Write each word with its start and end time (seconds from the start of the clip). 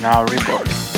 Now 0.00 0.24
recording. 0.24 0.91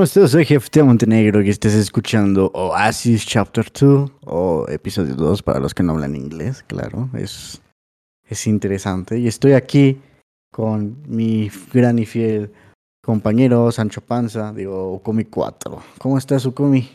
Hey, 0.00 0.06
soy 0.06 0.46
Jefe 0.46 0.68
de 0.72 0.82
Montenegro 0.82 1.42
y 1.42 1.50
estés 1.50 1.74
escuchando 1.74 2.50
Oasis 2.54 3.26
Chapter 3.26 3.70
2 3.70 4.10
o 4.24 4.64
episodio 4.70 5.14
2 5.14 5.42
para 5.42 5.60
los 5.60 5.74
que 5.74 5.82
no 5.82 5.92
hablan 5.92 6.16
inglés, 6.16 6.64
claro, 6.66 7.10
es, 7.12 7.60
es 8.26 8.46
interesante. 8.46 9.18
Y 9.18 9.28
estoy 9.28 9.52
aquí 9.52 10.00
con 10.50 11.02
mi 11.06 11.50
gran 11.70 11.98
y 11.98 12.06
fiel 12.06 12.50
compañero 13.04 13.70
Sancho 13.72 14.00
Panza, 14.00 14.54
digo, 14.54 14.94
Ukumi 14.94 15.26
4. 15.26 15.82
¿Cómo 15.98 16.16
estás, 16.16 16.46
Ukumi? 16.46 16.88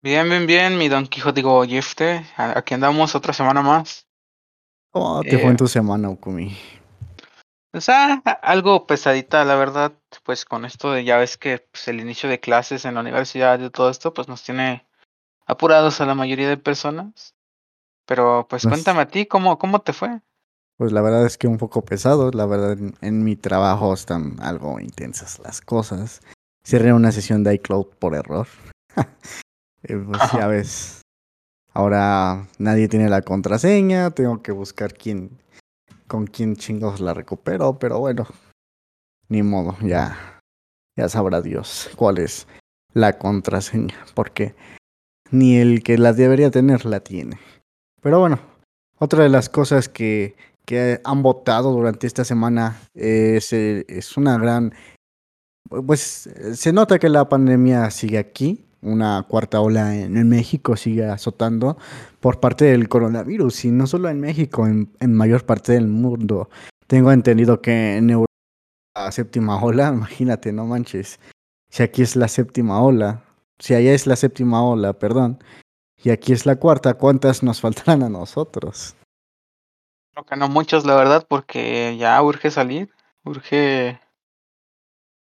Bien, 0.00 0.28
bien, 0.28 0.46
bien, 0.46 0.78
mi 0.78 0.88
Don 0.88 1.08
Quijote, 1.08 1.40
digo, 1.40 1.64
Jefte, 1.64 2.24
aquí 2.36 2.74
andamos 2.74 3.16
otra 3.16 3.32
semana 3.32 3.60
más. 3.60 4.06
¿Cómo 4.92 5.20
te 5.22 5.36
fue 5.36 5.48
en 5.48 5.54
eh, 5.54 5.56
tu 5.56 5.66
semana, 5.66 6.10
Ukumi? 6.10 6.56
O 7.74 7.80
sea, 7.80 8.22
algo 8.42 8.86
pesadita, 8.86 9.44
la 9.44 9.56
verdad, 9.56 9.92
pues 10.22 10.44
con 10.44 10.64
esto 10.64 10.92
de 10.92 11.04
ya 11.04 11.18
ves 11.18 11.36
que 11.36 11.66
pues, 11.72 11.88
el 11.88 11.98
inicio 11.98 12.28
de 12.28 12.38
clases 12.38 12.84
en 12.84 12.94
la 12.94 13.00
universidad 13.00 13.58
y 13.58 13.68
todo 13.68 13.90
esto, 13.90 14.14
pues 14.14 14.28
nos 14.28 14.44
tiene 14.44 14.86
apurados 15.44 16.00
a 16.00 16.06
la 16.06 16.14
mayoría 16.14 16.48
de 16.48 16.56
personas. 16.56 17.34
Pero 18.06 18.46
pues, 18.48 18.62
pues 18.62 18.72
cuéntame 18.72 19.00
a 19.00 19.08
ti, 19.08 19.26
¿cómo, 19.26 19.58
¿cómo 19.58 19.80
te 19.80 19.92
fue? 19.92 20.20
Pues 20.76 20.92
la 20.92 21.02
verdad 21.02 21.26
es 21.26 21.36
que 21.36 21.48
un 21.48 21.58
poco 21.58 21.84
pesado, 21.84 22.30
la 22.30 22.46
verdad 22.46 22.76
en, 23.00 23.24
mi 23.24 23.34
trabajo 23.34 23.92
están 23.92 24.36
algo 24.40 24.78
intensas 24.78 25.40
las 25.40 25.60
cosas. 25.60 26.20
Cerré 26.64 26.92
una 26.92 27.10
sesión 27.10 27.42
de 27.42 27.54
iCloud 27.54 27.86
por 27.98 28.14
error. 28.14 28.46
Eh, 29.86 29.98
pues 29.98 30.18
ya 30.32 30.46
ves, 30.46 31.02
ahora 31.74 32.48
nadie 32.56 32.88
tiene 32.88 33.10
la 33.10 33.20
contraseña, 33.20 34.12
tengo 34.12 34.40
que 34.40 34.50
buscar 34.50 34.94
quién, 34.94 35.38
con 36.06 36.26
quién 36.26 36.56
chingos 36.56 37.00
la 37.00 37.14
recupero, 37.14 37.78
pero 37.78 37.98
bueno, 37.98 38.26
ni 39.28 39.42
modo, 39.42 39.76
ya, 39.82 40.40
ya 40.96 41.08
sabrá 41.08 41.40
Dios 41.40 41.90
cuál 41.96 42.18
es 42.18 42.46
la 42.92 43.18
contraseña, 43.18 43.94
porque 44.14 44.54
ni 45.30 45.56
el 45.56 45.82
que 45.82 45.98
la 45.98 46.12
debería 46.12 46.50
tener 46.50 46.84
la 46.84 47.00
tiene. 47.00 47.38
Pero 48.00 48.20
bueno, 48.20 48.38
otra 48.98 49.22
de 49.22 49.28
las 49.30 49.48
cosas 49.48 49.88
que 49.88 50.36
que 50.64 51.00
han 51.04 51.22
votado 51.22 51.72
durante 51.72 52.06
esta 52.06 52.24
semana. 52.24 52.80
es, 52.94 53.52
es 53.52 54.16
una 54.16 54.38
gran... 54.38 54.72
Pues 55.68 56.28
se 56.54 56.72
nota 56.72 56.98
que 56.98 57.08
la 57.08 57.28
pandemia 57.28 57.90
sigue 57.90 58.18
aquí, 58.18 58.64
una 58.84 59.24
cuarta 59.28 59.60
ola 59.60 59.96
en, 59.96 60.28
México 60.28 60.76
sigue 60.76 61.06
azotando 61.06 61.76
por 62.20 62.40
parte 62.40 62.66
del 62.66 62.88
coronavirus 62.88 63.64
y 63.64 63.70
no 63.70 63.86
solo 63.86 64.08
en 64.08 64.20
México, 64.20 64.66
en, 64.66 64.92
en 65.00 65.14
mayor 65.14 65.44
parte 65.44 65.72
del 65.72 65.88
mundo. 65.88 66.48
Tengo 66.86 67.10
entendido 67.12 67.60
que 67.60 67.96
en 67.96 68.10
Europa 68.10 68.32
la 68.94 69.10
séptima 69.10 69.62
ola, 69.62 69.88
imagínate, 69.94 70.52
no 70.52 70.66
manches. 70.66 71.18
Si 71.68 71.82
aquí 71.82 72.02
es 72.02 72.14
la 72.16 72.28
séptima 72.28 72.80
ola, 72.80 73.24
si 73.58 73.74
allá 73.74 73.92
es 73.92 74.06
la 74.06 74.16
séptima 74.16 74.62
ola, 74.62 74.92
perdón, 74.92 75.42
y 76.02 76.10
aquí 76.10 76.32
es 76.32 76.46
la 76.46 76.56
cuarta, 76.56 76.94
¿cuántas 76.94 77.42
nos 77.42 77.60
faltarán 77.62 78.02
a 78.02 78.08
nosotros? 78.08 78.94
Creo 80.12 80.24
que 80.24 80.36
no 80.36 80.48
muchas, 80.48 80.84
la 80.84 80.94
verdad, 80.94 81.26
porque 81.28 81.96
ya 81.98 82.22
urge 82.22 82.50
salir, 82.50 82.92
urge, 83.24 83.98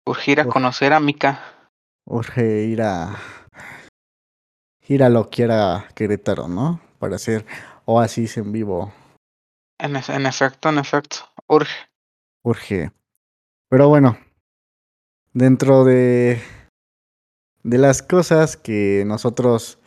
urge 0.05 0.31
ir 0.31 0.41
a 0.41 0.45
conocer 0.45 0.93
a 0.93 0.99
Mika. 0.99 1.41
Urge 2.05 2.65
ir 2.65 2.83
a 2.83 3.15
ir 4.87 5.03
a 5.03 5.09
lo 5.09 5.29
que 5.29 5.43
era 5.43 5.87
Querétaro, 5.95 6.47
¿no? 6.47 6.81
Para 6.99 7.15
hacer 7.15 7.45
oasis 7.85 8.37
en 8.37 8.51
vivo. 8.51 8.93
En, 9.79 9.95
en 9.95 10.25
efecto, 10.25 10.69
en 10.69 10.79
efecto, 10.79 11.17
urge. 11.47 11.75
Urge. 12.43 12.91
Pero 13.69 13.89
bueno, 13.89 14.17
dentro 15.33 15.83
de, 15.83 16.41
de 17.63 17.77
las 17.77 18.01
cosas 18.01 18.57
que 18.57 19.03
nosotros 19.05 19.79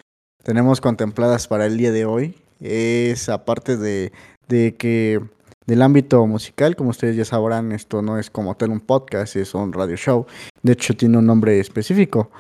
tenemos 0.43 0.81
contempladas 0.81 1.49
para 1.49 1.67
el 1.67 1.77
día 1.77 1.93
de 1.93 2.05
hoy, 2.05 2.41
es 2.61 3.29
aparte 3.29 3.77
de, 3.77 4.13
de 4.49 4.77
que 4.77 5.21
del 5.67 5.83
ámbito 5.83 6.27
musical, 6.27 6.77
como 6.77 6.91
ustedes 6.91 7.17
ya 7.17 7.25
sabrán, 7.25 7.73
esto 7.73 8.03
no 8.03 8.19
es 8.19 8.31
como 8.31 8.57
tal 8.57 8.71
un 8.71 8.81
podcast, 8.81 9.37
es 9.37 9.55
un 9.55 9.73
radio 9.73 9.97
show. 9.97 10.27
De 10.63 10.73
hecho, 10.73 10.95
tiene 10.97 11.19
un 11.19 11.27
nombre 11.27 11.59
específico, 11.59 12.31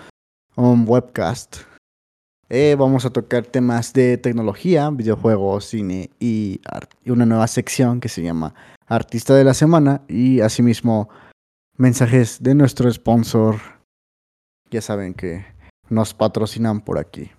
un 0.57 0.85
webcast. 0.87 1.59
Eh, 2.53 2.75
vamos 2.77 3.05
a 3.05 3.11
tocar 3.11 3.47
temas 3.47 3.93
de 3.93 4.19
tecnología, 4.19 4.91
videojuegos, 4.91 5.67
cine 5.67 6.11
y, 6.19 6.61
y 7.05 7.11
una 7.11 7.25
nueva 7.25 7.47
sección 7.47 8.01
que 8.01 8.09
se 8.09 8.25
llama 8.25 8.55
Artista 8.89 9.37
de 9.37 9.45
la 9.45 9.55
Semana 9.55 10.03
y 10.09 10.41
asimismo 10.41 11.09
mensajes 11.77 12.43
de 12.43 12.57
nuestro 12.57 12.93
sponsor. 12.93 13.55
Ya 14.69 14.83
saben 14.83 15.15
que 15.15 15.47
nos 15.89 16.13
patrocinan 16.13 16.81
por 16.81 16.99
aquí. 16.99 17.31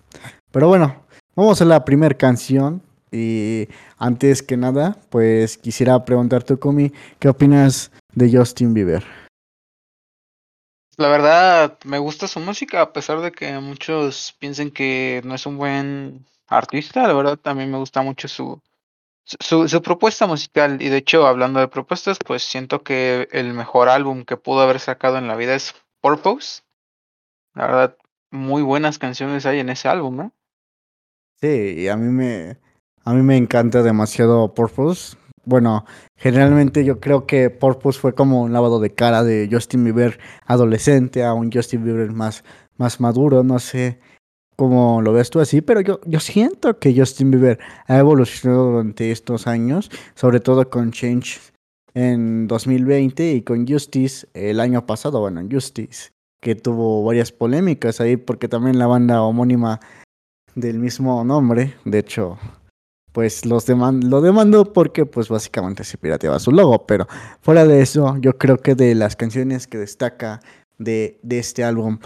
Pero 0.50 0.68
bueno, 0.68 1.04
vamos 1.36 1.60
a 1.60 1.66
la 1.66 1.84
primera 1.84 2.16
canción. 2.16 2.80
Y 3.10 3.68
antes 3.98 4.42
que 4.42 4.56
nada, 4.56 4.96
pues 5.10 5.58
quisiera 5.58 6.02
preguntarte, 6.06 6.56
Kumi, 6.56 6.90
¿qué 7.18 7.28
opinas 7.28 7.92
de 8.14 8.34
Justin 8.34 8.72
Bieber? 8.72 9.04
La 10.98 11.08
verdad, 11.08 11.78
me 11.84 11.98
gusta 11.98 12.28
su 12.28 12.38
música, 12.40 12.82
a 12.82 12.92
pesar 12.92 13.20
de 13.20 13.32
que 13.32 13.58
muchos 13.58 14.36
piensen 14.38 14.70
que 14.70 15.22
no 15.24 15.34
es 15.34 15.46
un 15.46 15.56
buen 15.56 16.26
artista. 16.48 17.06
La 17.06 17.14
verdad, 17.14 17.38
también 17.38 17.70
me 17.70 17.78
gusta 17.78 18.02
mucho 18.02 18.28
su, 18.28 18.60
su, 19.24 19.68
su, 19.68 19.82
propuesta 19.82 20.26
musical, 20.26 20.82
y 20.82 20.90
de 20.90 20.98
hecho, 20.98 21.26
hablando 21.26 21.60
de 21.60 21.68
propuestas, 21.68 22.18
pues 22.18 22.42
siento 22.42 22.82
que 22.82 23.28
el 23.32 23.54
mejor 23.54 23.88
álbum 23.88 24.24
que 24.24 24.36
pudo 24.36 24.60
haber 24.60 24.80
sacado 24.80 25.16
en 25.16 25.28
la 25.28 25.36
vida 25.36 25.54
es 25.54 25.74
Purpose. 26.02 26.62
La 27.54 27.66
verdad, 27.66 27.96
muy 28.30 28.62
buenas 28.62 28.98
canciones 28.98 29.46
hay 29.46 29.60
en 29.60 29.70
ese 29.70 29.88
álbum, 29.88 30.16
¿no? 30.16 30.32
Sí, 31.40 31.74
y 31.78 31.88
a 31.88 31.96
mí 31.96 32.08
me, 32.08 32.58
a 33.04 33.14
mí 33.14 33.22
me 33.22 33.36
encanta 33.36 33.82
demasiado 33.82 34.52
Purpose. 34.52 35.16
Bueno, 35.44 35.84
generalmente 36.16 36.84
yo 36.84 37.00
creo 37.00 37.26
que 37.26 37.50
Purpose 37.50 37.98
fue 37.98 38.14
como 38.14 38.42
un 38.42 38.52
lavado 38.52 38.78
de 38.80 38.94
cara 38.94 39.24
de 39.24 39.48
Justin 39.50 39.84
Bieber 39.84 40.18
adolescente 40.46 41.24
a 41.24 41.34
un 41.34 41.50
Justin 41.50 41.84
Bieber 41.84 42.12
más, 42.12 42.44
más 42.76 43.00
maduro, 43.00 43.42
no 43.42 43.58
sé 43.58 43.98
como 44.56 45.02
lo 45.02 45.12
ves 45.12 45.30
tú 45.30 45.40
así, 45.40 45.60
pero 45.60 45.80
yo, 45.80 46.00
yo 46.06 46.20
siento 46.20 46.78
que 46.78 46.94
Justin 46.96 47.30
Bieber 47.30 47.58
ha 47.86 47.98
evolucionado 47.98 48.70
durante 48.70 49.10
estos 49.10 49.46
años, 49.46 49.90
sobre 50.14 50.40
todo 50.40 50.68
con 50.70 50.92
Change 50.92 51.40
en 51.94 52.46
2020 52.46 53.32
y 53.32 53.42
con 53.42 53.66
Justice 53.66 54.28
el 54.34 54.60
año 54.60 54.86
pasado, 54.86 55.20
bueno, 55.20 55.42
Justice, 55.50 56.10
que 56.40 56.54
tuvo 56.54 57.04
varias 57.04 57.32
polémicas 57.32 58.00
ahí 58.00 58.16
porque 58.16 58.48
también 58.48 58.78
la 58.78 58.86
banda 58.86 59.22
homónima 59.22 59.80
del 60.54 60.78
mismo 60.78 61.24
nombre, 61.24 61.74
de 61.84 61.98
hecho, 61.98 62.38
pues 63.12 63.44
los 63.44 63.68
lo 63.68 64.20
demandó 64.20 64.72
porque 64.72 65.06
pues 65.06 65.28
básicamente 65.28 65.84
se 65.84 65.98
pirateaba 65.98 66.38
su 66.38 66.50
logo, 66.50 66.86
pero 66.86 67.06
fuera 67.40 67.64
de 67.66 67.82
eso, 67.82 68.16
yo 68.18 68.36
creo 68.38 68.58
que 68.58 68.74
de 68.74 68.94
las 68.94 69.16
canciones 69.16 69.66
que 69.66 69.78
destaca 69.78 70.40
de, 70.78 71.18
de 71.22 71.38
este 71.38 71.64
álbum, 71.64 71.98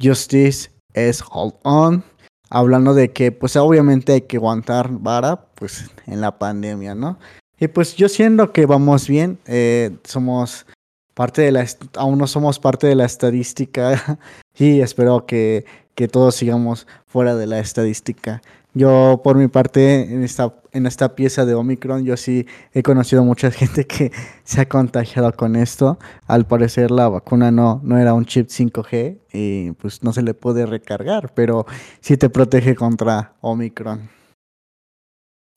Justice 0.00 0.70
es 0.94 1.22
Hold 1.30 1.54
On, 1.64 2.04
hablando 2.48 2.94
de 2.94 3.12
que 3.12 3.32
pues 3.32 3.56
obviamente 3.56 4.12
hay 4.12 4.22
que 4.22 4.36
aguantar 4.36 4.88
vara 4.90 5.46
pues 5.54 5.90
en 6.06 6.20
la 6.20 6.38
pandemia, 6.38 6.94
¿no? 6.94 7.18
Y 7.58 7.68
pues 7.68 7.94
yo 7.94 8.08
siento 8.08 8.52
que 8.52 8.66
vamos 8.66 9.08
bien, 9.08 9.38
eh, 9.46 9.96
somos 10.04 10.66
parte 11.14 11.42
de 11.42 11.52
la, 11.52 11.66
aún 11.96 12.18
no 12.18 12.26
somos 12.26 12.58
parte 12.58 12.86
de 12.86 12.94
la 12.94 13.04
estadística 13.04 14.18
y 14.58 14.80
espero 14.80 15.26
que, 15.26 15.64
que 15.94 16.08
todos 16.08 16.34
sigamos 16.34 16.86
fuera 17.06 17.36
de 17.36 17.46
la 17.46 17.58
estadística. 17.58 18.42
Yo, 18.74 19.20
por 19.22 19.36
mi 19.36 19.48
parte, 19.48 20.00
en 20.00 20.24
esta, 20.24 20.54
en 20.72 20.86
esta 20.86 21.14
pieza 21.14 21.44
de 21.44 21.54
Omicron, 21.54 22.04
yo 22.04 22.16
sí 22.16 22.46
he 22.72 22.82
conocido 22.82 23.22
mucha 23.22 23.50
gente 23.52 23.86
que 23.86 24.12
se 24.44 24.62
ha 24.62 24.68
contagiado 24.68 25.32
con 25.34 25.56
esto. 25.56 25.98
Al 26.26 26.46
parecer 26.46 26.90
la 26.90 27.08
vacuna 27.08 27.50
no, 27.50 27.80
no 27.84 27.98
era 27.98 28.14
un 28.14 28.24
chip 28.24 28.48
5G 28.48 29.18
y 29.32 29.72
pues 29.72 30.02
no 30.02 30.12
se 30.12 30.22
le 30.22 30.32
puede 30.32 30.64
recargar, 30.64 31.34
pero 31.34 31.66
sí 32.00 32.16
te 32.16 32.30
protege 32.30 32.74
contra 32.74 33.34
Omicron. 33.42 34.08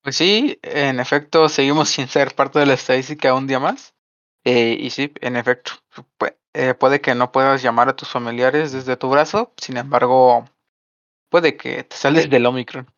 Pues 0.03 0.17
sí, 0.17 0.59
en 0.61 0.99
efecto, 0.99 1.47
seguimos 1.47 1.89
sin 1.89 2.07
ser 2.07 2.35
parte 2.35 2.59
de 2.59 2.65
la 2.65 2.73
estadística 2.73 3.33
un 3.33 3.47
día 3.47 3.59
más. 3.59 3.93
Eh, 4.43 4.77
y 4.79 4.91
sí, 4.91 5.11
en 5.21 5.37
efecto, 5.37 5.71
eh, 6.53 6.75
puede 6.75 7.01
que 7.01 7.15
no 7.15 7.31
puedas 7.31 7.63
llamar 7.63 7.89
a 7.89 7.95
tus 7.95 8.09
familiares 8.09 8.73
desde 8.73 8.95
tu 8.95 9.09
brazo, 9.09 9.53
sin 9.57 9.77
embargo, 9.77 10.45
puede 11.29 11.57
que 11.57 11.83
te 11.83 11.95
sales 11.95 12.29
del 12.29 12.45
Omicron. 12.45 12.94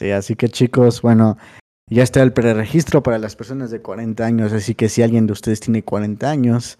Sí, 0.00 0.12
así 0.12 0.34
que 0.34 0.48
chicos, 0.48 1.02
bueno, 1.02 1.36
ya 1.90 2.02
está 2.02 2.22
el 2.22 2.32
preregistro 2.32 3.02
para 3.02 3.18
las 3.18 3.36
personas 3.36 3.70
de 3.70 3.82
40 3.82 4.24
años, 4.24 4.50
así 4.54 4.74
que 4.74 4.88
si 4.88 5.02
alguien 5.02 5.26
de 5.26 5.34
ustedes 5.34 5.60
tiene 5.60 5.82
40 5.82 6.30
años, 6.30 6.78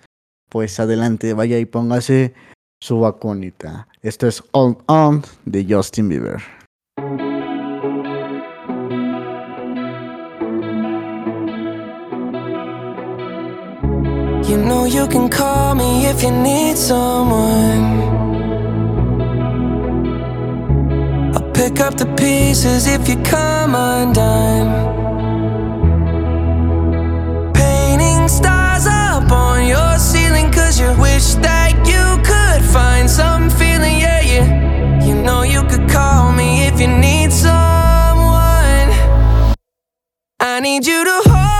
pues 0.48 0.80
adelante, 0.80 1.34
vaya 1.34 1.58
y 1.58 1.66
póngase 1.66 2.32
su 2.80 3.00
vacunita. 3.00 3.88
Esto 4.00 4.26
es 4.26 4.42
All 4.52 4.78
On 4.86 5.22
de 5.44 5.66
Justin 5.68 6.08
Bieber. 6.08 6.40
You. 6.96 7.30
Pick 21.60 21.78
up 21.78 21.94
the 21.94 22.06
pieces 22.16 22.86
if 22.86 23.06
you 23.06 23.16
come 23.22 23.74
undone. 23.74 24.70
Painting 27.52 28.28
stars 28.28 28.86
up 28.86 29.30
on 29.30 29.66
your 29.66 29.98
ceiling, 29.98 30.50
cause 30.50 30.80
you 30.80 30.90
wish 30.98 31.34
that 31.48 31.72
you 31.92 32.04
could 32.24 32.62
find 32.72 33.10
some 33.10 33.50
feeling, 33.50 33.98
yeah, 33.98 34.22
yeah. 34.22 35.04
You 35.04 35.14
know 35.14 35.42
you 35.42 35.62
could 35.64 35.86
call 35.90 36.32
me 36.32 36.66
if 36.66 36.80
you 36.80 36.88
need 36.88 37.30
someone. 37.30 38.88
I 40.40 40.60
need 40.62 40.86
you 40.86 41.04
to 41.04 41.22
hold. 41.26 41.59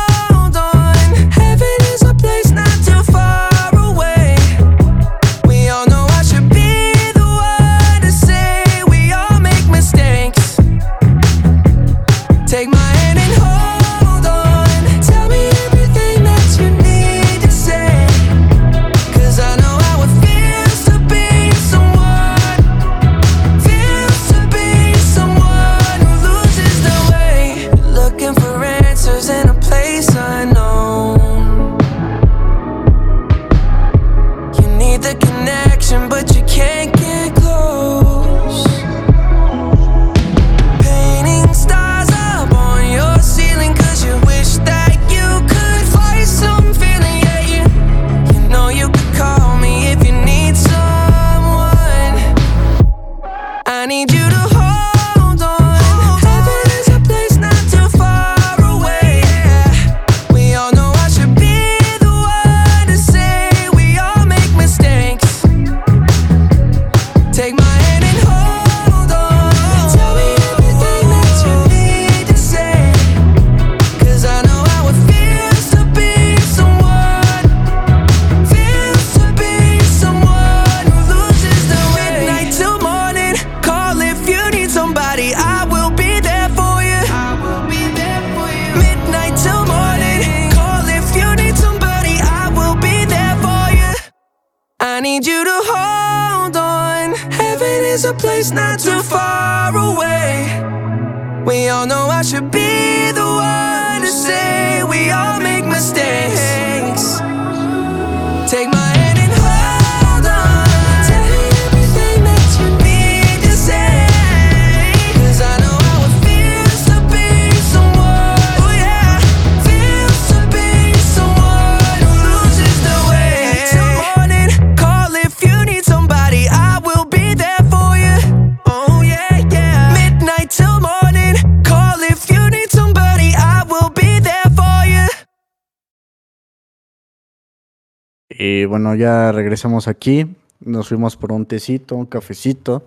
Bueno, 138.91 139.01
ya 139.01 139.31
regresamos 139.31 139.87
aquí. 139.87 140.27
Nos 140.59 140.89
fuimos 140.89 141.17
por 141.17 141.33
un 141.33 141.47
tecito, 141.47 141.95
un 141.95 142.07
cafecito. 142.07 142.85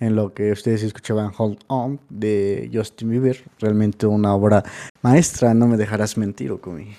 En 0.00 0.16
lo 0.16 0.32
que 0.32 0.50
ustedes 0.50 0.82
escuchaban 0.82 1.30
Hold 1.36 1.58
On 1.66 2.00
de 2.08 2.70
Justin 2.72 3.10
Bieber. 3.10 3.44
Realmente 3.60 4.06
una 4.06 4.34
obra 4.34 4.64
maestra, 5.02 5.52
no 5.52 5.66
me 5.68 5.76
dejarás 5.76 6.16
mentir, 6.16 6.50
Okumi. 6.52 6.96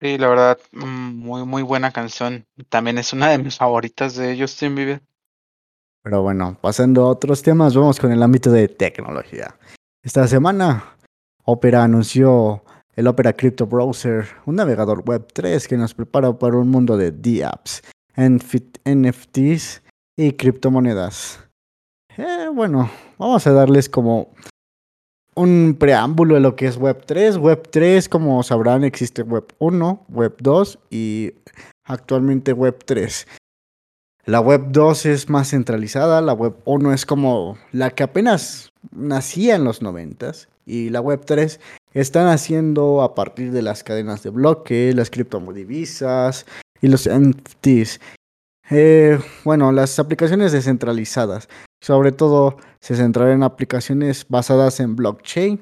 Sí, 0.00 0.18
la 0.18 0.28
verdad, 0.28 0.58
mm, 0.72 1.16
muy, 1.16 1.44
muy 1.46 1.62
buena 1.62 1.90
canción. 1.90 2.44
También 2.68 2.98
es 2.98 3.12
una 3.14 3.30
de 3.30 3.38
mis 3.38 3.56
favoritas 3.56 4.14
de 4.14 4.38
Justin 4.38 4.74
Bieber. 4.74 5.00
Pero 6.02 6.20
bueno, 6.22 6.58
pasando 6.60 7.04
a 7.04 7.08
otros 7.08 7.42
temas, 7.42 7.74
vamos 7.74 7.98
con 7.98 8.12
el 8.12 8.22
ámbito 8.22 8.52
de 8.52 8.68
tecnología. 8.68 9.56
Esta 10.02 10.28
semana, 10.28 10.96
Opera 11.44 11.82
anunció 11.82 12.61
el 12.94 13.06
Opera 13.06 13.32
Crypto 13.32 13.66
Browser, 13.66 14.26
un 14.46 14.56
navegador 14.56 15.02
web 15.06 15.26
3 15.32 15.66
que 15.66 15.76
nos 15.76 15.94
prepara 15.94 16.32
para 16.32 16.56
un 16.56 16.68
mundo 16.68 16.96
de 16.96 17.10
DApps, 17.10 17.82
NF- 18.16 18.80
NFTs 18.84 19.82
y 20.16 20.32
criptomonedas. 20.32 21.40
Eh, 22.18 22.48
bueno, 22.52 22.90
vamos 23.18 23.46
a 23.46 23.52
darles 23.52 23.88
como 23.88 24.34
un 25.34 25.76
preámbulo 25.78 26.34
de 26.34 26.40
lo 26.40 26.56
que 26.56 26.66
es 26.66 26.76
Web 26.76 27.04
3. 27.06 27.38
Web 27.38 27.68
3, 27.70 28.08
como 28.10 28.42
sabrán, 28.42 28.84
existe 28.84 29.22
Web 29.22 29.54
1, 29.58 30.04
Web 30.10 30.36
2 30.40 30.78
y 30.90 31.32
actualmente 31.84 32.52
Web 32.52 32.84
3. 32.84 33.26
La 34.26 34.40
Web 34.40 34.66
2 34.68 35.06
es 35.06 35.30
más 35.30 35.48
centralizada, 35.48 36.20
la 36.20 36.34
Web 36.34 36.56
1 36.66 36.92
es 36.92 37.06
como 37.06 37.56
la 37.72 37.90
que 37.90 38.02
apenas 38.02 38.68
nacía 38.90 39.56
en 39.56 39.64
los 39.64 39.80
90 39.80 40.32
y 40.66 40.90
la 40.90 41.00
Web 41.00 41.22
3 41.24 41.58
está 41.94 42.24
naciendo 42.24 43.02
a 43.02 43.14
partir 43.14 43.52
de 43.52 43.62
las 43.62 43.84
cadenas 43.84 44.22
de 44.22 44.30
bloque, 44.30 44.92
las 44.94 45.10
criptodivisas 45.10 46.46
y 46.80 46.88
los 46.88 47.08
NFTs. 47.08 48.00
Eh, 48.70 49.18
bueno, 49.44 49.72
las 49.72 49.98
aplicaciones 49.98 50.52
descentralizadas, 50.52 51.48
sobre 51.80 52.12
todo 52.12 52.56
se 52.80 52.96
centrarán 52.96 53.34
en 53.34 53.42
aplicaciones 53.42 54.26
basadas 54.28 54.80
en 54.80 54.96
blockchain 54.96 55.60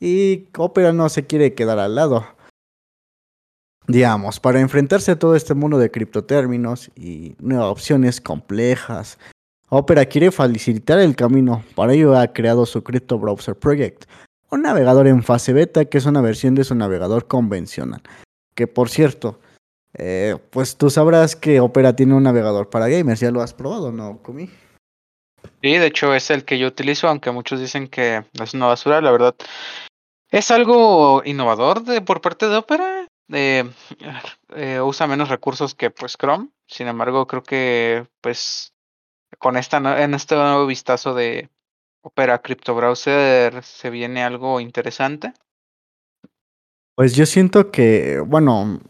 y 0.00 0.48
Opera 0.56 0.92
no 0.92 1.08
se 1.08 1.26
quiere 1.26 1.54
quedar 1.54 1.78
al 1.78 1.94
lado. 1.94 2.26
Digamos, 3.86 4.38
para 4.38 4.60
enfrentarse 4.60 5.12
a 5.12 5.18
todo 5.18 5.34
este 5.34 5.54
mundo 5.54 5.78
de 5.78 5.90
criptotérminos 5.90 6.90
y 6.94 7.34
nuevas 7.40 7.66
opciones 7.66 8.20
complejas, 8.20 9.18
Opera 9.68 10.04
quiere 10.04 10.30
facilitar 10.30 10.98
el 10.98 11.16
camino. 11.16 11.64
Para 11.74 11.94
ello 11.94 12.16
ha 12.16 12.28
creado 12.28 12.66
su 12.66 12.82
Crypto 12.84 13.18
Browser 13.18 13.56
Project, 13.56 14.04
un 14.52 14.62
navegador 14.62 15.06
en 15.06 15.22
fase 15.22 15.52
beta 15.52 15.86
que 15.86 15.98
es 15.98 16.06
una 16.06 16.20
versión 16.20 16.54
de 16.54 16.64
su 16.64 16.74
navegador 16.74 17.26
convencional. 17.26 18.02
Que 18.54 18.66
por 18.66 18.90
cierto, 18.90 19.40
eh, 19.94 20.36
pues 20.50 20.76
tú 20.76 20.90
sabrás 20.90 21.36
que 21.36 21.60
Opera 21.60 21.96
tiene 21.96 22.14
un 22.14 22.22
navegador 22.22 22.68
para 22.68 22.88
gamers, 22.88 23.20
ya 23.20 23.30
lo 23.30 23.40
has 23.40 23.54
probado, 23.54 23.92
¿no, 23.92 24.18
Kumi? 24.22 24.50
Sí, 25.62 25.76
de 25.76 25.86
hecho 25.86 26.14
es 26.14 26.30
el 26.30 26.44
que 26.44 26.58
yo 26.58 26.68
utilizo, 26.68 27.08
aunque 27.08 27.30
muchos 27.30 27.60
dicen 27.60 27.88
que 27.88 28.24
es 28.40 28.54
una 28.54 28.66
basura, 28.66 29.00
la 29.00 29.10
verdad. 29.10 29.34
Es 30.30 30.50
algo 30.50 31.22
innovador 31.24 31.82
de, 31.84 32.00
por 32.02 32.20
parte 32.20 32.48
de 32.48 32.56
Opera. 32.56 33.06
eh, 33.32 33.64
eh, 34.54 34.80
usa 34.80 35.06
menos 35.06 35.30
recursos 35.30 35.74
que 35.74 35.90
pues 35.90 36.16
Chrome. 36.16 36.48
Sin 36.66 36.88
embargo, 36.88 37.26
creo 37.26 37.42
que 37.42 38.06
pues 38.20 38.74
con 39.38 39.56
esta 39.56 39.78
en 40.02 40.14
este 40.14 40.34
nuevo 40.34 40.66
vistazo 40.66 41.14
de 41.14 41.48
Opera 42.02 42.42
Crypto 42.42 42.74
Browser 42.74 43.62
se 43.62 43.90
viene 43.90 44.24
algo 44.24 44.58
interesante. 44.58 45.32
Pues 46.96 47.14
yo 47.14 47.26
siento 47.26 47.70
que, 47.70 48.20
bueno, 48.26 48.80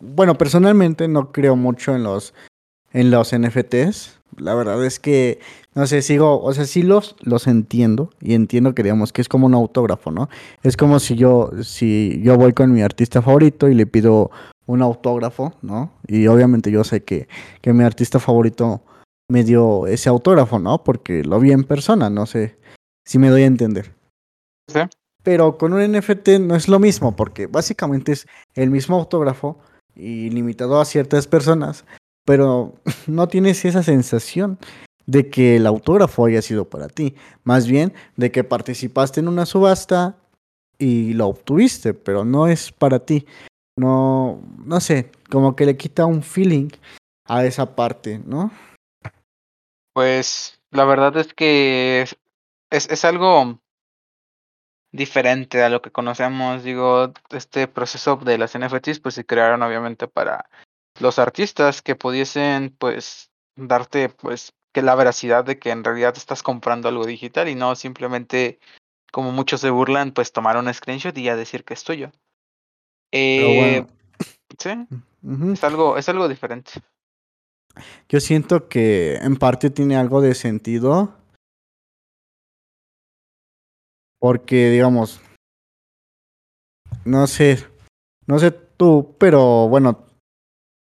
bueno, 0.00 0.36
personalmente 0.36 1.08
no 1.08 1.32
creo 1.32 1.56
mucho 1.56 1.94
en 1.96 2.04
los 2.04 2.34
en 2.92 3.10
los 3.10 3.32
NFTs. 3.32 4.20
La 4.36 4.54
verdad 4.54 4.84
es 4.84 5.00
que 5.00 5.40
no 5.74 5.86
sé, 5.86 6.02
sigo, 6.02 6.42
o 6.42 6.52
sea, 6.52 6.66
sí 6.66 6.82
los 6.82 7.16
los 7.20 7.46
entiendo 7.46 8.10
y 8.20 8.34
entiendo 8.34 8.74
que 8.74 8.82
digamos 8.82 9.12
que 9.12 9.22
es 9.22 9.28
como 9.28 9.46
un 9.46 9.54
autógrafo, 9.54 10.10
¿no? 10.10 10.28
Es 10.62 10.76
como 10.76 11.00
si 11.00 11.16
yo 11.16 11.50
si 11.62 12.20
yo 12.22 12.36
voy 12.36 12.52
con 12.52 12.72
mi 12.72 12.82
artista 12.82 13.22
favorito 13.22 13.68
y 13.68 13.74
le 13.74 13.86
pido 13.86 14.30
un 14.66 14.82
autógrafo, 14.82 15.54
¿no? 15.62 15.90
Y 16.06 16.26
obviamente 16.26 16.70
yo 16.70 16.84
sé 16.84 17.02
que 17.02 17.28
que 17.62 17.72
mi 17.72 17.84
artista 17.84 18.20
favorito 18.20 18.82
me 19.30 19.42
dio 19.44 19.86
ese 19.86 20.08
autógrafo, 20.08 20.58
¿no? 20.58 20.84
Porque 20.84 21.24
lo 21.24 21.40
vi 21.40 21.52
en 21.52 21.64
persona, 21.64 22.10
no 22.10 22.26
sé 22.26 22.57
si 23.08 23.18
me 23.18 23.30
doy 23.30 23.42
a 23.42 23.46
entender. 23.46 23.94
¿sí? 24.70 24.80
Pero 25.22 25.56
con 25.56 25.72
un 25.72 25.80
NFT 25.80 26.28
no 26.40 26.54
es 26.54 26.68
lo 26.68 26.78
mismo, 26.78 27.16
porque 27.16 27.46
básicamente 27.46 28.12
es 28.12 28.26
el 28.54 28.70
mismo 28.70 28.96
autógrafo 28.96 29.58
y 29.96 30.28
limitado 30.28 30.78
a 30.78 30.84
ciertas 30.84 31.26
personas, 31.26 31.86
pero 32.26 32.74
no 33.06 33.26
tienes 33.26 33.64
esa 33.64 33.82
sensación 33.82 34.58
de 35.06 35.30
que 35.30 35.56
el 35.56 35.66
autógrafo 35.66 36.26
haya 36.26 36.42
sido 36.42 36.66
para 36.66 36.88
ti, 36.88 37.14
más 37.44 37.66
bien 37.66 37.94
de 38.16 38.30
que 38.30 38.44
participaste 38.44 39.20
en 39.20 39.28
una 39.28 39.46
subasta 39.46 40.16
y 40.78 41.14
lo 41.14 41.28
obtuviste, 41.28 41.94
pero 41.94 42.26
no 42.26 42.46
es 42.46 42.72
para 42.72 42.98
ti. 42.98 43.26
No, 43.78 44.42
no 44.62 44.80
sé, 44.80 45.10
como 45.30 45.56
que 45.56 45.64
le 45.64 45.78
quita 45.78 46.04
un 46.04 46.22
feeling 46.22 46.68
a 47.24 47.46
esa 47.46 47.74
parte, 47.74 48.20
¿no? 48.26 48.50
Pues 49.94 50.60
la 50.70 50.84
verdad 50.84 51.16
es 51.16 51.32
que 51.32 52.04
es, 52.70 52.88
es, 52.90 53.04
algo 53.04 53.60
diferente 54.92 55.62
a 55.62 55.68
lo 55.68 55.82
que 55.82 55.90
conocemos. 55.90 56.62
Digo, 56.62 57.12
este 57.30 57.68
proceso 57.68 58.16
de 58.16 58.38
las 58.38 58.58
NFTs 58.58 59.00
pues 59.00 59.14
se 59.14 59.26
crearon 59.26 59.62
obviamente 59.62 60.08
para 60.08 60.48
los 61.00 61.18
artistas 61.18 61.82
que 61.82 61.94
pudiesen 61.94 62.74
pues 62.78 63.30
darte 63.56 64.08
pues 64.08 64.52
que 64.72 64.82
la 64.82 64.94
veracidad 64.94 65.44
de 65.44 65.58
que 65.58 65.70
en 65.70 65.84
realidad 65.84 66.14
estás 66.16 66.42
comprando 66.42 66.88
algo 66.88 67.06
digital 67.06 67.48
y 67.48 67.54
no 67.54 67.74
simplemente 67.74 68.58
como 69.12 69.32
muchos 69.32 69.60
se 69.60 69.70
burlan 69.70 70.12
pues 70.12 70.32
tomar 70.32 70.56
un 70.56 70.72
screenshot 70.72 71.16
y 71.16 71.24
ya 71.24 71.36
decir 71.36 71.64
que 71.64 71.74
es 71.74 71.84
tuyo. 71.84 72.10
Pero 73.10 73.48
Eh, 73.48 73.56
bueno, 73.56 73.88
sí, 74.58 75.52
es 75.52 75.64
algo, 75.64 75.96
es 75.96 76.08
algo 76.08 76.28
diferente. 76.28 76.72
Yo 78.08 78.20
siento 78.20 78.68
que 78.68 79.16
en 79.16 79.36
parte 79.36 79.70
tiene 79.70 79.96
algo 79.96 80.20
de 80.20 80.34
sentido. 80.34 81.14
Porque, 84.18 84.70
digamos, 84.70 85.20
no 87.04 87.26
sé, 87.26 87.64
no 88.26 88.38
sé 88.38 88.50
tú, 88.50 89.14
pero 89.18 89.68
bueno, 89.68 90.06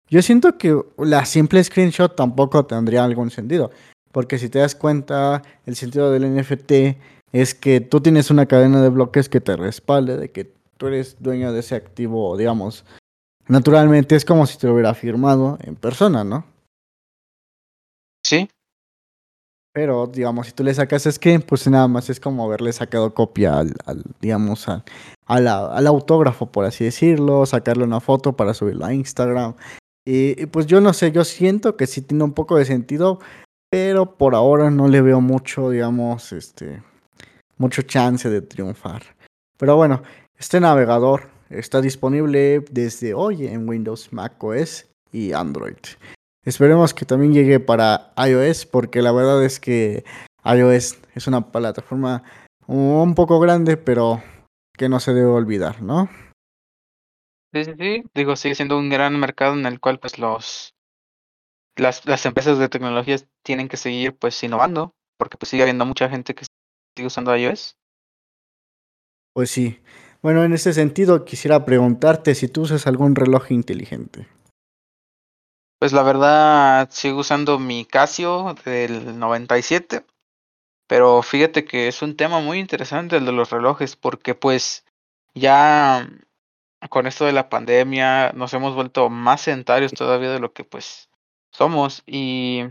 yo 0.10 0.22
siento 0.22 0.58
que 0.58 0.82
la 0.98 1.26
simple 1.26 1.64
screenshot 1.64 2.16
tampoco 2.16 2.66
tendría 2.66 3.04
algún 3.04 3.30
sentido. 3.30 3.72
Porque 4.12 4.40
si 4.40 4.50
te 4.50 4.60
das 4.60 4.74
cuenta, 4.74 5.44
el 5.66 5.76
sentido 5.76 6.12
del 6.12 6.24
NFT 6.36 6.98
es 7.34 7.54
que 7.54 7.82
tú 7.82 8.02
tienes 8.02 8.32
una 8.32 8.46
cadena 8.46 8.82
de 8.82 8.90
bloques 8.90 9.30
que 9.30 9.42
te 9.42 9.56
respalde, 9.56 10.18
de 10.18 10.32
que 10.32 10.52
tú 10.78 10.88
eres 10.88 11.18
dueño 11.20 11.52
de 11.52 11.60
ese 11.60 11.76
activo, 11.76 12.38
digamos. 12.38 12.86
Naturalmente 13.48 14.16
es 14.16 14.26
como 14.26 14.46
si 14.46 14.58
te 14.58 14.68
lo 14.68 14.74
hubiera 14.74 14.94
firmado 14.94 15.58
en 15.62 15.76
persona, 15.76 16.24
¿no? 16.24 16.46
Sí, 18.26 18.50
Pero, 19.78 20.08
digamos, 20.08 20.48
si 20.48 20.54
tú 20.54 20.64
le 20.64 20.74
sacas 20.74 21.04
screen, 21.04 21.44
pues 21.44 21.68
nada 21.68 21.88
más 21.88 22.10
es 22.10 22.20
como 22.20 22.44
haberle 22.44 22.74
sacado 22.74 23.14
copia 23.14 23.60
al, 23.60 23.76
digamos, 24.20 24.68
al, 24.68 24.84
al 25.28 25.86
autógrafo, 25.86 26.52
por 26.52 26.66
así 26.66 26.84
decirlo, 26.84 27.46
sacarle 27.46 27.84
una 27.84 28.00
foto 28.00 28.36
para 28.36 28.56
subirlo 28.56 28.86
a 28.86 28.94
Instagram. 28.96 29.54
Y, 30.04 30.42
y, 30.42 30.48
pues 30.48 30.66
yo 30.66 30.82
no 30.82 30.94
sé, 30.94 31.12
yo 31.12 31.24
siento 31.24 31.78
que 31.78 31.86
sí 31.86 32.02
tiene 32.02 32.24
un 32.24 32.34
poco 32.34 32.58
de 32.58 32.66
sentido, 32.66 33.20
pero 33.70 34.18
por 34.18 34.34
ahora 34.34 34.72
no 34.72 34.88
le 34.88 35.04
veo 35.04 35.22
mucho, 35.22 35.70
digamos, 35.70 36.32
este, 36.32 36.82
mucho 37.60 37.84
chance 37.84 38.28
de 38.32 38.42
triunfar. 38.42 39.04
Pero 39.60 39.76
bueno, 39.76 40.02
este 40.40 40.60
navegador 40.60 41.30
está 41.52 41.82
disponible 41.82 42.66
desde 42.72 43.14
hoy 43.14 43.46
en 43.46 43.70
Windows, 43.70 44.12
macOS 44.12 44.88
y 45.12 45.34
Android. 45.34 45.78
Esperemos 46.48 46.94
que 46.94 47.04
también 47.04 47.34
llegue 47.34 47.60
para 47.60 48.14
iOS, 48.16 48.66
porque 48.68 49.02
la 49.02 49.12
verdad 49.12 49.44
es 49.44 49.60
que 49.60 50.06
iOS 50.46 50.98
es 51.14 51.28
una 51.28 51.52
plataforma 51.52 52.24
un 52.68 53.16
poco 53.16 53.42
grande, 53.42 53.76
pero 53.76 54.24
que 54.78 54.88
no 54.88 55.02
se 55.02 55.14
debe 55.14 55.28
olvidar, 55.28 55.82
¿no? 55.82 56.10
Sí, 57.54 57.66
sí, 57.66 57.72
sí. 57.78 58.04
Digo, 58.16 58.38
sigue 58.38 58.56
siendo 58.56 58.78
un 58.78 58.90
gran 58.90 59.20
mercado 59.20 59.56
en 59.56 59.66
el 59.66 59.82
cual 59.82 60.00
pues 60.00 60.20
los 60.20 60.74
las, 61.76 62.06
las 62.06 62.26
empresas 62.26 62.58
de 62.60 62.70
tecnologías 62.70 63.28
tienen 63.44 63.68
que 63.68 63.76
seguir 63.76 64.18
pues 64.18 64.42
innovando, 64.42 64.94
porque 65.20 65.36
pues 65.36 65.50
sigue 65.50 65.64
habiendo 65.64 65.86
mucha 65.86 66.08
gente 66.08 66.34
que 66.34 66.46
sigue 66.96 67.08
usando 67.08 67.36
iOS. 67.36 67.76
Pues 69.34 69.50
sí. 69.50 69.82
Bueno, 70.22 70.46
en 70.46 70.54
ese 70.54 70.72
sentido 70.72 71.26
quisiera 71.26 71.66
preguntarte 71.66 72.36
si 72.36 72.48
tú 72.48 72.62
usas 72.62 72.88
algún 72.88 73.16
reloj 73.16 73.52
inteligente. 73.52 74.30
Pues 75.80 75.94
la 75.94 76.02
verdad 76.02 76.90
sigo 76.92 77.20
usando 77.20 77.60
mi 77.60 77.86
Casio 77.86 78.56
del 78.66 79.20
97, 79.20 80.04
pero 80.88 81.22
fíjate 81.22 81.66
que 81.66 81.88
es 81.88 82.02
un 82.02 82.16
tema 82.18 82.40
muy 82.40 82.60
interesante 82.60 83.18
el 83.18 83.26
de 83.26 83.32
los 83.32 83.52
relojes, 83.52 83.96
porque 83.96 84.34
pues 84.34 84.86
ya 85.36 86.10
con 86.90 87.06
esto 87.08 87.26
de 87.26 87.34
la 87.34 87.50
pandemia 87.50 88.32
nos 88.34 88.54
hemos 88.56 88.74
vuelto 88.76 89.10
más 89.10 89.42
sedentarios 89.42 89.94
todavía 89.94 90.32
de 90.32 90.40
lo 90.40 90.52
que 90.54 90.64
pues 90.64 91.10
somos 91.52 92.04
y 92.08 92.64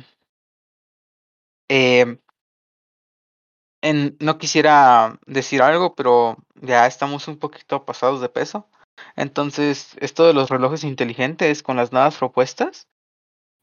eh, 1.68 2.18
en, 3.82 4.16
no 4.20 4.38
quisiera 4.38 5.20
decir 5.26 5.62
algo, 5.62 5.94
pero 5.94 6.38
ya 6.56 6.86
estamos 6.88 7.28
un 7.28 7.38
poquito 7.38 7.84
pasados 7.84 8.20
de 8.20 8.28
peso. 8.28 8.68
Entonces, 9.14 9.96
esto 10.00 10.26
de 10.26 10.34
los 10.34 10.50
relojes 10.50 10.84
inteligentes 10.84 11.62
con 11.62 11.76
las 11.76 11.92
nuevas 11.92 12.16
propuestas 12.16 12.88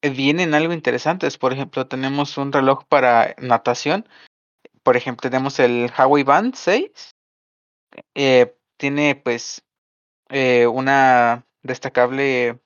vienen 0.10 0.54
algo 0.54 0.74
interesantes. 0.74 1.38
Por 1.38 1.54
ejemplo, 1.54 1.88
tenemos 1.88 2.38
un 2.38 2.52
reloj 2.52 2.86
para 2.86 3.36
natación. 3.40 4.08
Por 4.84 4.98
ejemplo, 4.98 5.30
tenemos 5.30 5.60
el 5.60 5.92
Huawei 5.98 6.24
Band 6.24 6.56
6. 6.56 7.16
Eh, 8.16 8.56
tiene 8.78 9.16
pues 9.16 9.64
eh, 10.30 10.68
una 10.68 11.46
destacable 11.62 12.60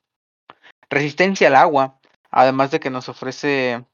resistencia 0.90 1.48
al 1.48 1.56
agua, 1.56 2.00
además 2.32 2.72
de 2.72 2.80
que 2.80 2.90
nos 2.90 3.10
ofrece 3.10 3.86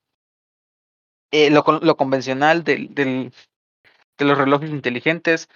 eh, 1.32 1.50
lo, 1.50 1.64
lo, 1.82 1.98
convencional 1.98 2.64
del, 2.64 2.94
del, 2.94 3.34
de 4.18 4.26
los 4.26 4.38
relojes 4.38 4.70
inteligentes. 4.70 5.50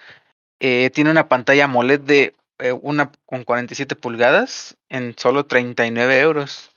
Eh, 0.60 0.90
tiene 0.90 1.10
una 1.10 1.28
pantalla 1.28 1.64
AMOLED 1.64 2.00
de 2.00 2.34
eh, 2.58 2.72
una 2.72 3.12
con 3.26 3.44
47 3.44 3.94
pulgadas 3.94 4.76
en 4.88 5.14
solo 5.16 5.46
39 5.46 6.20
euros. 6.20 6.72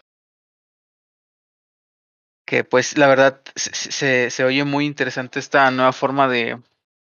Que 2.52 2.66
pues 2.66 2.98
la 2.98 3.08
verdad 3.08 3.40
se, 3.56 4.30
se, 4.30 4.44
oye 4.44 4.66
muy 4.66 4.86
interesante 4.86 5.40
esta 5.40 5.72
nueva 5.72 5.94
forma 5.94 6.28
de 6.28 6.60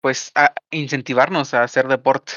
pues 0.03 0.33
a 0.35 0.53
incentivarnos 0.71 1.55
a 1.55 1.63
hacer 1.63 1.89
deporte. 1.89 2.33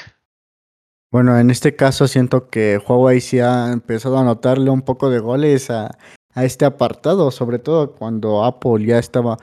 Bueno, 1.12 1.38
en 1.38 1.50
este 1.50 1.76
caso 1.76 2.08
siento 2.08 2.48
que 2.48 2.78
Huawei 2.78 3.20
sí 3.20 3.40
ha 3.40 3.70
empezado 3.70 4.16
a 4.16 4.24
notarle 4.24 4.70
un 4.70 4.80
poco 4.80 5.10
de 5.10 5.18
goles 5.18 5.68
a, 5.68 5.98
a 6.32 6.44
este 6.44 6.64
apartado, 6.64 7.30
sobre 7.30 7.58
todo 7.58 7.94
cuando 7.94 8.42
Apple 8.42 8.86
ya 8.86 8.98
estaba 8.98 9.36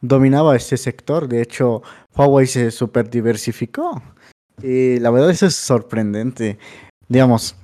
dominaba 0.00 0.56
este 0.56 0.78
sector. 0.78 1.28
De 1.28 1.42
hecho, 1.42 1.82
Huawei 2.16 2.46
se 2.46 2.70
super 2.70 3.10
diversificó. 3.10 4.02
Y 4.62 4.98
la 5.00 5.10
verdad 5.10 5.28
eso 5.28 5.44
es 5.44 5.54
sorprendente. 5.54 6.58
Digamos, 7.08 7.56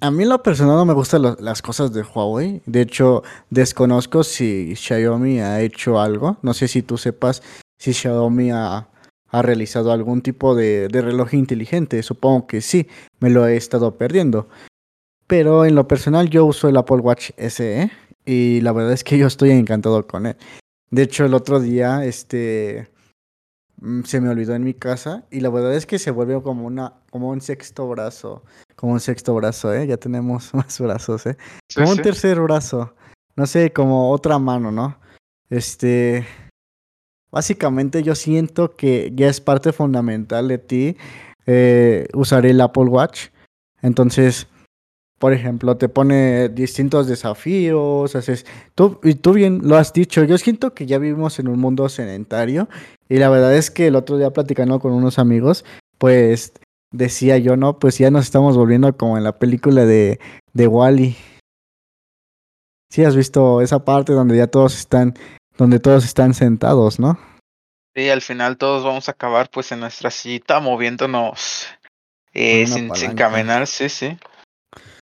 a 0.00 0.10
mí 0.10 0.22
en 0.22 0.28
lo 0.28 0.42
personal 0.42 0.76
no 0.76 0.84
me 0.84 0.92
gustan 0.92 1.36
las 1.40 1.62
cosas 1.62 1.92
de 1.92 2.02
Huawei. 2.02 2.62
De 2.66 2.82
hecho, 2.82 3.22
desconozco 3.50 4.22
si 4.22 4.74
Xiaomi 4.76 5.40
ha 5.40 5.60
hecho 5.60 6.00
algo. 6.00 6.38
No 6.42 6.54
sé 6.54 6.68
si 6.68 6.82
tú 6.82 6.96
sepas 6.96 7.42
si 7.78 7.92
Xiaomi 7.92 8.50
ha, 8.52 8.88
ha 9.28 9.42
realizado 9.42 9.92
algún 9.92 10.22
tipo 10.22 10.54
de, 10.54 10.88
de, 10.88 11.02
reloj 11.02 11.34
inteligente. 11.34 12.02
Supongo 12.02 12.46
que 12.46 12.60
sí, 12.60 12.86
me 13.20 13.30
lo 13.30 13.46
he 13.46 13.56
estado 13.56 13.96
perdiendo. 13.96 14.48
Pero 15.26 15.64
en 15.64 15.74
lo 15.74 15.88
personal 15.88 16.30
yo 16.30 16.46
uso 16.46 16.68
el 16.68 16.76
Apple 16.76 16.98
Watch 16.98 17.30
SE 17.36 17.90
y 18.24 18.60
la 18.60 18.72
verdad 18.72 18.92
es 18.92 19.04
que 19.04 19.18
yo 19.18 19.26
estoy 19.26 19.50
encantado 19.50 20.06
con 20.06 20.26
él. 20.26 20.36
De 20.90 21.02
hecho, 21.02 21.24
el 21.24 21.34
otro 21.34 21.60
día, 21.60 22.04
este, 22.04 22.88
se 24.04 24.20
me 24.20 24.28
olvidó 24.28 24.54
en 24.54 24.64
mi 24.64 24.74
casa 24.74 25.24
y 25.30 25.40
la 25.40 25.50
verdad 25.50 25.74
es 25.74 25.86
que 25.86 25.98
se 25.98 26.10
volvió 26.10 26.42
como 26.42 26.66
una, 26.66 26.94
como 27.10 27.30
un 27.30 27.40
sexto 27.40 27.88
brazo, 27.88 28.44
como 28.76 28.92
un 28.92 29.00
sexto 29.00 29.34
brazo, 29.34 29.72
¿eh? 29.72 29.86
Ya 29.86 29.96
tenemos 29.96 30.52
más 30.54 30.78
brazos, 30.80 31.26
¿eh? 31.26 31.36
Como 31.74 31.86
sí, 31.86 31.98
un 31.98 32.02
tercer 32.02 32.40
brazo, 32.40 32.94
no 33.36 33.46
sé, 33.46 33.72
como 33.72 34.10
otra 34.10 34.38
mano, 34.38 34.72
¿no? 34.72 34.98
Este, 35.50 36.26
básicamente 37.30 38.02
yo 38.02 38.14
siento 38.14 38.76
que 38.76 39.12
ya 39.14 39.28
es 39.28 39.40
parte 39.40 39.72
fundamental 39.72 40.48
de 40.48 40.58
ti 40.58 40.96
eh, 41.46 42.06
usar 42.14 42.44
el 42.46 42.60
Apple 42.60 42.84
Watch. 42.84 43.28
Entonces, 43.80 44.48
por 45.18 45.32
ejemplo, 45.32 45.76
te 45.76 45.88
pone 45.88 46.48
distintos 46.48 47.06
desafíos, 47.06 48.14
haces, 48.14 48.46
tú, 48.74 49.00
y 49.02 49.14
tú 49.14 49.32
bien 49.32 49.60
lo 49.64 49.76
has 49.76 49.92
dicho, 49.92 50.24
yo 50.24 50.38
siento 50.38 50.74
que 50.74 50.86
ya 50.86 50.98
vivimos 50.98 51.38
en 51.38 51.48
un 51.48 51.58
mundo 51.58 51.88
sedentario 51.88 52.68
y 53.08 53.16
la 53.16 53.28
verdad 53.28 53.54
es 53.54 53.70
que 53.70 53.86
el 53.86 53.96
otro 53.96 54.18
día 54.18 54.30
platicando 54.30 54.80
con 54.80 54.92
unos 54.92 55.18
amigos, 55.18 55.64
pues 55.98 56.52
decía 56.90 57.38
yo, 57.38 57.56
no, 57.56 57.78
pues 57.78 57.98
ya 57.98 58.10
nos 58.10 58.24
estamos 58.24 58.56
volviendo 58.56 58.96
como 58.96 59.16
en 59.16 59.24
la 59.24 59.38
película 59.38 59.84
de, 59.84 60.20
de 60.52 60.66
Wally. 60.66 61.16
Sí, 62.90 63.04
has 63.04 63.16
visto 63.16 63.60
esa 63.60 63.84
parte 63.84 64.12
donde 64.12 64.36
ya 64.36 64.46
todos 64.46 64.78
están, 64.78 65.14
donde 65.56 65.78
todos 65.78 66.04
están 66.04 66.34
sentados, 66.34 66.98
¿no? 66.98 67.18
Sí, 67.94 68.08
al 68.08 68.22
final 68.22 68.56
todos 68.56 68.84
vamos 68.84 69.08
a 69.08 69.12
acabar 69.12 69.50
pues 69.50 69.72
en 69.72 69.80
nuestra 69.80 70.10
cita 70.10 70.60
moviéndonos 70.60 71.66
eh, 72.32 72.66
sin, 72.66 72.94
sin 72.94 73.14
caminar, 73.14 73.66
sí, 73.66 73.88
sí. 73.88 74.16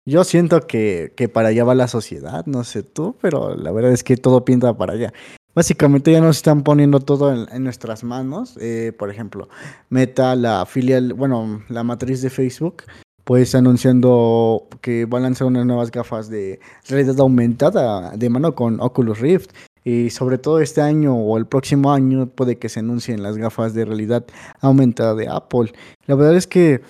Yo 0.05 0.23
siento 0.23 0.61
que, 0.61 1.13
que, 1.15 1.29
para 1.29 1.49
allá 1.49 1.63
va 1.63 1.75
la 1.75 1.87
sociedad, 1.87 2.45
no 2.45 2.63
sé 2.63 2.81
tú, 2.81 3.17
pero 3.21 3.55
la 3.55 3.71
verdad 3.71 3.91
es 3.91 4.03
que 4.03 4.17
todo 4.17 4.45
pinta 4.45 4.75
para 4.75 4.93
allá. 4.93 5.13
Básicamente 5.55 6.11
ya 6.11 6.21
nos 6.21 6.37
están 6.37 6.63
poniendo 6.63 6.99
todo 6.99 7.47
en, 7.47 7.63
nuestras 7.63 8.03
manos. 8.03 8.55
Eh, 8.61 8.93
por 8.97 9.09
ejemplo, 9.09 9.49
Meta, 9.89 10.35
la 10.35 10.65
filial, 10.65 11.13
bueno, 11.13 11.63
la 11.69 11.83
matriz 11.83 12.21
de 12.21 12.29
Facebook, 12.29 12.83
pues 13.23 13.55
anunciando 13.55 14.67
que 14.81 15.05
va 15.05 15.17
a 15.17 15.21
lanzar 15.21 15.47
unas 15.47 15.65
nuevas 15.65 15.91
gafas 15.91 16.29
de 16.29 16.59
realidad 16.87 17.19
aumentada 17.19 18.11
de 18.15 18.29
mano 18.29 18.55
con 18.55 18.79
Oculus 18.79 19.19
Rift. 19.19 19.51
Y 19.83 20.09
sobre 20.11 20.37
todo 20.37 20.59
este 20.59 20.81
año 20.81 21.15
o 21.15 21.37
el 21.37 21.47
próximo 21.47 21.91
año 21.91 22.27
puede 22.27 22.57
que 22.57 22.69
se 22.69 22.81
anuncien 22.81 23.23
las 23.23 23.37
gafas 23.37 23.73
de 23.73 23.85
realidad 23.85 24.25
aumentada 24.61 25.15
de 25.15 25.27
Apple. 25.27 25.71
La 26.05 26.15
verdad 26.15 26.35
es 26.35 26.47
que 26.47 26.81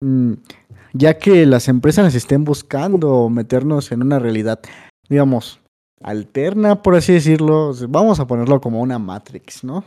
mmm, 0.00 0.32
ya 0.92 1.18
que 1.18 1.46
las 1.46 1.68
empresas 1.68 2.14
estén 2.14 2.44
buscando 2.44 3.28
meternos 3.28 3.92
en 3.92 4.02
una 4.02 4.18
realidad, 4.18 4.60
digamos, 5.08 5.60
alterna, 6.02 6.82
por 6.82 6.94
así 6.94 7.12
decirlo, 7.12 7.72
vamos 7.88 8.20
a 8.20 8.26
ponerlo 8.26 8.60
como 8.60 8.80
una 8.80 8.98
Matrix, 8.98 9.64
¿no? 9.64 9.84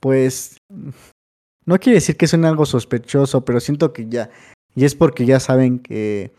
Pues 0.00 0.56
no 1.66 1.78
quiere 1.78 1.96
decir 1.96 2.16
que 2.16 2.26
suene 2.26 2.48
algo 2.48 2.66
sospechoso, 2.66 3.44
pero 3.44 3.60
siento 3.60 3.92
que 3.92 4.08
ya, 4.08 4.30
y 4.74 4.84
es 4.84 4.94
porque 4.94 5.26
ya 5.26 5.40
saben 5.40 5.78
que, 5.78 6.32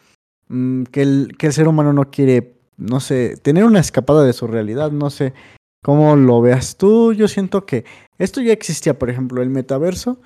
mmm, 0.47 0.83
que, 0.83 1.01
el, 1.01 1.35
ser 1.51 1.67
humano 1.67 1.93
no 1.93 2.09
quiere, 2.09 2.55
no 2.77 2.99
sé, 2.99 3.37
tener 3.37 3.65
una 3.65 3.79
escapada 3.79 4.23
de 4.23 4.33
su 4.33 4.47
realidad, 4.47 4.91
no 4.91 5.09
sé 5.09 5.33
cómo 5.83 6.15
lo 6.15 6.41
veas 6.41 6.77
tú, 6.77 7.13
yo 7.13 7.27
siento 7.27 7.65
que 7.65 7.85
esto 8.17 8.41
ya 8.41 8.53
existía, 8.53 8.97
por 8.97 9.09
ejemplo, 9.09 9.41
el 9.41 9.49
metaverso 9.49 10.21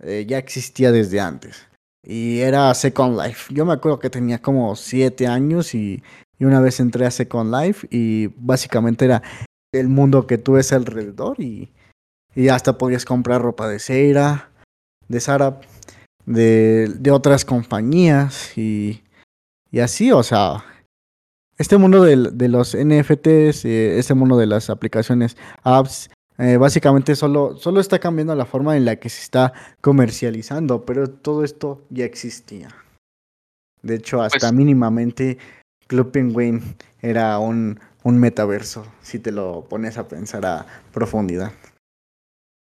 eh, 0.00 0.24
ya 0.28 0.38
existía 0.38 0.92
desde 0.92 1.20
antes 1.20 1.66
y 2.02 2.40
era 2.40 2.72
Second 2.74 3.20
Life. 3.20 3.52
Yo 3.52 3.64
me 3.66 3.72
acuerdo 3.72 3.98
que 3.98 4.10
tenía 4.10 4.40
como 4.40 4.74
siete 4.76 5.26
años 5.26 5.74
y, 5.74 6.02
y, 6.40 6.44
una 6.44 6.60
vez 6.60 6.80
entré 6.80 7.06
a 7.06 7.10
Second 7.10 7.54
Life 7.54 7.86
y 7.90 8.28
básicamente 8.36 9.04
era 9.04 9.22
el 9.72 9.88
mundo 9.88 10.26
que 10.26 10.38
tú 10.38 10.54
ves 10.54 10.72
alrededor 10.72 11.40
y, 11.40 11.70
y 12.34 12.48
hasta 12.48 12.78
podías 12.78 13.04
comprar 13.04 13.42
ropa 13.42 13.68
de 13.68 13.78
Seira, 13.78 14.50
de 15.06 15.20
Zara, 15.20 15.60
de, 16.26 16.92
de 16.98 17.10
otras 17.10 17.44
compañías 17.44 18.56
y, 18.56 19.02
y 19.70 19.80
así, 19.80 20.10
o 20.10 20.22
sea, 20.22 20.64
este 21.58 21.76
mundo 21.76 22.02
de, 22.02 22.30
de 22.32 22.48
los 22.48 22.74
NFTs, 22.74 23.64
eh, 23.66 23.98
este 23.98 24.14
mundo 24.14 24.38
de 24.38 24.46
las 24.46 24.70
aplicaciones, 24.70 25.36
apps, 25.62 26.10
eh, 26.38 26.56
básicamente 26.56 27.14
solo, 27.16 27.58
solo 27.58 27.80
está 27.80 27.98
cambiando 27.98 28.34
la 28.34 28.46
forma 28.46 28.74
en 28.74 28.86
la 28.86 28.96
que 28.96 29.10
se 29.10 29.22
está 29.22 29.52
comercializando, 29.82 30.86
pero 30.86 31.10
todo 31.10 31.44
esto 31.44 31.84
ya 31.90 32.06
existía. 32.06 32.68
De 33.82 33.96
hecho, 33.96 34.22
hasta 34.22 34.38
pues, 34.38 34.52
mínimamente 34.54 35.36
Club 35.90 36.12
Penguin 36.12 36.76
era 37.02 37.40
un, 37.40 37.80
un 38.04 38.20
metaverso, 38.20 38.86
si 39.02 39.18
te 39.18 39.32
lo 39.32 39.64
pones 39.68 39.98
a 39.98 40.06
pensar 40.06 40.46
a 40.46 40.64
profundidad. 40.92 41.50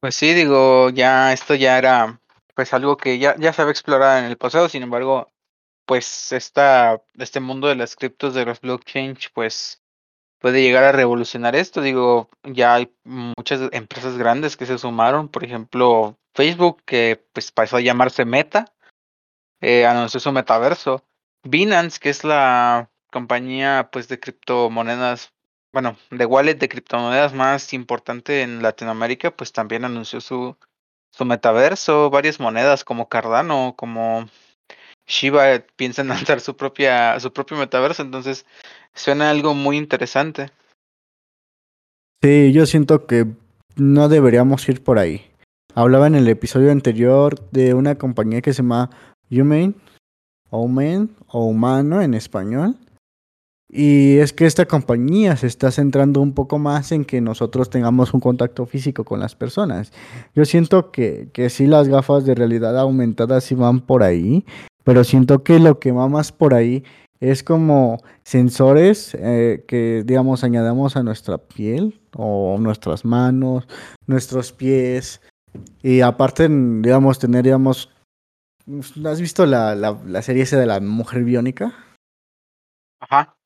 Pues 0.00 0.14
sí, 0.14 0.32
digo, 0.32 0.88
ya 0.88 1.34
esto 1.34 1.54
ya 1.54 1.76
era 1.76 2.22
pues 2.54 2.72
algo 2.72 2.96
que 2.96 3.18
ya, 3.18 3.36
ya 3.36 3.52
se 3.52 3.60
había 3.60 3.72
explorado 3.72 4.18
en 4.18 4.24
el 4.24 4.38
pasado, 4.38 4.70
sin 4.70 4.82
embargo, 4.82 5.30
pues 5.84 6.32
esta, 6.32 7.02
este 7.18 7.40
mundo 7.40 7.68
de 7.68 7.74
las 7.74 7.96
criptos, 7.96 8.32
de 8.32 8.46
los 8.46 8.62
blockchain, 8.62 9.18
pues 9.34 9.82
puede 10.38 10.62
llegar 10.62 10.84
a 10.84 10.92
revolucionar 10.92 11.54
esto. 11.54 11.82
Digo, 11.82 12.30
ya 12.44 12.76
hay 12.76 12.90
muchas 13.04 13.68
empresas 13.72 14.16
grandes 14.16 14.56
que 14.56 14.64
se 14.64 14.78
sumaron, 14.78 15.28
por 15.28 15.44
ejemplo, 15.44 16.16
Facebook, 16.34 16.82
que 16.86 17.22
pues 17.34 17.52
pasó 17.52 17.76
a 17.76 17.82
llamarse 17.82 18.24
Meta, 18.24 18.72
eh, 19.60 19.84
anunció 19.84 20.18
su 20.18 20.32
metaverso. 20.32 21.04
Binance, 21.44 22.00
que 22.00 22.08
es 22.08 22.24
la 22.24 22.90
compañía 23.10 23.88
pues 23.92 24.08
de 24.08 24.20
criptomonedas, 24.20 25.32
bueno, 25.72 25.96
de 26.10 26.26
wallet 26.26 26.54
de 26.54 26.68
criptomonedas 26.68 27.34
más 27.34 27.72
importante 27.72 28.42
en 28.42 28.62
Latinoamérica, 28.62 29.30
pues 29.30 29.52
también 29.52 29.84
anunció 29.84 30.20
su, 30.20 30.56
su 31.10 31.24
metaverso, 31.24 32.10
varias 32.10 32.40
monedas 32.40 32.84
como 32.84 33.08
Cardano, 33.08 33.74
como 33.76 34.28
Shiba 35.06 35.64
piensan 35.76 36.08
lanzar 36.08 36.40
su 36.40 36.56
propia 36.56 37.18
su 37.20 37.32
propio 37.32 37.56
metaverso, 37.56 38.02
entonces 38.02 38.46
suena 38.94 39.30
algo 39.30 39.54
muy 39.54 39.76
interesante. 39.76 40.50
Sí, 42.22 42.52
yo 42.52 42.66
siento 42.66 43.06
que 43.06 43.26
no 43.76 44.08
deberíamos 44.08 44.68
ir 44.68 44.82
por 44.82 44.98
ahí. 44.98 45.24
Hablaba 45.74 46.08
en 46.08 46.16
el 46.16 46.26
episodio 46.28 46.72
anterior 46.72 47.48
de 47.50 47.74
una 47.74 47.94
compañía 47.94 48.40
que 48.40 48.52
se 48.52 48.62
llama 48.62 48.90
Human, 49.30 49.76
Human 50.50 51.10
o 51.28 51.44
Humano 51.44 52.02
en 52.02 52.14
español. 52.14 52.76
Y 53.70 54.16
es 54.18 54.32
que 54.32 54.46
esta 54.46 54.64
compañía 54.64 55.36
se 55.36 55.46
está 55.46 55.70
centrando 55.70 56.22
un 56.22 56.32
poco 56.32 56.58
más 56.58 56.90
en 56.90 57.04
que 57.04 57.20
nosotros 57.20 57.68
tengamos 57.68 58.14
un 58.14 58.20
contacto 58.20 58.64
físico 58.64 59.04
con 59.04 59.20
las 59.20 59.34
personas. 59.34 59.92
Yo 60.34 60.46
siento 60.46 60.90
que, 60.90 61.28
que 61.34 61.50
sí 61.50 61.66
las 61.66 61.86
gafas 61.88 62.24
de 62.24 62.34
realidad 62.34 62.78
aumentada 62.78 63.42
sí 63.42 63.54
van 63.54 63.80
por 63.80 64.02
ahí, 64.02 64.46
pero 64.84 65.04
siento 65.04 65.44
que 65.44 65.58
lo 65.58 65.78
que 65.80 65.92
va 65.92 66.08
más 66.08 66.32
por 66.32 66.54
ahí 66.54 66.82
es 67.20 67.42
como 67.42 67.98
sensores 68.22 69.14
eh, 69.14 69.64
que, 69.68 70.02
digamos, 70.06 70.44
añadamos 70.44 70.96
a 70.96 71.02
nuestra 71.02 71.36
piel 71.36 72.00
o 72.16 72.56
nuestras 72.58 73.04
manos, 73.04 73.68
nuestros 74.06 74.52
pies. 74.52 75.20
Y 75.82 76.00
aparte, 76.00 76.48
digamos, 76.48 77.18
tener, 77.18 77.44
digamos, 77.44 77.90
¿has 79.04 79.20
visto 79.20 79.44
la, 79.44 79.74
la, 79.74 79.98
la 80.06 80.22
serie 80.22 80.44
esa 80.44 80.58
de 80.58 80.66
la 80.66 80.80
mujer 80.80 81.24
biónica? 81.24 81.74
Ajá. 83.00 83.37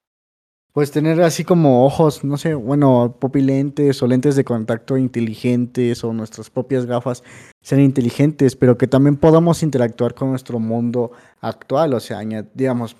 Pues 0.73 0.91
tener 0.91 1.21
así 1.21 1.45
como 1.45 1.85
ojos, 1.85 2.25
no 2.25 2.39
sé, 2.39 2.55
bueno, 2.55 3.19
popilentes 3.21 4.03
o 4.03 4.07
lentes 4.07 4.37
de 4.37 4.45
contacto 4.45 4.97
inteligentes 4.97 6.03
o 6.03 6.15
nuestras 6.15 6.49
propias 6.49 6.87
gafas 6.87 7.23
sean 7.61 7.83
inteligentes, 7.83 8.57
pero 8.57 8.79
que 8.79 8.87
también 8.87 9.17
podamos 9.17 9.63
interactuar 9.63 10.15
con 10.15 10.31
nuestro 10.31 10.59
mundo 10.59 11.13
actual. 11.43 11.93
O 11.93 12.01
sea, 12.01 12.21
digamos, 12.55 12.97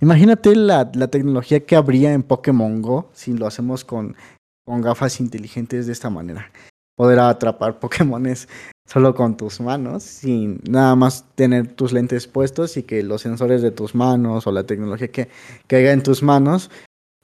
imagínate 0.00 0.56
la, 0.56 0.90
la, 0.94 1.06
tecnología 1.06 1.64
que 1.64 1.76
habría 1.76 2.12
en 2.12 2.24
Pokémon 2.24 2.82
Go 2.82 3.08
si 3.12 3.32
lo 3.34 3.46
hacemos 3.46 3.84
con, 3.84 4.16
con 4.64 4.80
gafas 4.80 5.20
inteligentes 5.20 5.86
de 5.86 5.92
esta 5.92 6.10
manera. 6.10 6.50
Poder 6.96 7.20
atrapar 7.20 7.78
Pokémones 7.78 8.48
solo 8.84 9.14
con 9.14 9.36
tus 9.36 9.60
manos, 9.60 10.02
sin 10.02 10.60
nada 10.68 10.96
más 10.96 11.24
tener 11.36 11.68
tus 11.68 11.92
lentes 11.92 12.26
puestos 12.26 12.76
y 12.76 12.82
que 12.82 13.04
los 13.04 13.22
sensores 13.22 13.62
de 13.62 13.70
tus 13.70 13.94
manos 13.94 14.48
o 14.48 14.52
la 14.52 14.64
tecnología 14.64 15.08
que 15.08 15.28
caiga 15.68 15.92
en 15.92 16.02
tus 16.02 16.24
manos 16.24 16.68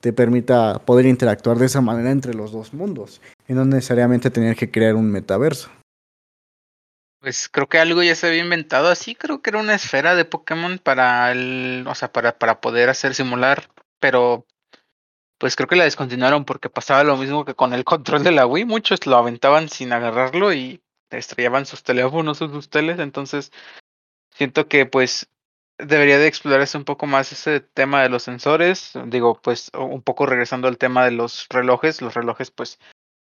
te 0.02 0.12
permita 0.12 0.80
poder 0.80 1.06
interactuar 1.06 1.58
de 1.58 1.66
esa 1.66 1.80
manera 1.80 2.10
entre 2.10 2.34
los 2.34 2.50
dos 2.50 2.74
mundos 2.74 3.20
y 3.46 3.52
no 3.52 3.64
necesariamente 3.64 4.30
tener 4.30 4.56
que 4.56 4.68
crear 4.68 4.96
un 4.96 5.08
metaverso. 5.12 5.70
Pues 7.20 7.48
creo 7.48 7.68
que 7.68 7.78
algo 7.78 8.02
ya 8.02 8.16
se 8.16 8.26
había 8.26 8.42
inventado 8.42 8.88
así, 8.88 9.14
creo 9.14 9.40
que 9.40 9.50
era 9.50 9.60
una 9.60 9.76
esfera 9.76 10.16
de 10.16 10.24
Pokémon 10.24 10.80
para 10.80 11.30
el, 11.30 11.84
o 11.86 11.94
sea, 11.94 12.12
para, 12.12 12.36
para 12.36 12.60
poder 12.60 12.88
hacer 12.88 13.14
simular, 13.14 13.70
pero 14.00 14.44
pues 15.38 15.54
creo 15.54 15.68
que 15.68 15.76
la 15.76 15.84
descontinuaron 15.84 16.44
porque 16.44 16.68
pasaba 16.68 17.04
lo 17.04 17.16
mismo 17.16 17.44
que 17.44 17.54
con 17.54 17.72
el 17.72 17.84
control 17.84 18.24
de 18.24 18.32
la 18.32 18.44
Wii, 18.44 18.64
muchos 18.64 19.06
lo 19.06 19.16
aventaban 19.16 19.68
sin 19.68 19.92
agarrarlo 19.92 20.52
y 20.52 20.82
estrellaban 21.10 21.64
sus 21.64 21.84
teléfonos 21.84 22.42
o 22.42 22.48
sus 22.48 22.68
teles, 22.68 22.98
entonces 22.98 23.52
siento 24.34 24.66
que 24.66 24.84
pues 24.84 25.28
debería 25.86 26.18
de 26.18 26.26
explorarse 26.26 26.78
un 26.78 26.84
poco 26.84 27.06
más 27.06 27.32
ese 27.32 27.60
tema 27.60 28.02
de 28.02 28.08
los 28.08 28.22
sensores. 28.22 28.92
Digo, 29.06 29.40
pues 29.40 29.70
un 29.74 30.02
poco 30.02 30.26
regresando 30.26 30.68
al 30.68 30.78
tema 30.78 31.04
de 31.04 31.12
los 31.12 31.46
relojes. 31.48 32.02
Los 32.02 32.14
relojes 32.14 32.50
pues 32.50 32.78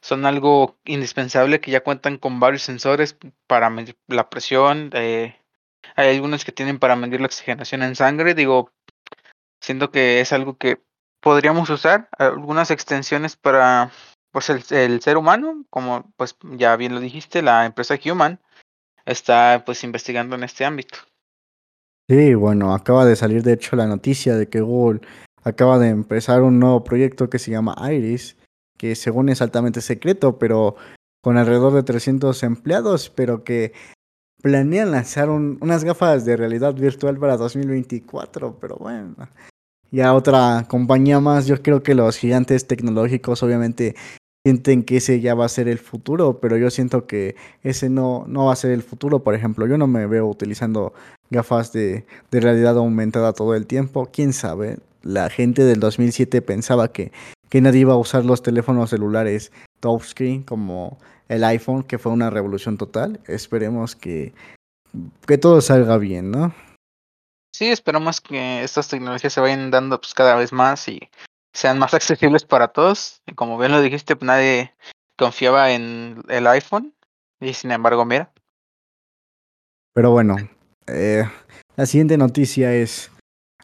son 0.02 0.26
algo 0.26 0.78
indispensable 0.84 1.60
que 1.60 1.70
ya 1.70 1.82
cuentan 1.82 2.18
con 2.18 2.40
varios 2.40 2.62
sensores 2.62 3.16
para 3.46 3.70
medir 3.70 3.96
la 4.06 4.28
presión. 4.30 4.90
Eh, 4.94 5.36
hay 5.94 6.14
algunos 6.14 6.44
que 6.44 6.52
tienen 6.52 6.78
para 6.78 6.96
medir 6.96 7.20
la 7.20 7.26
oxigenación 7.26 7.82
en 7.82 7.96
sangre. 7.96 8.34
Digo, 8.34 8.72
siento 9.60 9.90
que 9.90 10.20
es 10.20 10.32
algo 10.32 10.56
que 10.58 10.82
podríamos 11.20 11.70
usar. 11.70 12.08
Algunas 12.18 12.70
extensiones 12.70 13.36
para 13.36 13.90
pues 14.30 14.50
el, 14.50 14.62
el 14.70 15.00
ser 15.00 15.16
humano, 15.16 15.64
como 15.70 16.12
pues 16.16 16.36
ya 16.42 16.76
bien 16.76 16.94
lo 16.94 17.00
dijiste, 17.00 17.40
la 17.40 17.64
empresa 17.64 17.98
Human 18.04 18.38
está 19.06 19.62
pues 19.64 19.82
investigando 19.84 20.36
en 20.36 20.44
este 20.44 20.64
ámbito. 20.64 20.98
Sí, 22.08 22.34
bueno, 22.34 22.72
acaba 22.72 23.04
de 23.04 23.16
salir 23.16 23.42
de 23.42 23.54
hecho 23.54 23.74
la 23.74 23.88
noticia 23.88 24.36
de 24.36 24.48
que 24.48 24.60
Google 24.60 25.00
acaba 25.42 25.78
de 25.78 25.88
empezar 25.88 26.42
un 26.42 26.60
nuevo 26.60 26.84
proyecto 26.84 27.28
que 27.28 27.40
se 27.40 27.50
llama 27.50 27.76
Iris, 27.92 28.36
que 28.78 28.94
según 28.94 29.28
es 29.28 29.42
altamente 29.42 29.80
secreto, 29.80 30.38
pero 30.38 30.76
con 31.20 31.36
alrededor 31.36 31.72
de 31.72 31.82
300 31.82 32.40
empleados, 32.44 33.10
pero 33.10 33.42
que 33.42 33.72
planean 34.40 34.92
lanzar 34.92 35.30
un, 35.30 35.58
unas 35.60 35.82
gafas 35.82 36.24
de 36.24 36.36
realidad 36.36 36.74
virtual 36.74 37.18
para 37.18 37.36
2024, 37.36 38.56
pero 38.60 38.76
bueno. 38.76 39.16
Ya 39.90 40.14
otra 40.14 40.66
compañía 40.68 41.18
más, 41.18 41.46
yo 41.46 41.60
creo 41.60 41.82
que 41.82 41.96
los 41.96 42.16
gigantes 42.18 42.68
tecnológicos 42.68 43.42
obviamente 43.42 43.96
sienten 44.46 44.84
que 44.84 44.98
ese 44.98 45.18
ya 45.18 45.34
va 45.34 45.44
a 45.44 45.48
ser 45.48 45.66
el 45.66 45.80
futuro, 45.80 46.38
pero 46.38 46.56
yo 46.56 46.70
siento 46.70 47.08
que 47.08 47.34
ese 47.64 47.90
no, 47.90 48.26
no 48.28 48.44
va 48.44 48.52
a 48.52 48.56
ser 48.56 48.70
el 48.70 48.84
futuro. 48.84 49.24
Por 49.24 49.34
ejemplo, 49.34 49.66
yo 49.66 49.76
no 49.76 49.88
me 49.88 50.06
veo 50.06 50.28
utilizando 50.28 50.94
gafas 51.30 51.72
de, 51.72 52.06
realidad 52.30 52.76
aumentada 52.76 53.32
todo 53.32 53.56
el 53.56 53.66
tiempo. 53.66 54.08
¿Quién 54.12 54.32
sabe? 54.32 54.78
La 55.02 55.30
gente 55.30 55.64
del 55.64 55.80
2007 55.80 56.42
pensaba 56.42 56.92
que, 56.92 57.10
que 57.48 57.60
nadie 57.60 57.80
iba 57.80 57.94
a 57.94 57.96
usar 57.96 58.24
los 58.24 58.40
teléfonos 58.40 58.90
celulares 58.90 59.50
touchscreen 59.80 60.44
como 60.44 60.96
el 61.28 61.42
iPhone, 61.42 61.82
que 61.82 61.98
fue 61.98 62.12
una 62.12 62.30
revolución 62.30 62.78
total. 62.78 63.18
Esperemos 63.26 63.96
que, 63.96 64.32
que 65.26 65.38
todo 65.38 65.60
salga 65.60 65.98
bien, 65.98 66.30
¿no? 66.30 66.54
Sí, 67.52 67.66
esperamos 67.66 68.20
que 68.20 68.62
estas 68.62 68.86
tecnologías 68.86 69.32
se 69.32 69.40
vayan 69.40 69.72
dando 69.72 70.00
pues 70.00 70.14
cada 70.14 70.36
vez 70.36 70.52
más 70.52 70.86
y 70.86 71.00
sean 71.56 71.78
más 71.78 71.94
accesibles 71.94 72.44
para 72.44 72.68
todos. 72.68 73.22
Y 73.26 73.32
como 73.32 73.58
bien 73.58 73.72
lo 73.72 73.80
dijiste, 73.80 74.14
pues 74.14 74.26
nadie 74.26 74.74
confiaba 75.16 75.72
en 75.72 76.22
el 76.28 76.46
iPhone. 76.46 76.94
Y 77.40 77.54
sin 77.54 77.70
embargo, 77.70 78.04
mira. 78.04 78.30
Pero 79.94 80.10
bueno, 80.10 80.36
eh, 80.86 81.24
la 81.76 81.86
siguiente 81.86 82.18
noticia 82.18 82.74
es, 82.74 83.10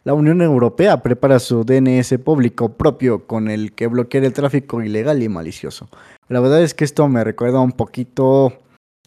la 0.03 0.13
Unión 0.15 0.41
Europea 0.41 1.01
prepara 1.01 1.39
su 1.39 1.63
DNS 1.63 2.17
público 2.23 2.69
propio 2.73 3.27
con 3.27 3.49
el 3.49 3.73
que 3.73 3.87
bloquear 3.87 4.25
el 4.25 4.33
tráfico 4.33 4.81
ilegal 4.81 5.21
y 5.21 5.29
malicioso. 5.29 5.87
La 6.27 6.39
verdad 6.39 6.63
es 6.63 6.73
que 6.73 6.85
esto 6.85 7.07
me 7.07 7.23
recuerda 7.23 7.59
un 7.59 7.71
poquito 7.71 8.53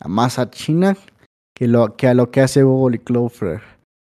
más 0.05 0.39
a 0.39 0.51
China 0.51 0.97
que, 1.55 1.67
lo, 1.67 1.97
que 1.97 2.07
a 2.07 2.15
lo 2.15 2.31
que 2.31 2.41
hace 2.41 2.63
Google 2.63 2.97
y 2.97 3.01
Cloudflare. 3.01 3.63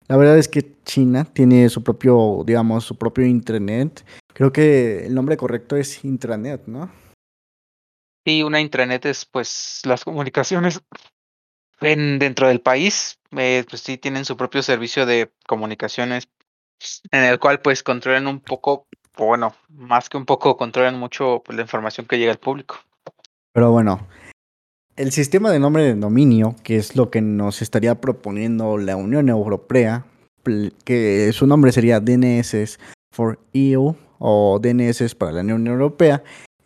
La 0.07 0.17
verdad 0.17 0.39
es 0.39 0.49
que 0.49 0.75
China 0.85 1.25
tiene 1.25 1.69
su 1.69 1.83
propio, 1.83 2.43
digamos, 2.45 2.85
su 2.85 2.97
propio 2.97 3.25
intranet. 3.27 4.05
Creo 4.41 4.55
que 4.55 5.05
el 5.05 5.15
nombre 5.15 5.37
correcto 5.37 5.77
es 5.77 6.03
intranet, 6.03 6.67
¿no? 6.67 6.91
Sí, 8.25 8.43
una 8.43 8.63
intranet 8.63 9.05
es 9.05 9.27
pues 9.27 9.83
las 9.85 10.03
comunicaciones 10.03 10.81
en, 11.83 12.19
dentro 12.19 12.49
del 12.49 12.63
país, 12.63 13.19
eh, 13.37 13.67
pues 13.69 13.83
sí 13.83 13.99
tienen 13.99 14.25
su 14.25 14.39
propio 14.39 14.63
servicio 14.63 15.05
de 15.05 15.31
comunicaciones 15.47 16.31
en 17.13 17.25
el 17.25 17.39
cual 17.39 17.61
pues 17.61 17.83
controlan 17.83 18.27
un 18.29 18.41
poco, 18.41 18.87
bueno, 19.15 19.55
más 19.69 20.09
que 20.09 20.17
un 20.17 20.25
poco, 20.25 20.57
controlan 20.57 20.99
mucho 20.99 21.43
pues, 21.45 21.57
la 21.57 21.63
información 21.63 22.07
que 22.07 22.17
llega 22.17 22.33
al 22.33 22.39
público. 22.39 22.77
Pero 23.53 23.73
bueno, 23.73 24.09
el 24.97 25.13
sistema 25.13 25.51
de 25.51 25.59
nombre 25.59 25.83
de 25.83 25.95
dominio, 25.97 26.57
que 26.65 26.77
es 26.77 26.97
lo 26.97 27.11
que 27.11 27.21
nos 27.21 27.61
estaría 27.61 28.01
proponiendo 28.01 28.79
la 28.79 28.97
Unión 28.97 29.29
Europea, 29.29 30.07
que 30.87 31.31
su 31.35 31.47
nombre 31.47 31.73
sería 31.73 32.01
DNS 32.01 32.79
for 33.13 33.39
EU 33.53 33.97
o 34.21 34.61
DNS 34.63 35.15
para 35.17 35.33
la 35.33 35.41
Unión 35.41 35.67
Europea, 35.67 36.23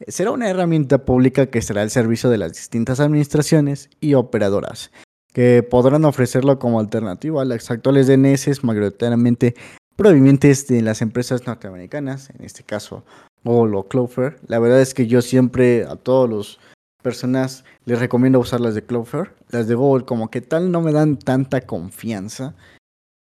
será 0.06 0.32
una 0.32 0.50
herramienta 0.50 1.04
pública 1.04 1.46
que 1.46 1.58
estará 1.58 1.80
al 1.80 1.90
servicio 1.90 2.28
de 2.28 2.38
las 2.38 2.52
distintas 2.52 3.00
administraciones 3.00 3.88
y 4.00 4.14
operadoras, 4.14 4.90
que 5.32 5.62
podrán 5.62 6.04
ofrecerlo 6.04 6.58
como 6.58 6.80
alternativa 6.80 7.40
a 7.40 7.46
las 7.46 7.70
actuales 7.70 8.06
DNS 8.06 8.62
mayoritariamente 8.64 9.54
provenientes 9.96 10.66
de 10.66 10.82
las 10.82 11.00
empresas 11.00 11.46
norteamericanas, 11.46 12.30
en 12.30 12.44
este 12.44 12.64
caso 12.64 13.04
Google 13.44 13.76
o 13.76 13.88
Cloudflare. 13.88 14.36
La 14.48 14.58
verdad 14.58 14.80
es 14.80 14.92
que 14.92 15.06
yo 15.06 15.22
siempre 15.22 15.84
a 15.84 15.96
todas 15.96 16.30
las 16.30 16.58
personas 17.02 17.64
les 17.84 18.00
recomiendo 18.00 18.40
usar 18.40 18.60
las 18.60 18.74
de 18.74 18.84
Cloudflare. 18.84 19.30
Las 19.50 19.68
de 19.68 19.74
Google 19.74 20.04
como 20.04 20.30
que 20.30 20.40
tal 20.40 20.72
no 20.72 20.80
me 20.80 20.92
dan 20.92 21.18
tanta 21.18 21.60
confianza, 21.60 22.54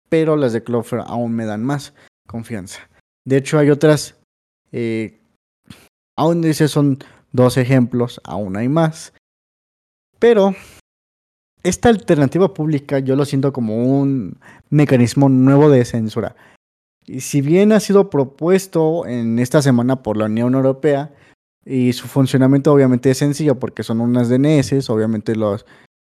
pero 0.09 0.37
las 0.37 0.53
de 0.53 0.63
Cloudflare 0.63 1.05
aún 1.07 1.33
me 1.33 1.47
dan 1.47 1.65
más 1.65 1.95
confianza. 2.29 2.89
De 3.25 3.39
hecho 3.39 3.59
hay 3.59 3.71
otras 3.71 4.20
eh, 4.73 5.21
Aún 6.21 6.43
dice 6.43 6.69
son 6.69 6.99
dos 7.33 7.57
ejemplos, 7.57 8.21
aún 8.25 8.55
hay 8.59 8.69
más. 8.69 9.15
Pero 10.19 10.55
esta 11.63 11.89
alternativa 11.89 12.53
pública 12.53 12.99
yo 12.99 13.17
lo 13.17 13.25
siento 13.25 13.55
como 13.55 13.99
un 13.99 14.39
mecanismo 14.69 15.31
nuevo 15.31 15.71
de 15.71 15.87
censura. 15.87 16.37
Y 17.07 17.21
si 17.21 17.41
bien 17.41 17.73
ha 17.73 17.81
sido 17.81 18.11
propuesto 18.11 19.07
en 19.07 19.39
esta 19.39 19.63
semana 19.63 20.03
por 20.03 20.19
la 20.19 20.27
Unión 20.27 20.55
Europea, 20.55 21.11
y 21.65 21.95
su 21.95 22.07
funcionamiento 22.07 22.71
obviamente 22.71 23.11
es 23.11 23.17
sencillo 23.17 23.59
porque 23.59 23.83
son 23.83 24.03
unas 24.03 24.29
DNS, 24.29 24.91
obviamente 24.91 25.35
los, 25.37 25.65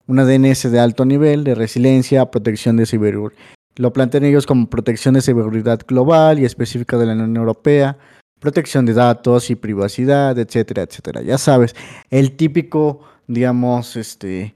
una 0.07 0.23
DNS 0.23 0.71
de 0.71 0.79
alto 0.79 1.03
nivel, 1.03 1.43
de 1.43 1.53
resiliencia, 1.53 2.31
protección 2.31 2.77
de 2.77 2.85
ciberseguridad. 2.85 3.37
Lo 3.75 3.91
plantean 3.91 4.23
ellos 4.23 4.45
como 4.45 4.69
protección 4.69 5.15
de 5.15 5.21
seguridad 5.21 5.81
global 5.85 6.39
y 6.39 6.45
específica 6.45 6.97
de 6.97 7.07
la 7.07 7.13
Unión 7.13 7.35
Europea, 7.35 7.97
protección 8.39 8.85
de 8.85 8.93
datos 8.93 9.49
y 9.49 9.55
privacidad, 9.55 10.37
etcétera, 10.37 10.83
etcétera. 10.83 11.21
Ya 11.21 11.37
sabes, 11.37 11.75
el 12.09 12.35
típico, 12.35 13.01
digamos, 13.27 13.95
este, 13.95 14.53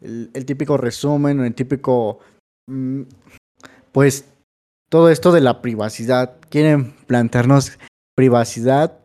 el, 0.00 0.44
típico 0.46 0.76
resumen, 0.76 1.40
el 1.40 1.54
típico, 1.54 2.20
mm, 2.66 3.02
pues, 3.92 4.24
todo 4.88 5.10
esto 5.10 5.32
de 5.32 5.40
la 5.40 5.60
privacidad. 5.60 6.36
Quieren 6.48 6.92
plantearnos 7.06 7.78
privacidad, 8.14 8.98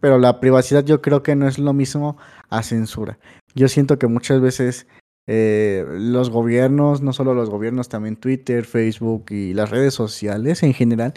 pero 0.00 0.18
la 0.18 0.40
privacidad 0.40 0.84
yo 0.84 1.00
creo 1.00 1.22
que 1.22 1.36
no 1.36 1.48
es 1.48 1.58
lo 1.58 1.72
mismo 1.72 2.16
a 2.50 2.62
censura. 2.62 3.18
Yo 3.54 3.68
siento 3.68 3.98
que 3.98 4.06
muchas 4.06 4.40
veces 4.40 4.86
eh, 5.26 5.86
los 5.88 6.30
gobiernos, 6.30 7.00
no 7.00 7.12
solo 7.12 7.34
los 7.34 7.48
gobiernos, 7.48 7.88
también 7.88 8.16
Twitter, 8.16 8.64
Facebook 8.64 9.26
y 9.30 9.54
las 9.54 9.70
redes 9.70 9.94
sociales 9.94 10.62
en 10.62 10.74
general, 10.74 11.14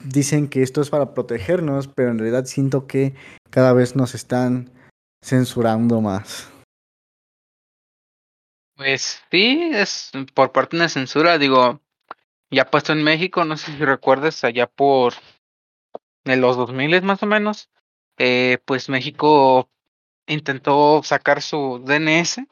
dicen 0.00 0.48
que 0.48 0.62
esto 0.62 0.80
es 0.80 0.90
para 0.90 1.14
protegernos, 1.14 1.88
pero 1.88 2.10
en 2.10 2.18
realidad 2.18 2.44
siento 2.46 2.86
que 2.86 3.14
cada 3.50 3.72
vez 3.72 3.96
nos 3.96 4.14
están 4.14 4.70
censurando 5.22 6.00
más. 6.00 6.48
Pues 8.76 9.22
sí, 9.30 9.70
es 9.72 10.10
por 10.34 10.52
parte 10.52 10.76
de 10.76 10.82
una 10.82 10.88
censura, 10.88 11.38
digo, 11.38 11.80
ya 12.50 12.64
puesto 12.70 12.92
en 12.92 13.02
México, 13.02 13.44
no 13.44 13.56
sé 13.56 13.72
si 13.72 13.84
recuerdas, 13.84 14.42
allá 14.44 14.66
por 14.66 15.14
en 16.24 16.40
los 16.40 16.56
2000 16.56 17.02
más 17.02 17.22
o 17.22 17.26
menos, 17.26 17.70
eh, 18.18 18.58
pues 18.64 18.88
México 18.88 19.70
intentó 20.26 21.02
sacar 21.04 21.42
su 21.42 21.82
DNS, 21.84 22.46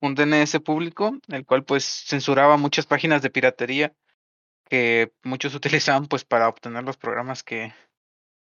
un 0.00 0.14
DNS 0.14 0.60
público, 0.60 1.16
el 1.28 1.44
cual 1.46 1.64
pues 1.64 1.84
censuraba 2.06 2.56
muchas 2.56 2.86
páginas 2.86 3.22
de 3.22 3.30
piratería 3.30 3.94
que 4.72 5.12
muchos 5.22 5.54
utilizaban 5.60 6.06
pues 6.06 6.24
para 6.24 6.48
obtener 6.48 6.82
los 6.82 6.96
programas 6.96 7.42
que, 7.42 7.74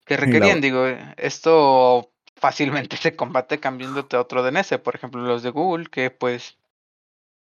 que 0.03 0.17
requerían. 0.17 0.59
Digo, 0.59 0.85
esto 1.15 2.11
fácilmente 2.35 2.97
se 3.01 3.15
combate 3.15 3.61
cambiándote 3.61 4.17
a 4.17 4.21
otro 4.21 4.43
DNS, 4.43 4.77
por 4.79 4.95
ejemplo 4.95 5.21
los 5.21 5.41
de 5.41 5.51
Google, 5.51 5.85
que 5.85 6.11
pues 6.11 6.57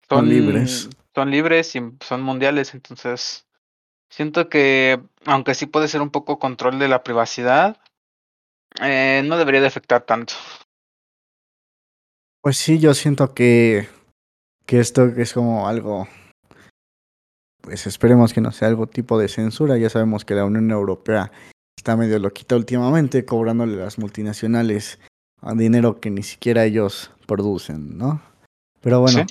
son, 0.07 0.29
libres. 0.29 0.91
Son 1.15 1.31
libres 1.31 1.75
y 1.77 1.81
son 2.01 2.21
mundiales, 2.21 2.75
entonces 2.75 3.47
siento 4.11 4.51
que, 4.51 5.01
aunque 5.25 5.55
sí 5.55 5.65
puede 5.65 5.89
ser 5.89 6.03
un 6.03 6.11
poco 6.11 6.39
control 6.39 6.79
de 6.79 6.89
la 6.89 7.03
privacidad, 7.03 7.81
eh, 8.83 9.23
no 9.25 9.39
debería 9.39 9.63
de 9.63 9.69
afectar 9.69 10.03
tanto. 10.03 10.35
Pues 12.43 12.59
sí, 12.59 12.79
yo 12.79 12.93
siento 12.93 13.33
que, 13.33 13.89
que 14.67 14.81
esto 14.81 15.07
es 15.07 15.33
como 15.33 15.69
algo, 15.69 16.07
pues 17.65 17.87
esperemos 17.87 18.33
que 18.33 18.41
no 18.41 18.53
sea 18.53 18.69
algo 18.69 18.87
tipo 18.87 19.19
de 19.19 19.29
censura. 19.29 19.79
Ya 19.79 19.89
sabemos 19.89 20.25
que 20.25 20.35
la 20.35 20.45
Unión 20.45 20.71
Europea 20.71 21.33
está 21.77 21.97
medio 21.97 22.19
loquita 22.19 22.57
últimamente, 22.57 23.25
cobrándole 23.25 23.75
a 23.81 23.87
las 23.87 23.99
multinacionales 23.99 24.99
a 25.41 25.55
dinero 25.55 26.01
que 26.01 26.11
ni 26.11 26.23
siquiera 26.23 26.65
ellos 26.65 27.11
producen, 27.27 27.97
¿no? 27.99 28.23
Pero 28.81 29.01
bueno, 29.01 29.25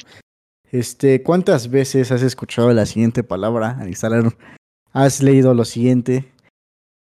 este, 0.71 1.21
¿cuántas 1.21 1.69
veces 1.69 2.11
has 2.11 2.23
escuchado 2.23 2.73
la 2.73 2.85
siguiente 2.85 3.23
palabra 3.23 3.77
al 3.79 3.87
instalar? 3.87 4.35
Has 4.91 5.21
leído 5.21 5.53
lo 5.53 5.65
siguiente 5.65 6.31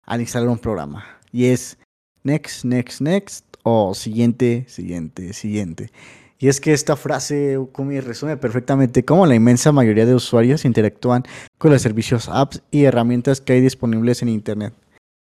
al 0.04 0.20
instalar 0.20 0.48
un 0.48 0.58
programa 0.58 1.04
y 1.32 1.46
es 1.46 1.78
next, 2.22 2.64
next, 2.64 3.00
next 3.00 3.46
o 3.62 3.94
siguiente, 3.94 4.66
siguiente, 4.68 5.32
siguiente. 5.32 5.90
Y 6.38 6.48
es 6.48 6.60
que 6.60 6.72
esta 6.72 6.96
frase, 6.96 7.58
Ukumi, 7.58 8.00
resume 8.00 8.36
perfectamente 8.36 9.04
cómo 9.04 9.26
la 9.26 9.34
inmensa 9.34 9.72
mayoría 9.72 10.06
de 10.06 10.14
usuarios 10.14 10.64
interactúan 10.64 11.24
con 11.58 11.70
los 11.70 11.82
servicios, 11.82 12.28
apps 12.28 12.62
y 12.70 12.84
herramientas 12.84 13.40
que 13.40 13.54
hay 13.54 13.60
disponibles 13.60 14.22
en 14.22 14.28
Internet. 14.28 14.74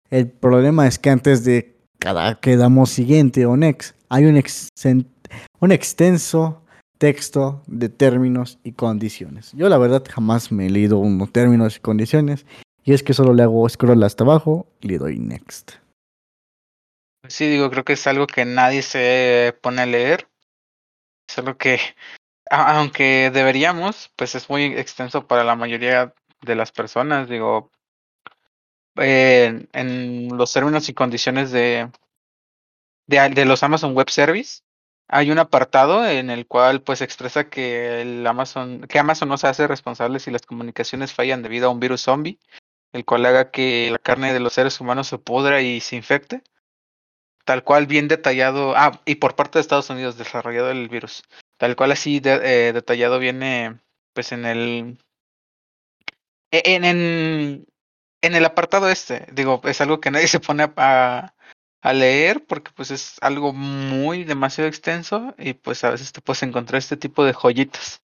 El 0.09 0.29
problema 0.29 0.87
es 0.87 0.99
que 0.99 1.09
antes 1.09 1.43
de 1.43 1.75
cada 1.99 2.39
que 2.39 2.57
damos 2.57 2.89
siguiente 2.89 3.45
o 3.45 3.55
next, 3.55 3.95
hay 4.09 4.25
un, 4.25 5.71
extenso 5.71 6.61
texto 6.97 7.63
de 7.67 7.89
términos 7.89 8.59
y 8.63 8.73
condiciones. 8.73 9.51
Yo 9.53 9.69
la 9.69 9.77
verdad 9.77 10.03
jamás 10.09 10.51
me 10.51 10.67
he 10.67 10.69
leído 10.69 10.97
unos 10.97 11.31
términos 11.31 11.77
y 11.77 11.79
condiciones 11.79 12.45
y 12.83 12.93
es 12.93 13.03
que 13.03 13.13
solo 13.13 13.33
le 13.33 13.43
hago 13.43 13.67
scroll 13.69 14.03
hasta 14.03 14.23
abajo 14.23 14.67
y 14.81 14.89
le 14.89 14.97
doy 14.97 15.19
next. 15.19 15.73
Sí, 17.27 17.47
digo, 17.47 17.69
creo 17.69 17.85
que 17.85 17.93
es 17.93 18.07
algo 18.07 18.27
que 18.27 18.45
nadie 18.45 18.81
se 18.81 19.55
pone 19.61 19.83
a 19.83 19.85
leer. 19.85 20.27
Es 21.31 21.37
algo 21.37 21.57
que, 21.57 21.79
aunque 22.49 23.31
deberíamos, 23.33 24.11
pues 24.17 24.35
es 24.35 24.49
muy 24.49 24.65
extenso 24.65 25.27
para 25.27 25.45
la 25.45 25.55
mayoría 25.55 26.13
de 26.41 26.55
las 26.55 26.73
personas. 26.73 27.29
Digo, 27.29 27.71
en, 28.95 29.69
en 29.71 30.27
los 30.37 30.51
términos 30.51 30.89
y 30.89 30.93
condiciones 30.93 31.51
de, 31.51 31.89
de, 33.07 33.29
de 33.29 33.45
los 33.45 33.63
Amazon 33.63 33.95
Web 33.95 34.09
Service, 34.09 34.63
hay 35.07 35.31
un 35.31 35.39
apartado 35.39 36.05
en 36.05 36.29
el 36.29 36.47
cual 36.47 36.81
pues 36.81 37.01
expresa 37.01 37.49
que 37.49 38.01
el 38.01 38.27
Amazon, 38.27 38.81
que 38.81 38.99
Amazon 38.99 39.29
no 39.29 39.37
se 39.37 39.47
hace 39.47 39.67
responsable 39.67 40.19
si 40.19 40.31
las 40.31 40.45
comunicaciones 40.45 41.13
fallan 41.13 41.43
debido 41.43 41.67
a 41.67 41.71
un 41.71 41.79
virus 41.79 42.01
zombie, 42.01 42.39
el 42.91 43.05
cual 43.05 43.25
haga 43.25 43.51
que 43.51 43.89
la 43.89 43.99
carne 43.99 44.33
de 44.33 44.41
los 44.41 44.51
seres 44.51 44.81
humanos 44.81 45.07
se 45.07 45.17
pudra 45.17 45.61
y 45.61 45.79
se 45.79 45.95
infecte. 45.95 46.43
Tal 47.51 47.65
cual 47.65 47.85
bien 47.85 48.07
detallado, 48.07 48.77
ah, 48.77 49.01
y 49.03 49.15
por 49.15 49.35
parte 49.35 49.59
de 49.59 49.61
Estados 49.61 49.89
Unidos 49.89 50.17
desarrollado 50.17 50.71
el 50.71 50.87
virus. 50.87 51.21
Tal 51.57 51.75
cual 51.75 51.91
así 51.91 52.21
eh, 52.23 52.71
detallado 52.73 53.19
viene 53.19 53.77
pues 54.13 54.31
en 54.31 54.45
el 54.45 54.97
e, 56.49 56.63
en, 56.63 56.85
en, 56.85 57.67
en 58.21 58.35
el 58.35 58.45
apartado 58.45 58.87
este. 58.87 59.27
Digo, 59.33 59.59
es 59.65 59.81
algo 59.81 59.99
que 59.99 60.11
nadie 60.11 60.29
se 60.29 60.39
pone 60.39 60.71
a, 60.77 61.33
a 61.81 61.93
leer 61.93 62.45
porque 62.47 62.71
pues 62.73 62.89
es 62.89 63.17
algo 63.19 63.51
muy 63.51 64.23
demasiado 64.23 64.69
extenso 64.69 65.35
y 65.37 65.51
pues 65.51 65.83
a 65.83 65.89
veces 65.89 66.13
te 66.13 66.21
puedes 66.21 66.43
encontrar 66.43 66.79
este 66.79 66.95
tipo 66.95 67.25
de 67.25 67.33
joyitas. 67.33 68.01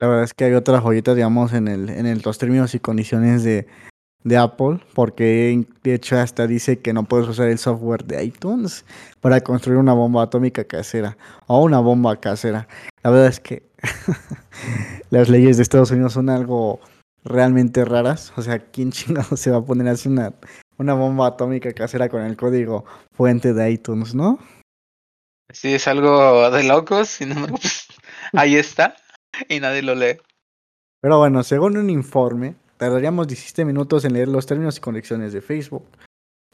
La 0.00 0.08
verdad 0.08 0.24
es 0.24 0.32
que 0.32 0.44
hay 0.44 0.54
otras 0.54 0.82
joyitas, 0.82 1.14
digamos, 1.14 1.52
en 1.52 1.68
el, 1.68 1.90
en 1.90 2.06
el, 2.06 2.22
los 2.24 2.38
términos 2.38 2.74
y 2.74 2.80
condiciones 2.80 3.44
de, 3.44 3.66
de 4.24 4.36
Apple, 4.36 4.80
porque 4.94 5.64
de 5.82 5.94
hecho 5.94 6.18
hasta 6.18 6.46
dice 6.46 6.80
que 6.80 6.92
no 6.92 7.04
puedes 7.04 7.28
usar 7.28 7.48
el 7.48 7.58
software 7.58 8.04
de 8.04 8.24
iTunes 8.24 8.84
para 9.20 9.40
construir 9.40 9.78
una 9.78 9.92
bomba 9.92 10.24
atómica 10.24 10.64
casera 10.64 11.16
o 11.46 11.62
una 11.62 11.78
bomba 11.78 12.16
casera. 12.16 12.66
La 13.02 13.10
verdad 13.10 13.28
es 13.28 13.40
que 13.40 13.62
las 15.10 15.28
leyes 15.28 15.56
de 15.56 15.62
Estados 15.62 15.90
Unidos 15.92 16.14
son 16.14 16.28
algo 16.28 16.80
realmente 17.24 17.84
raras. 17.84 18.32
O 18.36 18.42
sea, 18.42 18.58
¿quién 18.58 18.90
chingado 18.90 19.36
se 19.36 19.50
va 19.50 19.58
a 19.58 19.64
poner 19.64 19.88
a 19.88 19.92
hacer 19.92 20.10
una 20.10 20.32
una 20.78 20.94
bomba 20.94 21.26
atómica 21.28 21.72
casera 21.72 22.08
con 22.08 22.22
el 22.22 22.36
código 22.36 22.84
fuente 23.12 23.52
de 23.52 23.70
iTunes, 23.70 24.14
¿no? 24.14 24.38
Sí, 25.52 25.74
es 25.74 25.86
algo 25.86 26.50
de 26.50 26.64
locos, 26.64 27.08
sin 27.08 27.32
embargo, 27.32 27.56
pues, 27.60 27.86
ahí 28.32 28.56
está 28.56 28.96
y 29.48 29.60
nadie 29.60 29.82
lo 29.82 29.94
lee. 29.94 30.18
Pero 31.00 31.18
bueno, 31.18 31.42
según 31.44 31.76
un 31.76 31.88
informe, 31.88 32.56
tardaríamos 32.76 33.28
17 33.28 33.64
minutos 33.64 34.04
en 34.04 34.12
leer 34.12 34.28
los 34.28 34.46
términos 34.46 34.78
y 34.78 34.80
conexiones 34.80 35.32
de 35.32 35.40
Facebook, 35.40 35.84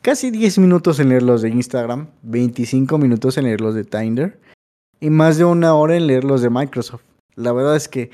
casi 0.00 0.30
10 0.30 0.58
minutos 0.58 1.00
en 1.00 1.08
leer 1.08 1.22
los 1.22 1.42
de 1.42 1.50
Instagram, 1.50 2.08
25 2.22 2.98
minutos 2.98 3.38
en 3.38 3.44
leer 3.44 3.60
los 3.60 3.74
de 3.74 3.84
Tinder 3.84 4.40
y 5.00 5.10
más 5.10 5.36
de 5.38 5.44
una 5.44 5.74
hora 5.74 5.96
en 5.96 6.06
leer 6.06 6.24
los 6.24 6.42
de 6.42 6.50
Microsoft. 6.50 7.02
La 7.34 7.52
verdad 7.52 7.76
es 7.76 7.88
que 7.88 8.10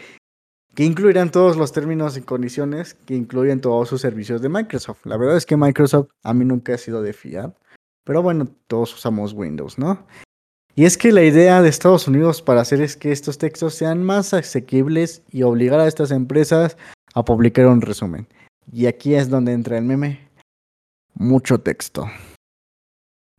que 0.79 0.85
incluirán 0.85 1.33
todos 1.33 1.57
los 1.57 1.73
términos 1.73 2.17
y 2.17 2.21
condiciones 2.21 2.95
que 2.95 3.17
incluyen 3.17 3.61
todos 3.61 3.89
sus 3.89 4.01
servicios 4.01 4.41
de 4.43 4.49
Microsoft. 4.49 5.05
La 5.07 5.17
verdad 5.17 5.37
es 5.37 5.45
que 5.45 5.57
Microsoft 5.57 6.11
a 6.23 6.33
mí 6.33 6.45
nunca 6.45 6.75
ha 6.75 6.79
sido 6.79 7.03
de 7.03 7.13
fiar, 7.13 7.53
pero 8.05 8.23
bueno, 8.23 8.47
todos 8.69 8.95
usamos 8.95 9.33
Windows, 9.33 9.77
¿no? 9.77 10.07
Y 10.77 10.85
es 10.85 10.97
que 10.97 11.11
la 11.11 11.25
idea 11.25 11.63
de 11.63 11.69
Estados 11.69 12.07
Unidos 12.07 12.43
para 12.43 12.61
hacer 12.61 12.81
es 12.81 12.97
que 12.97 13.11
estos 13.11 13.39
textos 13.39 13.75
sean 13.75 14.05
más 14.05 14.33
asequibles 14.33 15.25
y 15.33 15.43
obligar 15.43 15.81
a 15.81 15.89
estas 15.89 16.13
empresas 16.13 16.77
a 17.19 17.25
publicar 17.25 17.67
un 17.67 17.81
resumen. 17.81 18.27
Y 18.73 18.87
aquí 18.87 19.15
es 19.15 19.29
donde 19.29 19.53
entra 19.53 19.79
el 19.79 19.85
meme. 19.85 20.29
Mucho 21.15 21.59
texto. 21.61 22.07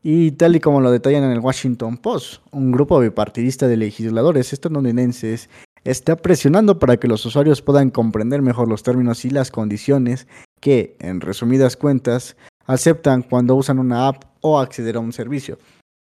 Y 0.02 0.32
tal 0.32 0.56
y 0.56 0.60
como 0.60 0.82
lo 0.82 0.92
detallan 0.92 1.24
en 1.24 1.32
el 1.32 1.39
Washington 1.39 1.98
Post, 1.98 2.42
un 2.52 2.72
grupo 2.72 3.00
bipartidista 3.00 3.68
de 3.68 3.78
legisladores 3.78 4.54
estadounidenses 4.54 5.50
está 5.84 6.15
presionando 6.15 6.80
para 6.80 6.98
que 6.98 7.08
los 7.08 7.26
usuarios 7.26 7.62
puedan 7.62 7.89
comprender 7.89 8.42
mejor 8.42 8.68
los 8.68 8.84
términos 8.84 9.26
y 9.26 9.30
las 9.30 9.52
condiciones 9.52 10.28
que, 10.60 10.96
en 11.00 11.22
resumidas 11.22 11.76
cuentas, 11.76 12.38
aceptan 12.65 13.24
cuando 13.24 13.56
usan 13.56 13.80
una 13.80 14.08
app 14.08 14.24
o 14.42 14.60
acceder 14.60 14.96
a 14.96 15.00
un 15.00 15.13
servicio. 15.13 15.58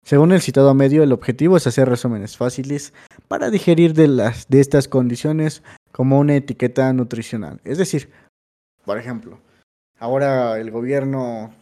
Según 0.03 0.31
el 0.31 0.41
citado 0.41 0.73
medio, 0.75 1.01
el 1.01 1.11
objetivo 1.11 1.57
es 1.57 1.65
hacer 1.65 1.89
resúmenes 1.89 2.37
fáciles 2.37 2.93
para 3.27 3.49
digerir 3.49 3.93
de, 3.93 4.07
las, 4.07 4.47
de 4.49 4.61
estas 4.61 4.87
condiciones 4.87 5.63
como 5.95 6.19
una 6.19 6.35
etiqueta 6.35 6.91
nutricional. 6.91 7.61
Es 7.63 7.77
decir, 7.77 8.11
por 8.83 8.97
ejemplo, 8.97 9.39
ahora 9.97 10.59
el 10.59 10.69
gobierno 10.69 11.53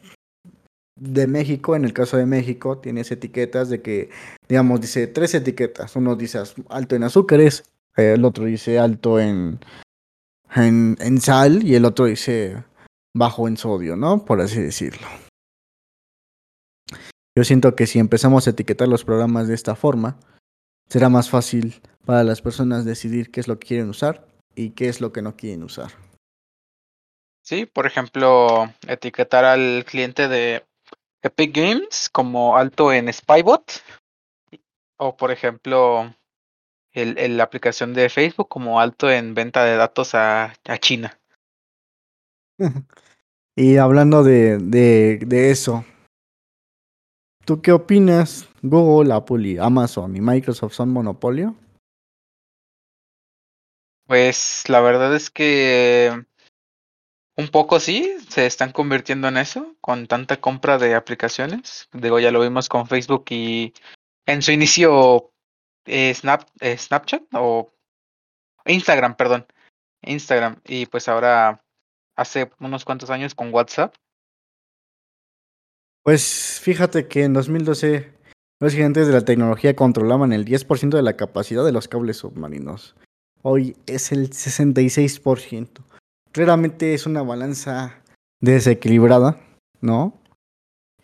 de 0.99 1.27
México, 1.27 1.75
en 1.75 1.85
el 1.85 1.93
caso 1.93 2.17
de 2.17 2.25
México, 2.25 2.79
tienes 2.79 3.11
etiquetas 3.11 3.69
de 3.69 3.83
que, 3.83 4.09
digamos, 4.49 4.81
dice 4.81 5.05
tres 5.05 5.35
etiquetas. 5.35 5.95
Uno 5.95 6.15
dice 6.15 6.41
alto 6.69 6.95
en 6.95 7.03
azúcares, 7.03 7.71
el 7.95 8.25
otro 8.25 8.45
dice 8.45 8.79
alto 8.79 9.19
en, 9.19 9.59
en, 10.55 10.97
en 10.99 11.21
sal 11.21 11.61
y 11.63 11.75
el 11.75 11.85
otro 11.85 12.05
dice 12.05 12.63
bajo 13.15 13.47
en 13.47 13.55
sodio, 13.55 13.95
¿no? 13.95 14.25
Por 14.25 14.41
así 14.41 14.59
decirlo. 14.59 15.07
Yo 17.37 17.43
siento 17.43 17.75
que 17.75 17.85
si 17.85 17.99
empezamos 17.99 18.47
a 18.47 18.49
etiquetar 18.49 18.87
los 18.87 19.05
programas 19.05 19.47
de 19.47 19.53
esta 19.53 19.75
forma, 19.75 20.17
será 20.89 21.09
más 21.09 21.29
fácil 21.29 21.83
para 22.05 22.23
las 22.23 22.41
personas 22.41 22.85
decidir 22.85 23.31
qué 23.31 23.39
es 23.39 23.47
lo 23.47 23.59
que 23.59 23.67
quieren 23.67 23.89
usar 23.89 24.27
y 24.55 24.71
qué 24.71 24.89
es 24.89 25.01
lo 25.01 25.11
que 25.11 25.21
no 25.21 25.35
quieren 25.35 25.63
usar. 25.63 25.91
Sí, 27.43 27.65
por 27.65 27.85
ejemplo, 27.85 28.73
etiquetar 28.87 29.43
al 29.43 29.83
cliente 29.85 30.27
de 30.27 30.65
Epic 31.21 31.55
Games 31.55 32.09
como 32.09 32.57
alto 32.57 32.93
en 32.93 33.11
Spybot. 33.11 33.83
O 34.97 35.17
por 35.17 35.31
ejemplo, 35.31 36.13
el, 36.93 37.37
la 37.37 37.43
aplicación 37.43 37.93
de 37.93 38.09
Facebook 38.09 38.47
como 38.47 38.79
alto 38.79 39.09
en 39.09 39.33
venta 39.33 39.65
de 39.65 39.75
datos 39.75 40.15
a, 40.15 40.53
a 40.65 40.77
China. 40.77 41.19
y 43.55 43.77
hablando 43.77 44.23
de, 44.23 44.57
de, 44.57 45.19
de 45.25 45.51
eso, 45.51 45.83
¿tú 47.45 47.61
qué 47.61 47.71
opinas? 47.71 48.47
¿Google, 48.61 49.13
Apple 49.13 49.45
y 49.45 49.57
Amazon 49.57 50.15
y 50.15 50.21
Microsoft 50.21 50.73
son 50.73 50.89
monopolio? 50.91 51.55
Pues 54.07 54.63
la 54.67 54.81
verdad 54.81 55.15
es 55.15 55.29
que 55.29 56.25
un 57.35 57.47
poco 57.49 57.79
sí, 57.79 58.15
se 58.29 58.45
están 58.45 58.71
convirtiendo 58.71 59.27
en 59.27 59.37
eso 59.37 59.75
con 59.81 60.07
tanta 60.07 60.39
compra 60.39 60.77
de 60.77 60.95
aplicaciones. 60.95 61.89
Digo, 61.93 62.19
ya 62.19 62.31
lo 62.31 62.41
vimos 62.41 62.69
con 62.69 62.87
Facebook 62.87 63.25
y 63.29 63.73
en 64.25 64.41
su 64.41 64.51
inicio 64.51 65.31
eh, 65.85 66.13
Snap, 66.13 66.47
eh, 66.59 66.77
Snapchat 66.77 67.23
o 67.33 67.73
Instagram, 68.65 69.15
perdón. 69.15 69.47
Instagram. 70.01 70.61
Y 70.65 70.85
pues 70.85 71.07
ahora 71.07 71.63
hace 72.15 72.51
unos 72.59 72.85
cuantos 72.85 73.09
años 73.09 73.33
con 73.33 73.53
WhatsApp. 73.53 73.95
Pues 76.03 76.59
fíjate 76.61 77.07
que 77.07 77.23
en 77.23 77.33
2012 77.33 78.13
los 78.59 78.73
gigantes 78.73 79.07
de 79.07 79.13
la 79.13 79.25
tecnología 79.25 79.75
controlaban 79.75 80.33
el 80.33 80.45
10% 80.45 80.89
de 80.89 81.01
la 81.01 81.15
capacidad 81.15 81.65
de 81.65 81.71
los 81.71 81.87
cables 81.87 82.17
submarinos. 82.17 82.95
Hoy 83.43 83.75
es 83.85 84.11
el 84.11 84.31
66% 84.31 85.83
claramente 86.33 86.93
es 86.93 87.05
una 87.05 87.23
balanza 87.23 88.01
desequilibrada, 88.41 89.37
¿no? 89.79 90.19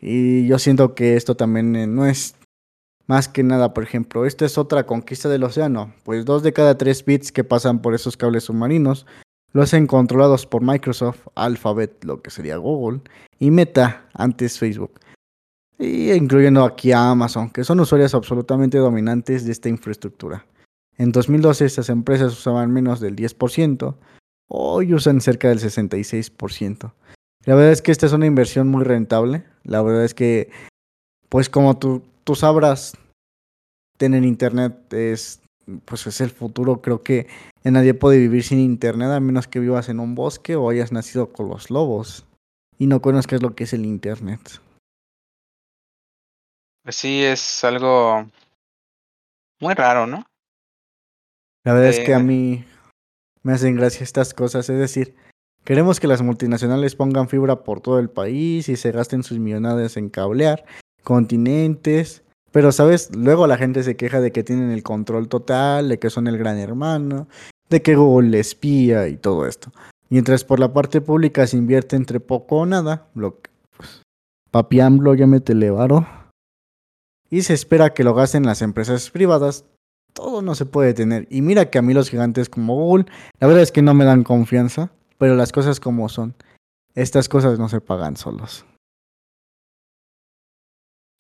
Y 0.02 0.46
yo 0.48 0.60
siento 0.60 0.96
que 0.96 1.16
esto 1.16 1.36
también 1.36 1.76
eh, 1.76 1.88
no 1.88 2.06
es 2.06 2.36
más 3.08 3.28
que 3.28 3.44
nada, 3.44 3.74
por 3.74 3.84
ejemplo, 3.84 4.26
esta 4.26 4.46
es 4.46 4.58
otra 4.58 4.86
conquista 4.86 5.30
del 5.30 5.44
océano, 5.44 5.94
pues 6.04 6.26
dos 6.26 6.44
de 6.44 6.54
cada 6.54 6.78
tres 6.78 7.06
bits 7.06 7.32
que 7.32 7.44
pasan 7.44 7.82
por 7.82 7.96
esos 7.96 8.18
cables 8.18 8.44
submarinos 8.44 9.06
lo 9.52 9.64
hacen 9.64 9.88
controlados 9.88 10.46
por 10.46 10.62
Microsoft, 10.62 11.26
Alphabet, 11.34 12.04
lo 12.04 12.22
que 12.22 12.30
sería 12.30 12.58
Google, 12.58 13.02
y 13.40 13.50
Meta, 13.50 14.08
antes 14.14 14.60
Facebook. 14.60 15.00
Y 15.80 16.12
incluyendo 16.12 16.64
aquí 16.64 16.92
a 16.92 17.10
Amazon, 17.10 17.50
que 17.50 17.64
son 17.64 17.80
usuarios 17.80 18.14
absolutamente 18.14 18.78
dominantes 18.78 19.46
de 19.46 19.52
esta 19.52 19.68
infraestructura. 19.68 20.46
En 21.00 21.12
2012 21.12 21.66
estas 21.66 21.90
empresas 21.90 22.34
usaban 22.34 22.72
menos 22.72 23.00
del 23.00 23.16
10%, 23.16 23.96
Hoy 24.52 24.96
usan 24.96 25.22
cerca 25.22 25.48
del 25.50 25.60
66%. 25.60 26.92
La 27.46 27.56
verdad 27.56 27.72
es 27.72 27.84
que 27.84 27.92
esta 27.92 28.08
es 28.08 28.14
una 28.14 28.26
inversión 28.26 28.68
muy 28.68 28.84
rentable. 28.84 29.46
La 29.64 29.84
verdad 29.84 30.04
es 30.04 30.16
que, 30.16 30.50
pues 31.30 31.50
como 31.50 31.78
tú, 31.78 32.04
tú 32.24 32.34
sabrás, 32.34 32.98
tener 33.98 34.26
internet 34.26 34.92
es, 34.92 35.42
pues 35.86 36.08
es 36.08 36.20
el 36.20 36.32
futuro. 36.32 36.82
Creo 36.82 37.04
que 37.04 37.28
nadie 37.64 37.94
puede 37.94 38.18
vivir 38.18 38.44
sin 38.44 38.60
internet 38.60 39.10
a 39.10 39.20
menos 39.20 39.48
que 39.48 39.60
vivas 39.60 39.88
en 39.88 40.00
un 40.00 40.16
bosque 40.16 40.56
o 40.56 40.70
hayas 40.72 40.92
nacido 40.92 41.32
con 41.32 41.48
los 41.48 41.70
lobos 41.70 42.26
y 42.80 42.88
no 42.88 43.02
conozcas 43.02 43.44
lo 43.44 43.54
que 43.54 43.66
es 43.66 43.74
el 43.74 43.86
internet. 43.86 44.60
Pues 46.84 46.96
sí, 46.96 47.24
es 47.24 47.64
algo 47.64 48.26
muy 49.60 49.76
raro, 49.76 50.08
¿no? 50.08 50.26
La 51.70 51.76
verdad 51.76 51.92
es 51.92 52.00
que 52.00 52.16
a 52.16 52.20
mí, 52.20 52.66
me 53.44 53.54
hacen 53.54 53.76
gracia 53.76 54.04
estas 54.04 54.34
cosas. 54.34 54.68
Es 54.72 54.80
decir, 54.80 55.14
queremos 55.66 56.00
que 56.00 56.08
las 56.08 56.24
multinacionales 56.24 56.96
pongan 56.96 57.30
fibra 57.30 57.64
por 57.64 57.80
todo 57.80 58.00
el 58.00 58.10
país 58.10 58.70
y 58.70 58.76
se 58.76 58.92
gasten 58.92 59.22
sus 59.22 59.38
millonadas 59.38 59.96
en 59.96 60.10
cablear 60.10 60.66
continentes. 61.04 62.24
Pero, 62.52 62.72
¿sabes? 62.72 63.16
Luego 63.16 63.46
la 63.46 63.60
gente 63.60 63.84
se 63.84 63.96
queja 63.96 64.20
de 64.20 64.32
que 64.32 64.44
tienen 64.44 64.72
el 64.72 64.82
control 64.82 65.28
total, 65.28 65.90
de 65.90 66.00
que 66.00 66.10
son 66.10 66.26
el 66.26 66.40
gran 66.40 66.58
hermano, 66.58 67.28
de 67.70 67.84
que 67.84 67.96
Google 67.96 68.30
le 68.30 68.40
espía 68.40 69.08
y 69.08 69.18
todo 69.18 69.46
esto. 69.46 69.72
Mientras 70.10 70.44
por 70.44 70.60
la 70.60 70.74
parte 70.74 71.02
pública 71.02 71.46
se 71.46 71.58
invierte 71.58 71.96
entre 71.96 72.20
poco 72.20 72.56
o 72.56 72.66
nada, 72.66 73.10
lo 73.14 73.42
que, 73.42 73.52
pues, 73.78 74.02
papi 74.50 74.78
ya 74.78 74.90
me 74.90 75.40
televaro. 75.40 76.08
Y 77.30 77.44
se 77.44 77.54
espera 77.54 77.94
que 77.94 78.04
lo 78.04 78.16
gasten 78.16 78.44
las 78.44 78.64
empresas 78.64 79.12
privadas, 79.12 79.66
todo 80.14 80.42
no 80.42 80.56
se 80.56 80.66
puede 80.66 80.94
tener. 80.94 81.28
Y 81.30 81.42
mira 81.42 81.70
que 81.70 81.78
a 81.78 81.82
mí 81.82 81.94
los 81.94 82.10
gigantes 82.10 82.50
como 82.50 82.76
Google, 82.76 83.06
la 83.40 83.48
verdad 83.48 83.64
es 83.64 83.72
que 83.72 83.82
no 83.82 83.94
me 83.94 84.06
dan 84.06 84.24
confianza, 84.24 84.92
pero 85.18 85.36
las 85.36 85.52
cosas 85.52 85.80
como 85.80 86.10
son. 86.10 86.36
Estas 86.96 87.30
cosas 87.30 87.60
no 87.60 87.70
se 87.70 87.82
pagan 87.82 88.18
solos. 88.18 88.66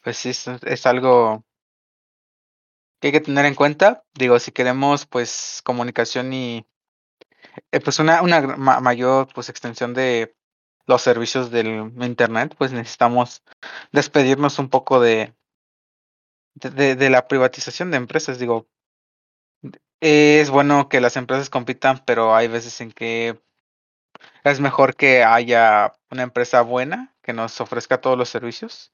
Pues 0.02 0.18
sí, 0.18 0.30
es, 0.30 0.86
algo 0.86 1.44
que 3.00 3.08
hay 3.08 3.12
que 3.12 3.22
tener 3.22 3.46
en 3.46 3.56
cuenta. 3.56 4.04
Digo, 4.14 4.40
si 4.40 4.52
queremos 4.52 5.06
pues 5.06 5.62
comunicación 5.64 6.34
y 6.34 6.66
eh, 7.72 7.80
pues 7.80 8.00
una, 8.00 8.22
mayor 8.22 9.28
pues 9.34 9.50
extensión 9.50 9.94
de 9.94 10.36
los 10.88 11.02
servicios 11.02 11.52
del 11.52 11.94
internet, 12.02 12.56
pues 12.58 12.72
necesitamos 12.72 13.44
despedirnos 13.92 14.58
un 14.58 14.70
poco 14.70 15.00
de, 15.00 15.36
de 16.56 17.10
la 17.10 17.28
privatización 17.28 17.92
de 17.92 17.98
empresas. 17.98 18.40
Digo, 18.40 18.68
es 20.02 20.50
bueno 20.50 20.90
que 20.90 21.02
las 21.02 21.18
empresas 21.18 21.50
compitan, 21.50 22.02
pero 22.06 22.36
hay 22.36 22.48
veces 22.48 22.80
en 22.82 22.92
que 22.92 23.40
es 24.44 24.60
mejor 24.60 24.96
que 24.96 25.24
haya 25.24 25.94
una 26.12 26.24
empresa 26.24 26.62
buena 26.62 27.16
que 27.22 27.34
nos 27.34 27.60
ofrezca 27.60 28.02
todos 28.02 28.18
los 28.18 28.30
servicios. 28.30 28.92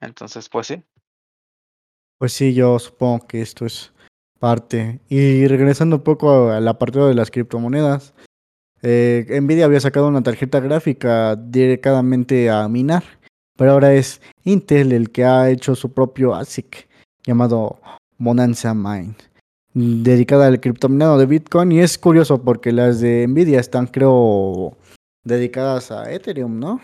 Entonces, 0.00 0.48
pues 0.48 0.66
sí. 0.66 0.82
Pues 2.18 2.32
sí, 2.32 2.54
yo 2.54 2.78
supongo 2.78 3.26
que 3.26 3.40
esto 3.40 3.64
es 3.64 3.92
parte. 4.38 5.00
Y 5.08 5.46
regresando 5.46 5.96
un 5.96 6.02
poco 6.02 6.50
al 6.50 6.68
apartado 6.68 7.08
de 7.08 7.14
las 7.14 7.30
criptomonedas, 7.30 8.14
eh, 8.82 9.26
Nvidia 9.40 9.64
había 9.64 9.80
sacado 9.80 10.08
una 10.08 10.22
tarjeta 10.22 10.60
gráfica 10.60 11.34
directamente 11.36 12.48
a 12.50 12.68
minar, 12.68 13.02
pero 13.56 13.72
ahora 13.72 13.94
es 13.94 14.20
Intel 14.44 14.92
el 14.92 15.10
que 15.10 15.24
ha 15.24 15.50
hecho 15.50 15.74
su 15.74 15.92
propio 15.92 16.34
ASIC 16.34 16.88
llamado 17.24 17.80
Bonanza 18.18 18.74
Mine 18.74 19.16
dedicada 19.74 20.46
al 20.46 20.60
criptominado 20.60 21.18
de 21.18 21.26
Bitcoin 21.26 21.72
y 21.72 21.80
es 21.80 21.98
curioso 21.98 22.42
porque 22.42 22.72
las 22.72 23.00
de 23.00 23.26
Nvidia 23.26 23.60
están 23.60 23.86
creo 23.86 24.76
dedicadas 25.24 25.90
a 25.90 26.10
Ethereum, 26.12 26.58
¿no? 26.58 26.80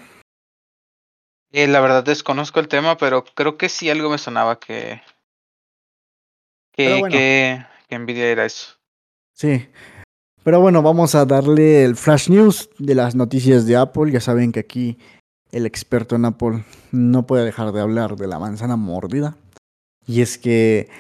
Eh, 1.52 1.66
la 1.68 1.80
verdad 1.80 2.04
desconozco 2.04 2.60
el 2.60 2.68
tema, 2.68 2.96
pero 2.96 3.24
creo 3.34 3.56
que 3.56 3.68
sí 3.68 3.88
algo 3.88 4.10
me 4.10 4.18
sonaba 4.18 4.58
que 4.58 5.00
que, 6.72 7.66
que, 7.88 7.98
Nvidia 7.98 8.26
era 8.26 8.44
eso. 8.44 8.74
Sí. 9.32 9.68
Pero 10.42 10.60
bueno, 10.60 10.82
vamos 10.82 11.14
a 11.14 11.24
darle 11.24 11.84
el 11.84 11.96
flash 11.96 12.28
news 12.28 12.68
de 12.78 12.94
las 12.94 13.14
noticias 13.14 13.66
de 13.66 13.76
Apple. 13.76 14.10
Ya 14.10 14.20
saben 14.20 14.52
que 14.52 14.60
aquí 14.60 14.98
el 15.52 15.64
experto 15.64 16.16
en 16.16 16.24
Apple 16.24 16.64
no 16.90 17.26
puede 17.26 17.44
dejar 17.44 17.72
de 17.72 17.80
hablar 17.80 18.16
de 18.16 18.26
la 18.26 18.38
manzana 18.38 18.76
mordida. 18.76 19.36
Y 20.06 20.20
es 20.20 20.36
que 20.36 20.90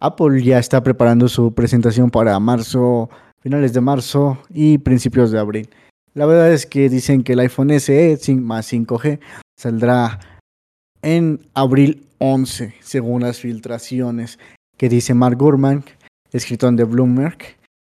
Apple 0.00 0.42
ya 0.42 0.58
está 0.58 0.82
preparando 0.82 1.28
su 1.28 1.52
presentación 1.54 2.10
para 2.10 2.40
marzo, 2.40 3.10
finales 3.40 3.74
de 3.74 3.82
marzo 3.82 4.38
y 4.48 4.78
principios 4.78 5.30
de 5.30 5.38
abril. 5.38 5.68
La 6.14 6.26
verdad 6.26 6.50
es 6.52 6.66
que 6.66 6.88
dicen 6.88 7.22
que 7.22 7.34
el 7.34 7.40
iPhone 7.40 7.78
SE 7.78 8.18
más 8.36 8.72
5G 8.72 9.20
saldrá 9.56 10.18
en 11.02 11.40
abril 11.54 12.06
11, 12.18 12.74
según 12.80 13.22
las 13.22 13.40
filtraciones 13.40 14.38
que 14.76 14.88
dice 14.88 15.14
Mark 15.14 15.36
Gurman, 15.36 15.84
escritor 16.32 16.72
de 16.74 16.84
Bloomberg. 16.84 17.38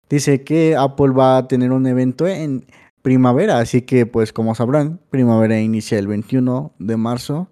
Dice 0.08 0.44
que 0.44 0.76
Apple 0.76 1.10
va 1.10 1.36
a 1.36 1.48
tener 1.48 1.72
un 1.72 1.86
evento 1.86 2.28
en 2.28 2.64
primavera, 3.02 3.58
así 3.58 3.82
que 3.82 4.06
pues 4.06 4.32
como 4.32 4.54
sabrán, 4.54 5.00
primavera 5.10 5.60
inicia 5.60 5.98
el 5.98 6.06
21 6.06 6.72
de 6.78 6.96
marzo 6.96 7.48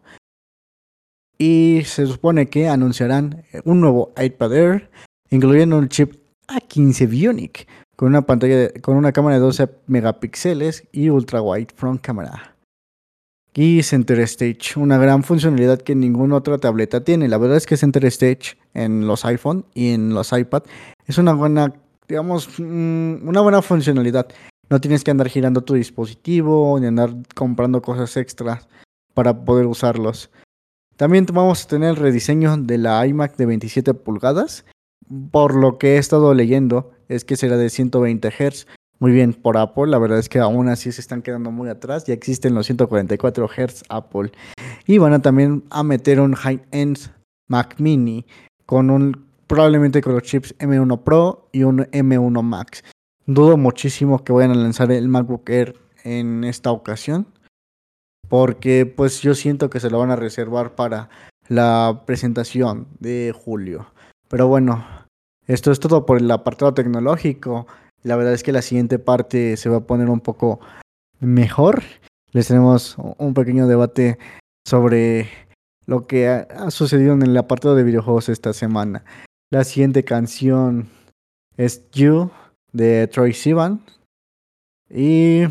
y 1.43 1.83
se 1.85 2.07
supone 2.07 2.49
que 2.49 2.69
anunciarán 2.69 3.43
un 3.65 3.81
nuevo 3.81 4.13
iPad 4.17 4.53
Air, 4.55 4.91
incluyendo 5.29 5.77
un 5.77 5.89
chip 5.89 6.15
A15 6.47 7.09
Bionic 7.09 7.67
con 7.97 8.11
una 8.11 8.23
pantalla 8.23 8.71
con 8.81 8.97
una 8.97 9.11
cámara 9.11 9.37
de 9.37 9.43
12 9.43 9.69
megapíxeles 9.89 10.87
y 10.93 11.09
ultra 11.09 11.43
wide 11.43 11.75
front 11.75 12.01
camera. 12.01 12.55
Y 13.55 13.83
Center 13.83 14.21
Stage, 14.21 14.79
una 14.79 14.99
gran 14.99 15.25
funcionalidad 15.25 15.81
que 15.81 15.97
ninguna 15.97 16.37
otra 16.37 16.59
tableta 16.59 17.03
tiene. 17.03 17.27
La 17.27 17.39
verdad 17.39 17.57
es 17.57 17.67
que 17.67 17.77
Center 17.77 18.05
Stage 18.05 18.57
en 18.73 19.09
los 19.09 19.25
iPhone 19.25 19.67
y 19.75 19.95
en 19.95 20.15
los 20.15 20.33
iPad 20.33 20.63
es 21.07 21.19
una 21.19 21.33
buena, 21.33 21.73
digamos, 22.07 22.49
mm, 22.57 23.27
una 23.27 23.41
buena 23.41 23.63
funcionalidad. 23.63 24.29
No 24.71 24.81
tienes 24.81 25.03
que 25.03 25.11
andar 25.11 25.29
girando 25.29 25.63
tu 25.63 25.75
dispositivo 25.75 26.79
ni 26.79 26.87
andar 26.87 27.17
comprando 27.35 27.83
cosas 27.83 28.17
extras 28.17 28.69
para 29.13 29.45
poder 29.45 29.67
usarlos. 29.67 30.31
También 30.97 31.27
vamos 31.33 31.65
a 31.65 31.69
tener 31.69 31.91
el 31.91 31.97
rediseño 31.97 32.57
de 32.57 32.79
la 32.79 33.07
iMac 33.07 33.37
de 33.37 33.47
27 33.47 33.95
pulgadas. 33.95 34.65
Por 35.31 35.55
lo 35.55 35.79
que 35.79 35.97
he 35.97 35.99
estado 35.99 36.33
leyendo, 36.35 36.93
es 37.09 37.25
que 37.25 37.37
será 37.37 37.57
de 37.57 37.71
120 37.71 38.29
Hz. 38.31 38.67
Muy 38.99 39.13
bien 39.13 39.33
por 39.33 39.57
Apple, 39.57 39.89
la 39.89 39.99
verdad 39.99 40.19
es 40.19 40.29
que 40.29 40.39
aún 40.39 40.69
así 40.69 40.93
se 40.93 41.01
están 41.01 41.23
quedando 41.23 41.51
muy 41.51 41.69
atrás. 41.69 42.05
Ya 42.07 42.15
existen 42.15 42.55
los 42.55 42.67
144 42.67 43.49
Hz 43.49 43.83
Apple. 43.89 44.31
Y 44.87 44.99
van 44.99 45.13
a 45.13 45.23
también 45.23 45.65
a 45.71 45.83
meter 45.83 46.21
un 46.21 46.35
high-end 46.35 46.99
Mac 47.49 47.77
Mini 47.79 48.25
con 48.65 48.91
un 48.91 49.27
probablemente 49.47 50.01
con 50.01 50.15
los 50.15 50.23
chips 50.23 50.57
M1 50.59 51.03
Pro 51.03 51.49
y 51.53 51.65
un 51.65 51.81
M1 51.81 52.43
Max. 52.43 52.85
Dudo 53.27 53.57
muchísimo 53.57 54.23
que 54.25 54.33
vayan 54.33 54.53
a 54.53 54.55
lanzar 54.55 54.91
el 54.93 55.09
MacBook 55.09 55.49
Air 55.51 55.77
en 56.05 56.45
esta 56.45 56.71
ocasión 56.71 57.27
porque 58.33 58.87
pues 58.87 59.21
yo 59.21 59.35
siento 59.35 59.69
que 59.69 59.79
se 59.79 59.91
lo 59.91 59.99
van 59.99 60.11
a 60.11 60.17
reservar 60.17 60.75
para 60.75 61.11
la 61.49 62.05
presentación 62.07 62.89
de 62.99 63.35
julio. 63.39 63.93
Pero 64.29 64.49
bueno, 64.49 64.87
esto 65.47 65.71
es 65.71 65.79
todo 65.79 66.07
por 66.07 66.17
el 66.17 66.31
apartado 66.31 66.73
tecnológico. 66.73 67.67
La 68.03 68.17
verdad 68.17 68.33
es 68.33 68.43
que 68.43 68.53
la 68.53 68.63
siguiente 68.63 68.99
parte 68.99 69.59
se 69.59 69.69
va 69.69 69.77
a 69.77 69.87
poner 69.87 70.09
un 70.09 70.21
poco 70.21 70.61
mejor. 71.21 71.83
Les 72.31 72.49
tenemos 72.49 72.97
un 73.19 73.35
pequeño 73.35 73.67
debate 73.67 74.19
sobre 74.67 75.29
lo 75.85 76.07
que 76.07 76.29
ha 76.29 76.71
sucedido 76.71 77.13
en 77.13 77.21
el 77.21 77.37
apartado 77.37 77.75
de 77.75 77.85
videojuegos 77.85 78.31
esta 78.31 78.55
semana. 78.55 79.05
La 79.51 79.63
siguiente 79.65 80.05
canción 80.05 80.89
es 81.59 81.91
You 81.91 82.31
de 82.73 83.09
Troy 83.09 83.35
Sivan. 83.35 83.83
Y 84.89 85.43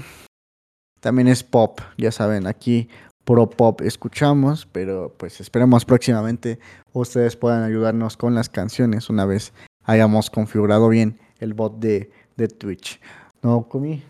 también 1.02 1.28
es 1.28 1.43
pop, 1.43 1.82
ya 1.97 2.12
saben, 2.12 2.47
aquí 2.47 2.89
pro 3.26 3.49
pop 3.49 3.82
escuchamos, 3.82 4.66
pero 4.72 5.14
pues 5.18 5.41
esperemos 5.41 5.84
próximamente 5.86 6.60
ustedes 6.93 7.36
puedan 7.36 7.64
ayudarnos 7.64 8.18
con 8.18 8.34
las 8.34 8.49
canciones 8.49 9.10
una 9.10 9.26
vez 9.26 9.54
hayamos 9.84 10.30
configurado 10.30 10.89
bien 10.89 11.20
el 11.39 11.54
bot 11.54 11.80
de, 11.80 12.12
de 12.38 12.47
Twitch. 12.47 12.99
¿No, 13.41 13.64
Kumi? 13.68 14.04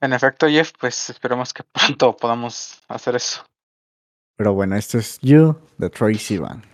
En 0.00 0.12
efecto, 0.12 0.46
Jeff, 0.46 0.72
pues 0.78 1.10
esperemos 1.10 1.52
que 1.52 1.62
pronto 1.72 2.16
podamos 2.16 2.82
hacer 2.88 3.16
eso. 3.16 3.44
Pero 4.36 4.52
bueno, 4.52 4.76
esto 4.76 4.98
es 4.98 5.18
You 5.20 5.56
de 5.78 5.88
Troy 5.90 6.16
Sivan. 6.16 6.73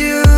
you 0.00 0.29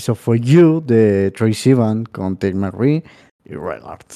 Bueno, 0.00 0.14
eso 0.14 0.14
fue 0.14 0.40
You 0.40 0.82
de 0.86 1.30
Troy 1.32 1.52
Sivan 1.52 2.06
con 2.06 2.34
Tate 2.38 2.54
McRae 2.54 3.04
y 3.44 3.54
Regard. 3.54 4.06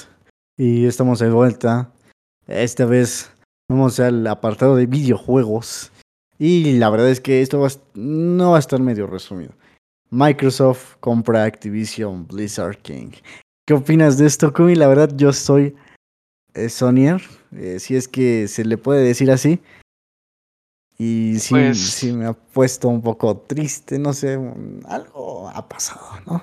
Y 0.56 0.86
estamos 0.86 1.18
de 1.18 1.28
vuelta. 1.28 1.90
Esta 2.46 2.86
vez 2.86 3.30
vamos 3.68 4.00
al 4.00 4.26
apartado 4.26 4.76
de 4.76 4.86
videojuegos. 4.86 5.92
Y 6.38 6.78
la 6.78 6.88
verdad 6.88 7.10
es 7.10 7.20
que 7.20 7.42
esto 7.42 7.66
no 7.96 8.52
va 8.52 8.56
a 8.56 8.60
estar 8.60 8.80
medio 8.80 9.06
resumido. 9.06 9.52
Microsoft 10.08 10.96
compra 11.00 11.44
Activision 11.44 12.26
Blizzard 12.28 12.78
King. 12.78 13.10
¿Qué 13.66 13.74
opinas 13.74 14.16
de 14.16 14.24
esto, 14.24 14.54
Kumi? 14.54 14.76
La 14.76 14.88
verdad, 14.88 15.10
yo 15.14 15.34
soy 15.34 15.76
eh, 16.54 16.70
Sonyer, 16.70 17.20
eh, 17.54 17.78
si 17.78 17.94
es 17.94 18.08
que 18.08 18.48
se 18.48 18.64
le 18.64 18.78
puede 18.78 19.04
decir 19.04 19.30
así. 19.30 19.60
Y 20.98 21.38
sí, 21.40 21.54
Pues- 21.54 21.78
sí 21.90 22.12
me 22.12 22.26
ha 22.26 22.32
puesto 22.32 22.88
un 22.88 23.02
poco 23.02 23.36
triste, 23.38 23.98
no 23.98 24.12
sé, 24.12 24.38
algo 24.86 25.48
ha 25.48 25.68
pasado, 25.68 26.20
¿no? 26.26 26.42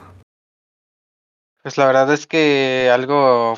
Pues 1.63 1.77
la 1.77 1.85
verdad 1.85 2.11
es 2.11 2.25
que 2.27 2.89
algo, 2.91 3.57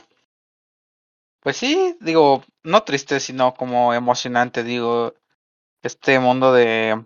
pues 1.40 1.58
sí, 1.58 1.98
digo, 2.02 2.44
no 2.64 2.84
triste, 2.84 3.20
sino 3.20 3.54
como 3.54 3.94
emocionante, 3.94 4.64
digo, 4.64 5.14
este 5.82 6.20
mundo 6.20 6.54
de, 6.54 7.04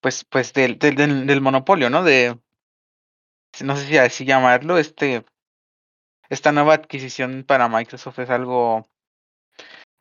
pues, 0.00 0.24
pues 0.24 0.52
del, 0.52 0.78
del, 0.78 0.94
del, 0.96 1.26
del 1.26 1.40
monopolio, 1.40 1.88
¿no? 1.90 2.02
De, 2.04 2.38
no 3.64 3.76
sé 3.76 3.86
si 3.86 3.96
así 3.98 4.24
llamarlo, 4.26 4.78
este, 4.78 5.24
esta 6.28 6.52
nueva 6.52 6.74
adquisición 6.74 7.42
para 7.46 7.68
Microsoft 7.68 8.18
es 8.18 8.30
algo 8.30 8.86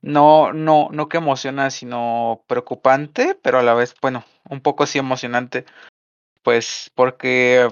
no, 0.01 0.53
no, 0.53 0.89
no 0.91 1.09
que 1.09 1.17
emociona, 1.17 1.69
sino 1.71 2.43
preocupante, 2.47 3.35
pero 3.41 3.59
a 3.59 3.63
la 3.63 3.73
vez, 3.73 3.95
bueno, 4.01 4.23
un 4.49 4.61
poco 4.61 4.85
sí 4.85 4.99
emocionante, 4.99 5.65
pues 6.43 6.91
porque 6.95 7.67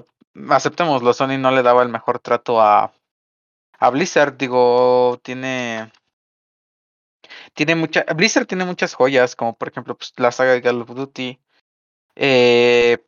aceptémoslo, 0.50 1.12
Sony 1.12 1.38
no 1.38 1.50
le 1.50 1.62
daba 1.62 1.82
el 1.82 1.88
mejor 1.88 2.18
trato 2.18 2.60
a, 2.60 2.92
a 3.78 3.90
Blizzard, 3.90 4.36
digo, 4.36 5.20
tiene 5.22 5.90
tiene 7.54 7.74
mucha 7.74 8.04
Blizzard 8.14 8.46
tiene 8.46 8.64
muchas 8.64 8.94
joyas, 8.94 9.36
como 9.36 9.56
por 9.56 9.68
ejemplo 9.68 9.96
pues, 9.96 10.12
la 10.16 10.32
saga 10.32 10.52
de 10.52 10.62
Call 10.62 10.82
of 10.82 10.94
Duty, 10.94 11.40
eh, 12.16 12.98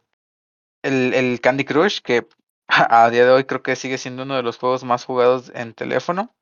el, 0.83 1.15
el 1.15 1.41
Candy 1.41 1.65
Crush, 1.65 2.01
que 2.01 2.27
a 2.69 3.11
día 3.11 3.25
de 3.25 3.31
hoy 3.31 3.45
creo 3.45 3.63
que 3.63 3.77
sigue 3.77 3.99
siendo 3.99 4.23
uno 4.23 4.37
de 4.37 4.43
los 4.43 4.59
juegos 4.59 4.85
más 4.85 5.05
jugados 5.05 5.51
en 5.55 5.75
teléfono. 5.75 6.35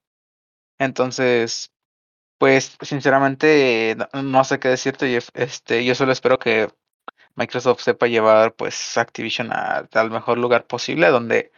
Entonces, 0.79 1.74
pues 2.39 2.77
sinceramente 2.81 3.97
no, 4.13 4.23
no 4.23 4.45
sé 4.45 4.59
qué 4.59 4.69
decirte, 4.69 5.09
Jeff. 5.09 5.29
Este, 5.35 5.85
yo 5.85 5.95
solo 5.95 6.13
espero 6.13 6.39
que 6.39 6.69
Microsoft 7.37 7.81
sepa 7.83 8.07
llevar 8.07 8.55
pues 8.55 8.97
Activision 8.99 9.51
al 9.53 10.11
mejor 10.11 10.39
lugar 10.39 10.67
posible, 10.67 11.09
donde 11.09 11.53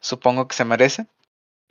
supongo 0.00 0.48
que 0.48 0.56
se 0.56 0.64
merece. 0.64 1.06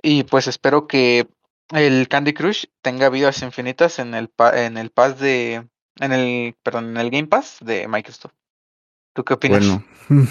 Y 0.01 0.23
pues 0.23 0.47
espero 0.47 0.87
que 0.87 1.27
el 1.71 2.07
Candy 2.07 2.33
Crush 2.33 2.65
tenga 2.81 3.09
vidas 3.09 3.41
infinitas 3.41 3.99
en 3.99 4.13
el 4.13 4.29
pa- 4.29 4.63
en 4.65 4.77
el 4.77 4.91
pass 4.91 5.19
de 5.19 5.67
en 5.99 6.11
el 6.13 6.55
perdón, 6.63 6.89
en 6.91 6.97
el 6.97 7.09
Game 7.11 7.27
Pass 7.27 7.57
de 7.61 7.87
Microsoft. 7.87 8.33
¿Tú 9.13 9.25
qué 9.25 9.33
opinas? 9.33 9.59
Bueno, 9.67 9.83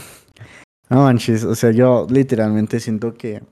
no 0.88 1.02
manches, 1.02 1.44
o 1.44 1.54
sea, 1.54 1.70
yo 1.70 2.06
literalmente 2.08 2.80
siento 2.80 3.12
que 3.14 3.42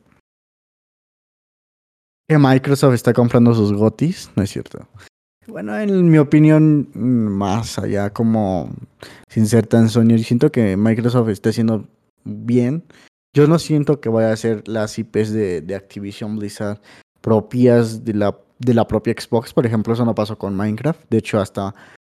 que 2.29 2.39
Microsoft 2.39 2.95
está 2.95 3.13
comprando 3.13 3.55
sus 3.55 3.73
gotis, 3.73 4.31
no 4.37 4.43
es 4.43 4.51
cierto. 4.51 4.87
Bueno, 5.47 5.79
en 5.79 6.11
mi 6.11 6.19
opinión, 6.19 6.89
más 6.95 7.79
allá 7.79 8.11
como 8.13 8.71
sin 9.29 9.47
ser 9.47 9.67
tan 9.67 9.89
Sony, 9.89 10.19
siento 10.19 10.51
que 10.51 10.77
Microsoft 10.77 11.29
está 11.29 11.51
haciendo 11.51 11.87
bien. 12.25 12.83
Yo 13.33 13.47
no 13.47 13.59
siento 13.59 14.01
que 14.01 14.09
vaya 14.09 14.33
a 14.33 14.37
ser 14.37 14.67
las 14.67 14.99
IPs 14.99 15.31
de, 15.31 15.61
de 15.61 15.75
Activision 15.77 16.37
Blizzard 16.37 16.81
propias 17.21 18.05
de 18.05 18.15
la, 18.15 18.39
de 18.59 18.75
la 18.75 18.87
propia 18.87 19.15
Xbox. 19.19 19.53
Por 19.53 19.67
ejemplo, 19.67 19.95
eso 19.95 20.05
no 20.05 20.15
pasó 20.15 20.39
con 20.39 20.57
Minecraft. 20.57 21.01
De 21.11 21.19
hecho, 21.19 21.41
hasta, 21.41 21.75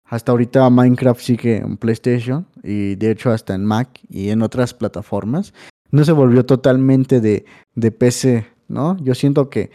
hasta 0.05 0.33
ahorita 0.33 0.69
Minecraft 0.69 1.21
sigue 1.21 1.57
en 1.57 1.77
PlayStation 1.77 2.47
y 2.63 2.97
de 2.97 3.13
hecho 3.13 3.31
hasta 3.31 3.55
en 3.55 3.65
Mac 3.65 4.01
y 4.09 4.31
en 4.31 4.43
otras 4.43 4.75
plataformas. 4.75 5.55
No 5.91 6.05
se 6.05 6.13
volvió 6.13 6.45
totalmente 6.45 7.21
de, 7.21 7.45
de 7.75 7.93
PC, 7.93 8.47
¿no? 8.69 8.97
Yo 8.99 9.15
siento 9.15 9.49
que, 9.49 9.71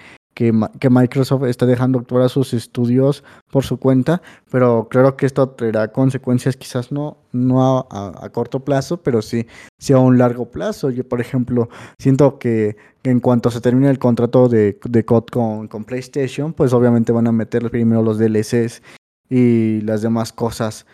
que, 0.79 0.89
Microsoft 0.89 1.43
está 1.43 1.65
dejando 1.65 1.99
actuar 1.99 2.23
a 2.23 2.29
sus 2.29 2.53
estudios 2.53 3.23
por 3.51 3.63
su 3.63 3.77
cuenta, 3.77 4.21
pero 4.49 4.87
creo 4.89 5.15
que 5.15 5.25
esto 5.27 5.49
traerá 5.49 5.91
consecuencias 5.91 6.57
quizás 6.57 6.91
no, 6.91 7.17
no 7.31 7.61
a, 7.63 7.85
a- 8.25 8.29
corto 8.29 8.61
plazo, 8.61 8.97
pero 8.97 9.21
sí, 9.21 9.45
sí 9.77 9.93
a 9.93 9.99
un 9.99 10.17
largo 10.17 10.45
plazo. 10.49 10.89
Yo, 10.89 11.07
por 11.07 11.21
ejemplo, 11.21 11.69
siento 11.99 12.39
que 12.39 12.75
en 13.03 13.19
cuanto 13.19 13.51
se 13.51 13.61
termine 13.61 13.89
el 13.89 13.99
contrato 13.99 14.49
de, 14.49 14.79
de 14.83 15.05
COD 15.05 15.25
con, 15.31 15.67
con 15.67 15.83
PlayStation, 15.83 16.53
pues 16.53 16.73
obviamente 16.73 17.11
van 17.11 17.27
a 17.27 17.31
meter 17.31 17.69
primero 17.69 18.01
los 18.01 18.17
DLCs 18.17 18.81
y 19.29 19.81
las 19.81 20.01
demás 20.01 20.33
cosas. 20.33 20.85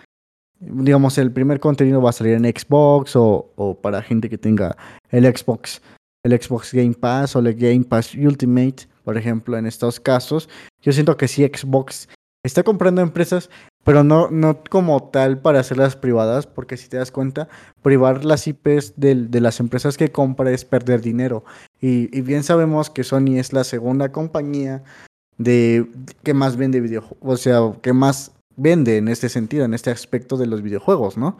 Digamos, 0.59 1.17
el 1.19 1.31
primer 1.31 1.59
contenido 1.59 2.01
va 2.01 2.09
a 2.09 2.13
salir 2.13 2.33
en 2.33 2.45
Xbox 2.45 3.15
o, 3.15 3.51
o 3.55 3.75
para 3.79 4.01
gente 4.01 4.29
que 4.29 4.37
tenga 4.37 4.75
el 5.11 5.25
Xbox, 5.25 5.81
el 6.23 6.31
Xbox 6.41 6.73
Game 6.73 6.95
Pass 6.95 7.35
o 7.35 7.39
el 7.39 7.53
Game 7.53 7.83
Pass 7.85 8.15
Ultimate, 8.15 8.87
por 9.07 9.17
ejemplo, 9.17 9.57
en 9.57 9.65
estos 9.65 10.01
casos. 10.01 10.49
Yo 10.81 10.91
siento 10.91 11.15
que 11.15 11.29
sí 11.29 11.45
Xbox 11.45 12.09
está 12.43 12.61
comprando 12.63 12.99
empresas, 13.01 13.49
pero 13.85 14.03
no, 14.03 14.29
no 14.29 14.61
como 14.69 15.01
tal 15.11 15.39
para 15.39 15.61
hacerlas 15.61 15.95
privadas, 15.95 16.45
porque 16.45 16.75
si 16.75 16.89
te 16.89 16.97
das 16.97 17.09
cuenta, 17.09 17.47
privar 17.81 18.25
las 18.25 18.45
IPs 18.49 18.95
del- 18.97 19.31
de, 19.31 19.39
las 19.39 19.61
empresas 19.61 19.95
que 19.95 20.11
compra 20.11 20.51
es 20.51 20.65
perder 20.65 20.99
dinero. 20.99 21.45
Y, 21.79 22.09
y 22.11 22.19
bien 22.19 22.43
sabemos 22.43 22.89
que 22.89 23.05
Sony 23.05 23.37
es 23.37 23.53
la 23.53 23.63
segunda 23.63 24.11
compañía 24.11 24.83
de 25.37 25.87
que 26.23 26.33
más 26.33 26.57
vende 26.57 26.81
videojuegos, 26.81 27.17
o 27.21 27.37
sea, 27.37 27.59
que 27.81 27.93
más 27.93 28.33
vende 28.57 28.97
en 28.97 29.07
este 29.07 29.29
sentido, 29.29 29.63
en 29.63 29.73
este 29.73 29.89
aspecto 29.89 30.35
de 30.35 30.47
los 30.47 30.61
videojuegos, 30.61 31.15
¿no? 31.15 31.37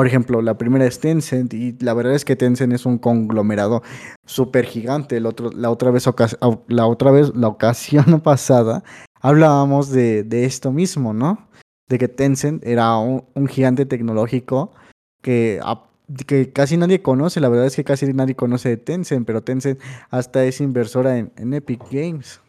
Por 0.00 0.06
ejemplo, 0.06 0.40
la 0.40 0.56
primera 0.56 0.86
es 0.86 0.98
Tencent 0.98 1.52
y 1.52 1.76
la 1.80 1.92
verdad 1.92 2.14
es 2.14 2.24
que 2.24 2.34
Tencent 2.34 2.72
es 2.72 2.86
un 2.86 2.96
conglomerado 2.96 3.82
súper 4.24 4.64
gigante. 4.64 5.18
El 5.18 5.26
otro, 5.26 5.50
la 5.50 5.70
otra 5.70 5.90
vez, 5.90 6.06
la 6.68 6.86
otra 6.86 7.10
vez, 7.10 7.36
la 7.36 7.48
ocasión 7.48 8.18
pasada, 8.24 8.82
hablábamos 9.20 9.90
de, 9.90 10.22
de 10.22 10.46
esto 10.46 10.72
mismo, 10.72 11.12
¿no? 11.12 11.50
De 11.86 11.98
que 11.98 12.08
Tencent 12.08 12.64
era 12.64 12.96
un, 12.96 13.24
un 13.34 13.46
gigante 13.46 13.84
tecnológico 13.84 14.72
que, 15.20 15.60
a- 15.62 15.84
que 16.26 16.50
casi 16.50 16.78
nadie 16.78 17.02
conoce. 17.02 17.38
La 17.40 17.50
verdad 17.50 17.66
es 17.66 17.76
que 17.76 17.84
casi 17.84 18.10
nadie 18.14 18.34
conoce 18.34 18.70
de 18.70 18.78
Tencent, 18.78 19.26
pero 19.26 19.42
Tencent 19.42 19.78
hasta 20.08 20.42
es 20.46 20.62
inversora 20.62 21.18
en, 21.18 21.30
en 21.36 21.52
Epic 21.52 21.82
Games. 21.90 22.40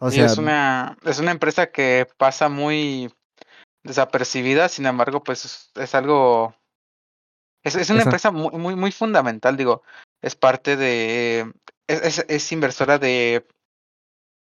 O 0.00 0.08
Y 0.10 0.12
sea, 0.12 0.26
es 0.26 0.36
una, 0.36 0.98
es 1.02 1.18
una 1.18 1.30
empresa 1.30 1.68
que 1.68 2.06
pasa 2.18 2.50
muy 2.50 3.10
desapercibida, 3.86 4.68
sin 4.68 4.86
embargo, 4.86 5.22
pues 5.22 5.70
es, 5.74 5.94
algo, 5.94 6.54
es, 7.62 7.74
es 7.74 7.90
una 7.90 8.00
Esa- 8.00 8.08
empresa 8.08 8.30
muy, 8.30 8.50
muy, 8.52 8.74
muy 8.76 8.92
fundamental, 8.92 9.56
digo, 9.56 9.82
es 10.22 10.34
parte 10.34 10.76
de, 10.76 11.52
es, 11.86 12.02
es, 12.02 12.26
es 12.28 12.52
inversora 12.52 12.98
de, 12.98 13.46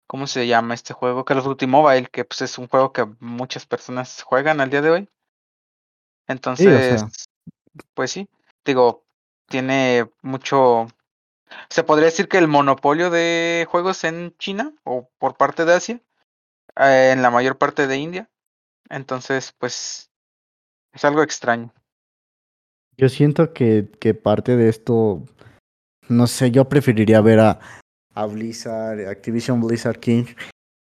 ¿cómo 0.08 0.28
se 0.28 0.48
llama 0.48 0.74
este 0.74 0.94
juego? 0.94 1.26
Call 1.26 1.40
of 1.40 1.46
Duty 1.46 1.68
Mobile, 1.68 2.08
que 2.08 2.26
pues 2.26 2.42
es 2.42 2.58
un 2.58 2.68
juego 2.68 2.92
que 2.94 3.06
muchas 3.20 3.66
personas 3.66 4.24
juegan 4.24 4.60
al 4.62 4.70
día 4.70 4.82
de 4.82 4.90
hoy. 4.90 5.10
Entonces, 6.28 7.02
sea. 7.02 7.10
pues 7.94 8.12
sí, 8.12 8.30
digo, 8.66 9.06
tiene 9.48 10.10
mucho, 10.22 10.88
se 11.70 11.84
podría 11.84 12.06
decir 12.06 12.30
que 12.30 12.38
el 12.38 12.48
monopolio 12.48 13.10
de 13.10 13.68
juegos 13.70 14.04
en 14.04 14.36
China 14.38 14.74
o 14.84 15.10
por 15.18 15.36
parte 15.36 15.66
de 15.66 15.74
Asia, 15.74 16.02
eh, 16.78 17.12
en 17.14 17.22
la 17.22 17.30
mayor 17.30 17.58
parte 17.58 17.88
de 17.88 17.98
India. 17.98 18.30
Entonces, 18.90 19.54
pues 19.58 20.12
es 20.94 21.06
algo 21.06 21.24
extraño. 21.24 21.74
Yo 22.98 23.10
siento 23.10 23.54
que, 23.54 23.90
que 24.00 24.14
parte 24.14 24.58
de 24.58 24.70
esto, 24.70 25.24
no 26.10 26.28
sé, 26.28 26.52
yo 26.52 26.68
preferiría 26.68 27.22
ver 27.22 27.40
a, 27.40 27.60
a 28.14 28.26
Blizzard, 28.26 29.08
Activision 29.08 29.62
Blizzard 29.62 30.00
King 30.00 30.26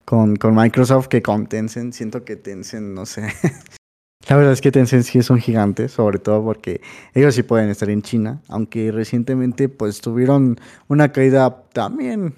con, 0.06 0.36
con 0.36 0.56
Microsoft 0.56 1.08
que 1.08 1.22
con 1.22 1.48
Tencent. 1.48 1.94
Siento 1.94 2.26
que 2.26 2.36
Tencent, 2.36 2.88
no 2.88 3.06
sé. 3.06 3.28
La 4.28 4.36
verdad 4.36 4.54
es 4.54 4.62
que 4.62 4.72
Tencent 4.72 5.04
sí 5.04 5.20
es 5.20 5.30
un 5.30 5.40
gigante, 5.40 5.88
sobre 5.88 6.20
todo 6.20 6.44
porque 6.44 6.82
ellos 7.14 7.36
sí 7.36 7.44
pueden 7.44 7.70
estar 7.70 7.90
en 7.90 8.02
China, 8.02 8.42
aunque 8.48 8.92
recientemente 8.92 9.70
pues 9.70 10.02
tuvieron 10.02 10.60
una 10.88 11.12
caída 11.12 11.64
también 11.74 12.36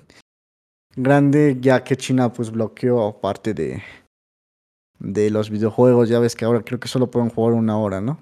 grande, 0.95 1.57
ya 1.59 1.84
que 1.84 1.97
China 1.97 2.32
pues 2.32 2.51
bloqueó 2.51 3.20
parte 3.20 3.53
de, 3.53 3.82
de 5.02 5.30
los 5.32 5.49
videojuegos. 5.49 6.10
Ya 6.10 6.20
ves 6.20 6.36
que 6.36 6.45
ahora 6.45 6.62
creo 6.64 6.80
que 6.80 6.88
solo 6.88 7.10
pueden 7.12 7.30
jugar 7.30 7.54
una 7.54 7.78
hora, 7.78 8.02
¿no? 8.02 8.20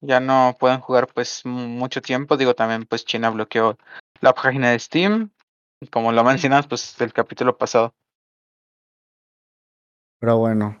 Ya 0.00 0.20
no 0.20 0.56
pueden 0.58 0.80
jugar 0.80 1.08
pues 1.12 1.42
mu- 1.44 1.68
mucho 1.68 2.00
tiempo. 2.02 2.36
Digo, 2.36 2.54
también 2.54 2.84
pues 2.84 3.04
China 3.04 3.30
bloqueó 3.30 3.76
la 4.20 4.34
página 4.34 4.70
de 4.70 4.78
Steam. 4.78 5.30
Como 5.90 6.12
lo 6.12 6.24
mencionas, 6.24 6.66
pues 6.66 6.98
el 7.00 7.12
capítulo 7.12 7.56
pasado. 7.56 7.94
Pero 10.20 10.38
bueno, 10.38 10.78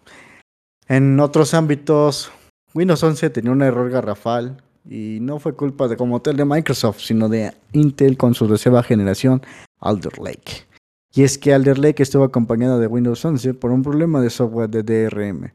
en 0.88 1.20
otros 1.20 1.52
ámbitos, 1.54 2.30
Windows 2.72 3.02
11 3.02 3.30
tenía 3.30 3.52
un 3.52 3.62
error 3.62 3.90
garrafal 3.90 4.62
y 4.88 5.18
no 5.20 5.38
fue 5.38 5.54
culpa 5.54 5.88
de 5.88 5.96
como 5.96 6.20
tal 6.20 6.36
de 6.36 6.44
Microsoft, 6.44 7.00
sino 7.00 7.28
de 7.28 7.52
Intel 7.72 8.16
con 8.16 8.34
su 8.34 8.46
tercera 8.48 8.82
generación 8.82 9.42
Alder 9.80 10.18
Lake. 10.18 10.66
Y 11.14 11.22
es 11.22 11.38
que 11.38 11.54
Alder 11.54 11.78
Lake 11.78 12.02
estuvo 12.02 12.24
acompañado 12.24 12.80
de 12.80 12.88
Windows 12.88 13.24
11 13.24 13.54
por 13.54 13.70
un 13.70 13.82
problema 13.82 14.20
de 14.20 14.30
software 14.30 14.68
de 14.68 14.82
DRM, 14.82 15.52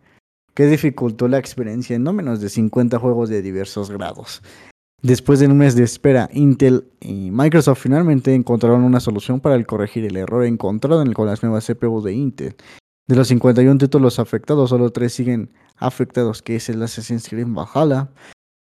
que 0.54 0.68
dificultó 0.68 1.28
la 1.28 1.38
experiencia 1.38 1.98
en 1.98 2.04
no 2.04 2.14
menos 2.14 2.40
de 2.40 2.48
50 2.48 2.98
juegos 2.98 3.28
de 3.28 3.42
diversos 3.42 3.92
grados. 3.92 4.42
Después 5.02 5.40
de 5.40 5.48
un 5.48 5.58
mes 5.58 5.76
de 5.76 5.84
espera, 5.84 6.30
Intel 6.34 6.86
y 7.02 7.32
Microsoft 7.32 7.82
finalmente 7.82 8.34
encontraron 8.34 8.84
una 8.84 9.02
solución 9.02 9.42
para 9.42 9.62
corregir 9.66 10.06
el 10.06 10.16
error 10.16 10.46
encontrado 10.46 11.04
con 11.14 11.28
las 11.28 11.44
nuevas 11.44 11.68
CPU 11.68 12.02
de 12.02 12.14
Intel. 12.14 12.56
De 13.08 13.16
los 13.16 13.28
51 13.28 13.78
títulos 13.78 14.20
afectados, 14.20 14.70
solo 14.70 14.92
3 14.92 15.12
siguen 15.12 15.50
afectados, 15.78 16.42
que 16.42 16.56
es 16.56 16.70
el 16.70 16.82
Assassin's 16.84 17.28
Creed 17.28 17.48
Valhalla, 17.48 18.10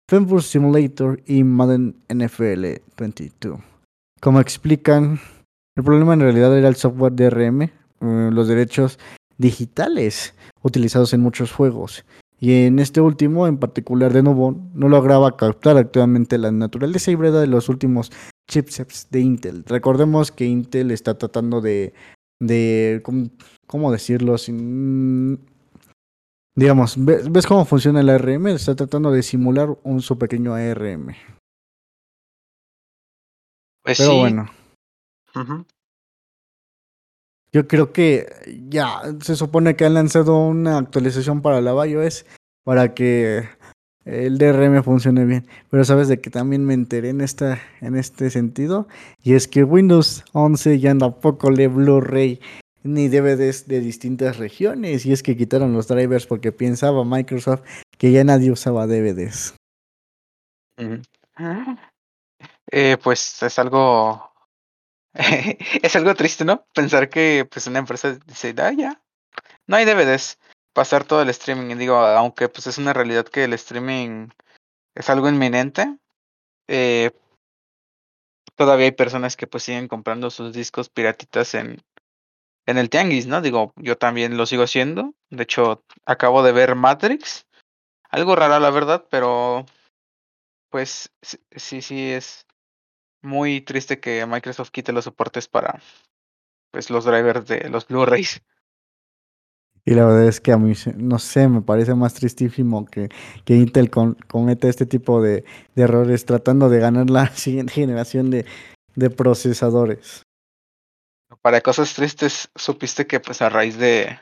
Fenway 0.09 0.41
Simulator 0.41 1.21
y 1.25 1.43
Madden 1.43 1.95
NFL 2.09 2.65
22. 2.97 3.59
Como 4.21 4.39
explican, 4.39 5.19
el 5.79 5.85
problema 5.85 6.13
en 6.13 6.19
realidad 6.19 6.57
era 6.57 6.67
el 6.67 6.75
software 6.75 7.13
DRM, 7.15 7.61
eh, 7.61 7.71
los 8.01 8.49
derechos 8.49 8.99
digitales 9.37 10.33
utilizados 10.61 11.13
en 11.13 11.21
muchos 11.21 11.53
juegos. 11.53 12.03
Y 12.37 12.65
en 12.65 12.79
este 12.79 12.99
último, 12.99 13.47
en 13.47 13.57
particular 13.57 14.11
de 14.11 14.21
nuevo, 14.21 14.61
no 14.73 14.89
lograba 14.89 15.37
captar 15.37 15.77
actualmente 15.77 16.37
la 16.37 16.51
naturaleza 16.51 17.11
híbrida 17.11 17.39
de 17.39 17.47
los 17.47 17.69
últimos 17.69 18.11
chipsets 18.49 19.07
de 19.09 19.21
Intel. 19.21 19.63
Recordemos 19.65 20.33
que 20.33 20.45
Intel 20.45 20.91
está 20.91 21.17
tratando 21.17 21.61
de, 21.61 21.93
de 22.41 23.01
¿cómo, 23.65 23.91
decirlo? 23.93 24.37
Sin, 24.37 25.39
digamos, 26.55 26.95
¿ves, 26.97 27.47
cómo 27.47 27.63
funciona 27.63 28.01
el 28.01 28.09
ARM? 28.09 28.47
Está 28.47 28.75
tratando 28.75 29.11
de 29.11 29.23
simular 29.23 29.77
un 29.83 30.01
su 30.01 30.17
pequeño 30.17 30.55
ARM. 30.55 31.15
Pues 33.81 33.97
Pero 33.97 34.11
sí. 34.11 34.17
bueno. 34.19 34.58
Yo 37.51 37.67
creo 37.67 37.91
que 37.91 38.27
ya 38.69 39.01
se 39.21 39.35
supone 39.35 39.75
que 39.75 39.85
han 39.85 39.95
lanzado 39.95 40.37
una 40.37 40.77
actualización 40.77 41.41
para 41.41 41.61
la 41.61 41.85
iOS 41.85 42.25
para 42.63 42.93
que 42.93 43.49
el 44.05 44.37
DRM 44.37 44.83
funcione 44.83 45.25
bien. 45.25 45.47
Pero 45.69 45.83
sabes 45.83 46.07
de 46.07 46.21
que 46.21 46.29
también 46.29 46.65
me 46.65 46.73
enteré 46.73 47.09
en 47.09 47.21
esta 47.21 47.59
en 47.81 47.95
este 47.95 48.29
sentido 48.29 48.87
y 49.23 49.33
es 49.33 49.47
que 49.47 49.63
Windows 49.63 50.23
11 50.33 50.79
ya 50.79 50.95
tampoco 50.97 51.49
lee 51.49 51.67
Blu-ray 51.67 52.39
ni 52.83 53.07
DVDs 53.07 53.67
de 53.67 53.81
distintas 53.81 54.37
regiones 54.37 55.05
y 55.05 55.11
es 55.11 55.23
que 55.23 55.35
quitaron 55.35 55.73
los 55.73 55.87
drivers 55.87 56.25
porque 56.25 56.51
pensaba 56.51 57.03
Microsoft 57.03 57.61
que 57.97 58.11
ya 58.11 58.23
nadie 58.23 58.51
usaba 58.51 58.87
DVDs. 58.87 59.55
Eh, 62.71 62.97
pues 63.03 63.41
es 63.43 63.59
algo 63.59 64.28
es 65.83 65.95
algo 65.95 66.15
triste, 66.15 66.45
¿no? 66.45 66.65
Pensar 66.73 67.09
que 67.09 67.47
pues 67.49 67.67
una 67.67 67.79
empresa 67.79 68.17
dice, 68.25 68.53
ah, 68.57 68.71
ya, 68.71 69.01
no 69.67 69.75
hay 69.75 69.85
DVDs, 69.85 70.39
pasar 70.73 71.03
todo 71.03 71.21
el 71.21 71.29
streaming. 71.29 71.71
Y 71.71 71.75
digo, 71.75 71.95
aunque 71.95 72.49
pues 72.49 72.67
es 72.67 72.77
una 72.77 72.93
realidad 72.93 73.25
que 73.25 73.43
el 73.43 73.53
streaming 73.53 74.29
es 74.95 75.09
algo 75.09 75.29
inminente, 75.29 75.97
eh, 76.67 77.11
todavía 78.55 78.85
hay 78.85 78.91
personas 78.91 79.35
que 79.35 79.47
pues 79.47 79.63
siguen 79.63 79.87
comprando 79.87 80.29
sus 80.29 80.53
discos 80.53 80.89
piratitas 80.89 81.53
en, 81.55 81.81
en 82.65 82.77
el 82.77 82.89
tianguis, 82.89 83.25
¿no? 83.25 83.41
Digo, 83.41 83.73
yo 83.77 83.97
también 83.97 84.37
lo 84.37 84.45
sigo 84.45 84.63
haciendo. 84.63 85.13
De 85.29 85.43
hecho, 85.43 85.83
acabo 86.05 86.43
de 86.43 86.51
ver 86.51 86.75
Matrix. 86.75 87.47
Algo 88.09 88.35
rara, 88.35 88.59
la 88.59 88.71
verdad, 88.71 89.05
pero 89.09 89.65
pues 90.69 91.11
sí, 91.21 91.39
sí, 91.55 91.81
sí 91.81 92.11
es 92.11 92.45
muy 93.21 93.61
triste 93.61 93.99
que 93.99 94.25
Microsoft 94.25 94.71
quite 94.71 94.91
los 94.91 95.05
soportes 95.05 95.47
para 95.47 95.81
pues 96.71 96.89
los 96.89 97.05
drivers 97.05 97.47
de 97.47 97.69
los 97.69 97.87
Blu-rays. 97.87 98.41
Y 99.85 99.95
la 99.95 100.05
verdad 100.05 100.27
es 100.27 100.39
que 100.39 100.51
a 100.51 100.57
mí, 100.57 100.73
no 100.97 101.17
sé, 101.17 101.47
me 101.47 101.61
parece 101.61 101.95
más 101.95 102.13
tristísimo 102.13 102.85
que, 102.85 103.09
que 103.43 103.55
Intel 103.55 103.89
con- 103.89 104.15
cometa 104.27 104.67
este 104.67 104.85
tipo 104.85 105.21
de, 105.21 105.45
de 105.73 105.83
errores 105.83 106.25
tratando 106.25 106.69
de 106.69 106.79
ganar 106.79 107.09
la 107.09 107.27
siguiente 107.35 107.73
generación 107.73 108.29
de, 108.29 108.45
de 108.95 109.09
procesadores. 109.09 110.21
Para 111.41 111.61
cosas 111.61 111.93
tristes, 111.95 112.49
supiste 112.55 113.07
que 113.07 113.19
pues 113.19 113.41
a 113.41 113.49
raíz 113.49 113.77
de 113.77 114.19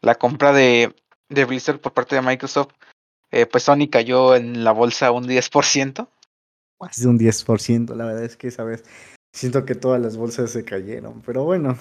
la 0.00 0.14
compra 0.16 0.52
de, 0.52 0.94
de 1.28 1.44
Blizzard 1.44 1.80
por 1.80 1.92
parte 1.92 2.16
de 2.16 2.22
Microsoft, 2.22 2.72
eh, 3.30 3.46
pues 3.46 3.64
Sony 3.64 3.88
cayó 3.90 4.34
en 4.34 4.64
la 4.64 4.72
bolsa 4.72 5.10
un 5.10 5.26
10%. 5.26 6.08
Más 6.80 7.00
de 7.00 7.08
un 7.08 7.18
10%, 7.18 7.94
la 7.94 8.04
verdad 8.04 8.24
es 8.24 8.36
que 8.36 8.48
esa 8.48 8.64
vez 8.64 8.84
siento 9.34 9.64
que 9.64 9.74
todas 9.74 10.00
las 10.00 10.16
bolsas 10.16 10.50
se 10.50 10.64
cayeron. 10.64 11.22
Pero 11.22 11.44
bueno, 11.44 11.78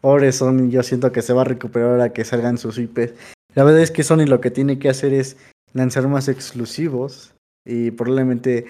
pobre 0.00 0.32
Sony, 0.32 0.68
yo 0.68 0.82
siento 0.82 1.12
que 1.12 1.22
se 1.22 1.32
va 1.32 1.42
a 1.42 1.44
recuperar 1.44 1.90
ahora 1.90 2.12
que 2.12 2.24
salgan 2.24 2.58
sus 2.58 2.78
IPs. 2.78 3.12
La 3.54 3.64
verdad 3.64 3.82
es 3.82 3.90
que 3.90 4.04
Sony 4.04 4.26
lo 4.26 4.40
que 4.40 4.50
tiene 4.50 4.78
que 4.78 4.88
hacer 4.88 5.12
es 5.12 5.36
lanzar 5.72 6.08
más 6.08 6.28
exclusivos 6.28 7.34
y 7.64 7.90
probablemente 7.90 8.66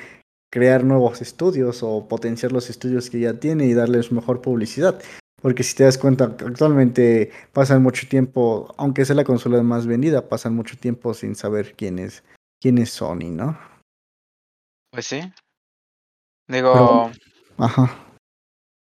crear 0.50 0.84
nuevos 0.84 1.20
estudios 1.20 1.82
o 1.82 2.08
potenciar 2.08 2.52
los 2.52 2.70
estudios 2.70 3.10
que 3.10 3.20
ya 3.20 3.34
tiene 3.34 3.66
y 3.66 3.74
darles 3.74 4.12
mejor 4.12 4.40
publicidad. 4.40 5.02
Porque 5.42 5.62
si 5.62 5.74
te 5.74 5.84
das 5.84 5.98
cuenta, 5.98 6.24
actualmente 6.24 7.30
pasan 7.52 7.82
mucho 7.82 8.08
tiempo, 8.08 8.74
aunque 8.78 9.04
sea 9.04 9.16
la 9.16 9.24
consola 9.24 9.62
más 9.62 9.86
vendida, 9.86 10.28
pasan 10.28 10.54
mucho 10.54 10.76
tiempo 10.78 11.12
sin 11.14 11.34
saber 11.34 11.74
quién 11.76 11.98
es, 11.98 12.24
quién 12.60 12.78
es 12.78 12.90
Sony, 12.90 13.30
¿no? 13.30 13.58
Pues 14.90 15.06
sí. 15.06 15.20
Digo, 16.48 17.10
Ajá. 17.58 17.96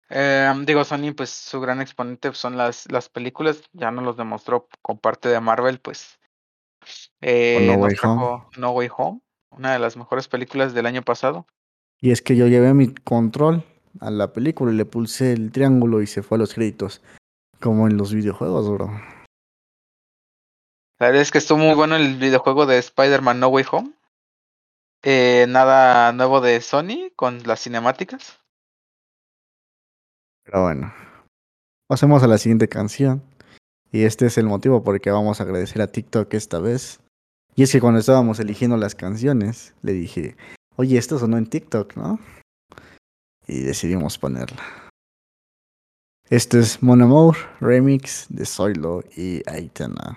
eh, 0.08 0.52
digo, 0.64 0.84
Sony, 0.84 1.12
pues 1.16 1.30
su 1.30 1.60
gran 1.60 1.80
exponente 1.80 2.32
son 2.34 2.56
las, 2.56 2.90
las 2.90 3.08
películas, 3.08 3.62
ya 3.72 3.90
nos 3.90 4.04
los 4.04 4.16
demostró 4.16 4.68
con 4.82 4.98
parte 4.98 5.28
de 5.28 5.40
Marvel, 5.40 5.80
pues 5.80 6.20
eh, 7.20 7.66
No 7.66 7.74
Way 7.74 7.94
trajo 7.94 8.50
No 8.56 8.70
Way 8.70 8.88
Home, 8.96 9.20
una 9.50 9.72
de 9.72 9.78
las 9.78 9.96
mejores 9.96 10.28
películas 10.28 10.74
del 10.74 10.86
año 10.86 11.02
pasado. 11.02 11.46
Y 12.00 12.12
es 12.12 12.22
que 12.22 12.36
yo 12.36 12.46
llevé 12.46 12.72
mi 12.72 12.94
control 12.94 13.64
a 14.00 14.10
la 14.10 14.32
película 14.32 14.72
y 14.72 14.76
le 14.76 14.84
pulsé 14.84 15.32
el 15.32 15.52
triángulo 15.52 16.00
y 16.02 16.06
se 16.06 16.22
fue 16.22 16.36
a 16.36 16.40
los 16.40 16.54
créditos. 16.54 17.02
Como 17.60 17.86
en 17.86 17.96
los 17.98 18.14
videojuegos, 18.14 18.70
bro. 18.70 18.86
La 20.98 21.06
verdad 21.06 21.22
es 21.22 21.30
que 21.30 21.38
estuvo 21.38 21.58
muy 21.58 21.74
bueno 21.74 21.96
el 21.96 22.16
videojuego 22.16 22.64
de 22.64 22.78
Spider-Man 22.78 23.40
No 23.40 23.48
Way 23.48 23.64
Home. 23.72 23.92
Eh, 25.02 25.46
nada 25.48 26.12
nuevo 26.12 26.40
de 26.40 26.60
Sony 26.60 27.10
con 27.16 27.42
las 27.44 27.60
cinemáticas. 27.62 28.38
Pero 30.44 30.62
bueno. 30.62 30.92
Pasemos 31.88 32.22
a 32.22 32.28
la 32.28 32.38
siguiente 32.38 32.68
canción. 32.68 33.22
Y 33.92 34.04
este 34.04 34.26
es 34.26 34.38
el 34.38 34.46
motivo 34.46 34.84
por 34.84 34.94
el 34.94 35.00
que 35.00 35.10
vamos 35.10 35.40
a 35.40 35.44
agradecer 35.44 35.82
a 35.82 35.88
TikTok 35.88 36.32
esta 36.34 36.60
vez. 36.60 37.00
Y 37.56 37.64
es 37.64 37.72
que 37.72 37.80
cuando 37.80 37.98
estábamos 37.98 38.38
eligiendo 38.38 38.76
las 38.76 38.94
canciones, 38.94 39.74
le 39.82 39.92
dije, 39.92 40.36
oye, 40.76 40.96
esto 40.96 41.18
sonó 41.18 41.36
en 41.36 41.46
TikTok, 41.46 41.96
¿no? 41.96 42.20
Y 43.46 43.62
decidimos 43.62 44.18
ponerla. 44.18 44.62
Este 46.28 46.60
es 46.60 46.80
Mon 46.80 47.02
Amour, 47.02 47.36
remix 47.60 48.26
de 48.28 48.46
Zoilo 48.46 49.02
y 49.16 49.42
Aitana. 49.50 50.16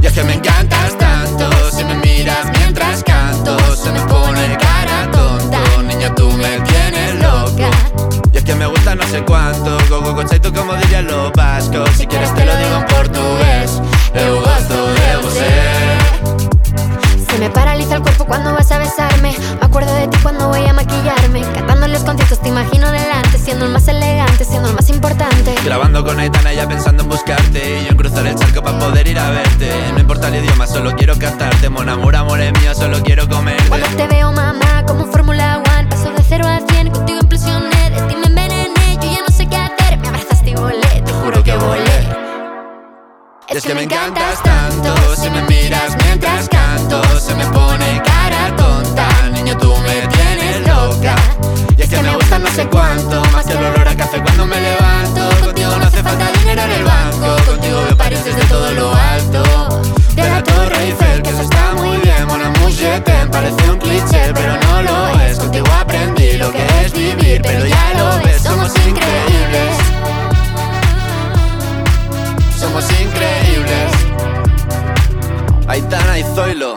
Y 0.00 0.06
es 0.06 0.12
que 0.12 0.22
me 0.22 0.34
encantas 0.34 0.96
tanto, 0.96 1.50
si 1.72 1.82
me 1.82 1.96
miras 1.96 2.46
mientras 2.56 3.02
canto, 3.02 3.58
se 3.74 3.90
me 3.90 4.00
pone 4.02 4.56
cara 4.58 5.10
tonto, 5.10 5.82
niña 5.82 6.14
tú 6.14 6.30
me 6.30 6.60
tienes 6.60 7.14
loca. 7.20 7.70
Y 8.32 8.36
es 8.36 8.44
que 8.44 8.54
me 8.54 8.66
gusta 8.66 8.94
no 8.94 9.02
sé 9.08 9.24
cuánto, 9.24 9.76
go 9.88 10.00
go 10.00 10.14
go 10.14 10.24
tú 10.24 10.52
como 10.52 10.74
dirían 10.74 11.06
los 11.06 11.32
vascos, 11.32 11.90
si 11.96 12.06
quieres 12.06 12.32
te 12.34 12.44
lo 12.44 12.56
digo 12.56 12.76
en 12.76 12.86
portugués, 12.86 13.82
eu 14.14 14.40
gosto 14.40 14.86
de 14.94 15.16
você. 15.22 15.50
Se 17.28 17.38
me 17.38 17.50
paraliza 17.50 17.96
el 17.96 18.02
cuerpo 18.02 18.24
cuando 18.24 18.45
Grabando 25.66 26.04
con 26.04 26.16
Aitana 26.20 26.52
ya 26.52 26.68
pensando 26.68 27.02
en 27.02 27.08
buscarte. 27.08 27.80
Y 27.80 27.84
yo 27.86 27.90
en 27.90 27.96
cruzar 27.96 28.24
el 28.24 28.36
charco 28.36 28.62
para 28.62 28.78
poder 28.78 29.08
ir 29.08 29.18
a 29.18 29.30
verte. 29.30 29.68
No 29.94 29.98
importa 29.98 30.28
el 30.28 30.36
idioma, 30.36 30.64
solo 30.64 30.94
quiero 30.94 31.18
cantarte. 31.18 31.68
Mon 31.68 31.88
amor, 31.88 32.14
amor 32.14 32.40
es 32.40 32.52
mío, 32.60 32.72
solo 32.72 33.02
quiero 33.02 33.28
comerte. 33.28 33.64
Cuando 33.68 33.88
te 33.88 34.06
veo 34.06 34.30
mamá 34.30 34.84
como 34.86 35.06
Fórmula 35.06 35.60
One 35.76 35.88
Paso 35.88 36.12
de 36.12 36.22
0 36.22 36.46
a 36.46 36.60
100, 36.72 36.90
contigo 36.90 37.18
implosioné 37.20 37.90
De 37.90 38.00
ti 38.02 38.14
me 38.14 38.26
envenené, 38.26 38.98
yo 39.02 39.10
ya 39.10 39.20
no 39.26 39.34
sé 39.34 39.48
qué 39.48 39.56
hacer. 39.56 39.98
Me 39.98 40.06
abrazaste 40.06 40.50
y 40.50 40.54
volé, 40.54 41.02
te 41.04 41.12
juro 41.12 41.42
que 41.42 41.56
volé. 41.56 42.16
Es 43.48 43.64
que 43.64 43.74
me 43.74 43.82
encantas 43.82 44.40
tanto 44.44 45.16
Si 45.16 45.28
me 45.30 45.42
miras 45.42 45.96
mientras 46.04 46.48
canto 46.48 47.02
Se 47.18 47.34
me 47.34 47.44
pone 47.46 48.00
cara 48.04 48.54
tonta. 48.56 49.08
Niño, 49.32 49.58
tú 49.58 49.74
me 49.78 50.06
tienes 50.14 50.60
loca. 50.68 51.16
Y 51.76 51.82
es 51.82 51.90
que 51.90 52.00
me 52.00 52.14
gusta 52.14 52.38
no 52.38 52.50
sé 52.52 52.68
cuánto 52.68 53.20
Más 53.32 53.44
que 53.44 53.52
el 53.54 53.64
olor 53.64 53.88
a 53.88 53.96
café 53.96 54.22
cuando 54.22 54.46
me 54.46 54.60
levanto 54.60 54.95
falta 56.06 56.30
dinero 56.38 56.62
en 56.62 56.72
el 56.72 56.84
banco. 56.84 57.36
Contigo 57.46 57.82
veo 57.84 57.96
París 57.96 58.24
desde 58.24 58.44
todo 58.46 58.70
lo 58.72 58.94
alto. 58.94 59.42
De 60.14 60.22
la 60.22 60.42
Torre 60.42 60.84
Eiffel, 60.84 61.22
que 61.22 61.30
eso 61.30 61.42
está 61.42 61.74
muy 61.74 61.96
bien. 61.98 62.26
Mon 62.26 62.40
amour, 62.40 62.70
je 62.70 63.00
t'aime, 63.00 63.30
parece 63.30 63.70
un 63.70 63.78
cliché 63.78 64.32
Pero 64.34 64.52
no 64.66 64.82
lo 64.82 65.20
es, 65.20 65.38
contigo 65.38 65.66
aprendí 65.78 66.36
lo 66.38 66.50
que 66.50 66.64
es 66.82 66.92
vivir 66.92 67.40
Pero 67.42 67.66
ya 67.66 67.92
lo 67.98 68.24
ves, 68.24 68.42
somos 68.42 68.72
increíbles. 68.90 69.72
Somos 72.58 72.84
increíbles. 72.90 73.90
Aitana 75.68 76.18
y 76.18 76.22
Zoilo 76.34 76.76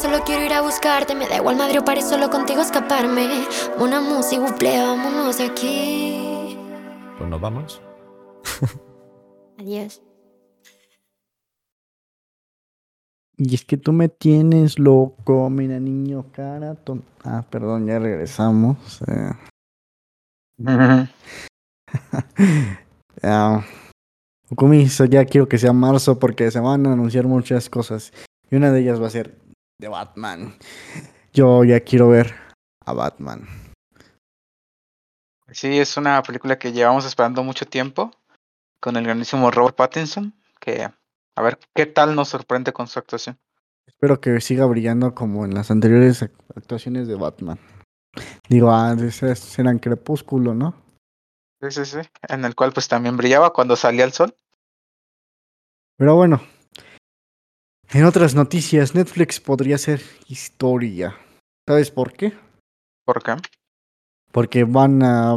Solo 0.00 0.18
quiero 0.24 0.44
ir 0.44 0.52
a 0.52 0.60
buscarte 0.62 1.14
Me 1.14 1.28
da 1.28 1.36
igual 1.36 1.56
Madrid 1.56 1.80
o 1.80 1.84
París, 1.84 2.04
solo 2.08 2.30
contigo 2.30 2.60
escaparme 2.62 3.28
Una 3.78 4.00
música, 4.00 4.40
buple, 4.42 4.78
vámonos 4.82 5.38
de 5.38 5.44
aquí 5.46 6.56
Pues 7.18 7.28
nos 7.30 7.40
vamos. 7.40 7.80
Adiós 9.58 10.02
Y 13.38 13.54
es 13.54 13.64
que 13.64 13.76
tú 13.76 13.92
me 13.92 14.08
tienes 14.08 14.78
loco, 14.78 15.50
mira 15.50 15.78
niño 15.78 16.24
cara 16.32 16.74
ton- 16.74 17.04
Ah, 17.22 17.44
perdón, 17.50 17.86
ya 17.86 17.98
regresamos. 17.98 19.02
eh. 19.06 19.32
Okumi, 24.50 24.88
so 24.88 25.04
ya 25.04 25.24
quiero 25.26 25.48
que 25.48 25.58
sea 25.58 25.72
marzo 25.74 26.18
porque 26.18 26.50
se 26.50 26.60
van 26.60 26.86
a 26.86 26.92
anunciar 26.94 27.26
muchas 27.26 27.68
cosas. 27.68 28.12
Y 28.50 28.56
una 28.56 28.70
de 28.72 28.80
ellas 28.80 29.02
va 29.02 29.08
a 29.08 29.10
ser 29.10 29.36
de 29.78 29.88
Batman. 29.88 30.54
Yo 31.32 31.64
ya 31.64 31.80
quiero 31.80 32.08
ver 32.08 32.34
a 32.84 32.92
Batman. 32.92 33.46
Sí, 35.52 35.78
es 35.78 35.96
una 35.96 36.22
película 36.22 36.58
que 36.58 36.72
llevamos 36.72 37.04
esperando 37.04 37.42
mucho 37.44 37.66
tiempo 37.66 38.10
con 38.80 38.96
el 38.96 39.04
grandísimo 39.04 39.50
Robert 39.50 39.76
Pattinson, 39.76 40.34
que 40.60 40.82
a 40.82 41.42
ver 41.42 41.58
qué 41.74 41.86
tal 41.86 42.14
nos 42.14 42.28
sorprende 42.28 42.72
con 42.72 42.86
su 42.88 42.98
actuación. 42.98 43.38
Espero 43.86 44.20
que 44.20 44.40
siga 44.40 44.66
brillando 44.66 45.14
como 45.14 45.44
en 45.44 45.54
las 45.54 45.70
anteriores 45.70 46.22
ac- 46.22 46.32
actuaciones 46.56 47.06
de 47.06 47.14
Batman. 47.14 47.58
Digo, 48.48 48.70
ah, 48.72 48.96
esas 48.98 49.58
eran 49.58 49.78
Crepúsculo, 49.78 50.54
¿no? 50.54 50.74
Sí, 51.60 51.70
sí, 51.70 51.84
sí. 51.84 51.98
En 52.28 52.44
el 52.44 52.54
cual 52.54 52.72
pues 52.72 52.88
también 52.88 53.16
brillaba 53.16 53.52
cuando 53.52 53.76
salía 53.76 54.04
el 54.04 54.12
sol. 54.12 54.34
Pero 55.96 56.16
bueno. 56.16 56.40
En 57.92 58.04
otras 58.04 58.34
noticias, 58.34 58.94
Netflix 58.94 59.40
podría 59.40 59.78
ser 59.78 60.00
historia. 60.28 61.16
¿Sabes 61.68 61.90
por 61.90 62.12
qué? 62.12 62.32
¿Por 63.04 63.22
qué? 63.22 63.36
Porque 64.32 64.64
van 64.64 65.02
a... 65.02 65.36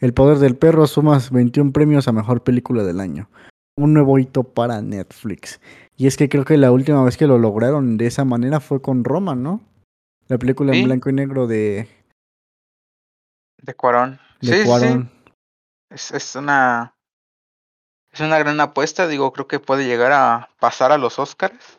El 0.00 0.12
Poder 0.12 0.38
del 0.38 0.56
Perro 0.56 0.86
suma 0.86 1.18
21 1.30 1.72
premios 1.72 2.08
a 2.08 2.12
Mejor 2.12 2.42
Película 2.42 2.82
del 2.82 3.00
Año. 3.00 3.30
Un 3.78 3.94
nuevo 3.94 4.18
hito 4.18 4.42
para 4.42 4.82
Netflix. 4.82 5.60
Y 5.96 6.06
es 6.06 6.16
que 6.16 6.28
creo 6.28 6.44
que 6.44 6.56
la 6.56 6.72
última 6.72 7.02
vez 7.04 7.16
que 7.16 7.26
lo 7.26 7.38
lograron 7.38 7.96
de 7.96 8.06
esa 8.06 8.24
manera 8.24 8.60
fue 8.60 8.82
con 8.82 9.04
Roma, 9.04 9.34
¿no? 9.34 9.62
La 10.28 10.38
película 10.38 10.72
Sí. 10.72 10.80
en 10.80 10.84
blanco 10.86 11.08
y 11.08 11.12
negro 11.12 11.46
de, 11.46 11.88
De 13.62 13.74
Cuarón. 13.74 14.18
de 14.40 14.46
sí, 14.48 14.52
sí, 14.54 14.58
sí. 14.60 14.66
Cuarón. 14.66 15.10
Es, 15.90 16.10
es 16.10 16.34
una 16.36 16.94
es 18.16 18.22
una 18.22 18.38
gran 18.38 18.58
apuesta, 18.60 19.06
digo, 19.06 19.30
creo 19.34 19.46
que 19.46 19.60
puede 19.60 19.84
llegar 19.84 20.10
a 20.12 20.48
pasar 20.58 20.90
a 20.90 20.96
los 20.96 21.18
Oscars. 21.18 21.76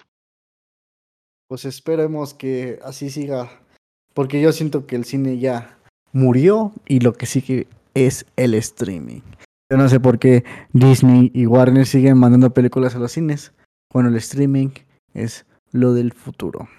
Pues 1.48 1.66
esperemos 1.66 2.36
que 2.36 2.80
así 2.84 3.10
siga. 3.10 3.50
Porque 4.14 4.40
yo 4.40 4.52
siento 4.52 4.86
que 4.86 4.96
el 4.96 5.06
cine 5.06 5.40
ya 5.40 5.80
murió 6.12 6.74
y 6.86 7.00
lo 7.00 7.14
que 7.14 7.26
sigue 7.26 7.68
es 7.96 8.28
el 8.36 8.54
streaming. 8.54 9.22
Yo 9.72 9.78
no 9.78 9.90
sé 9.90 10.00
por 10.00 10.20
qué 10.20 10.44
Disney 10.74 11.32
y 11.34 11.48
Warner 11.48 11.88
siguen 11.88 12.20
mandando 12.20 12.54
películas 12.54 12.96
a 12.96 13.00
los 13.00 13.12
cines 13.14 13.52
cuando 13.90 14.12
el 14.12 14.18
streaming 14.18 14.70
es 15.16 15.48
lo 15.72 15.94
del 15.94 16.14
futuro. 16.14 16.70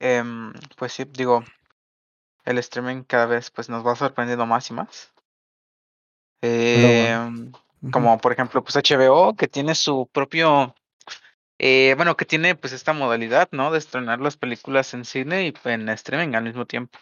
Em, 0.00 0.52
pues 0.76 0.92
sí, 0.92 1.04
digo, 1.04 1.44
el 2.44 2.58
streaming 2.58 3.04
cada 3.04 3.24
vez 3.24 3.50
pues 3.50 3.70
nos 3.70 3.86
va 3.86 3.96
sorprendiendo 3.96 4.44
más 4.44 4.68
y 4.70 4.74
más. 4.74 5.12
Ujú. 6.42 7.90
como 7.90 8.18
por 8.18 8.32
ejemplo 8.32 8.62
pues 8.62 8.76
HBO 8.76 9.34
que 9.36 9.48
tiene 9.48 9.74
su 9.74 10.08
propio 10.12 10.74
eh, 11.58 11.94
bueno 11.96 12.16
que 12.16 12.24
tiene 12.24 12.54
pues 12.54 12.72
esta 12.72 12.92
modalidad 12.92 13.48
no 13.52 13.70
de 13.70 13.78
estrenar 13.78 14.20
las 14.20 14.36
películas 14.36 14.92
en 14.94 15.04
cine 15.04 15.46
y 15.46 15.54
en 15.64 15.88
streaming 15.88 16.34
al 16.34 16.44
mismo 16.44 16.66
tiempo 16.66 16.98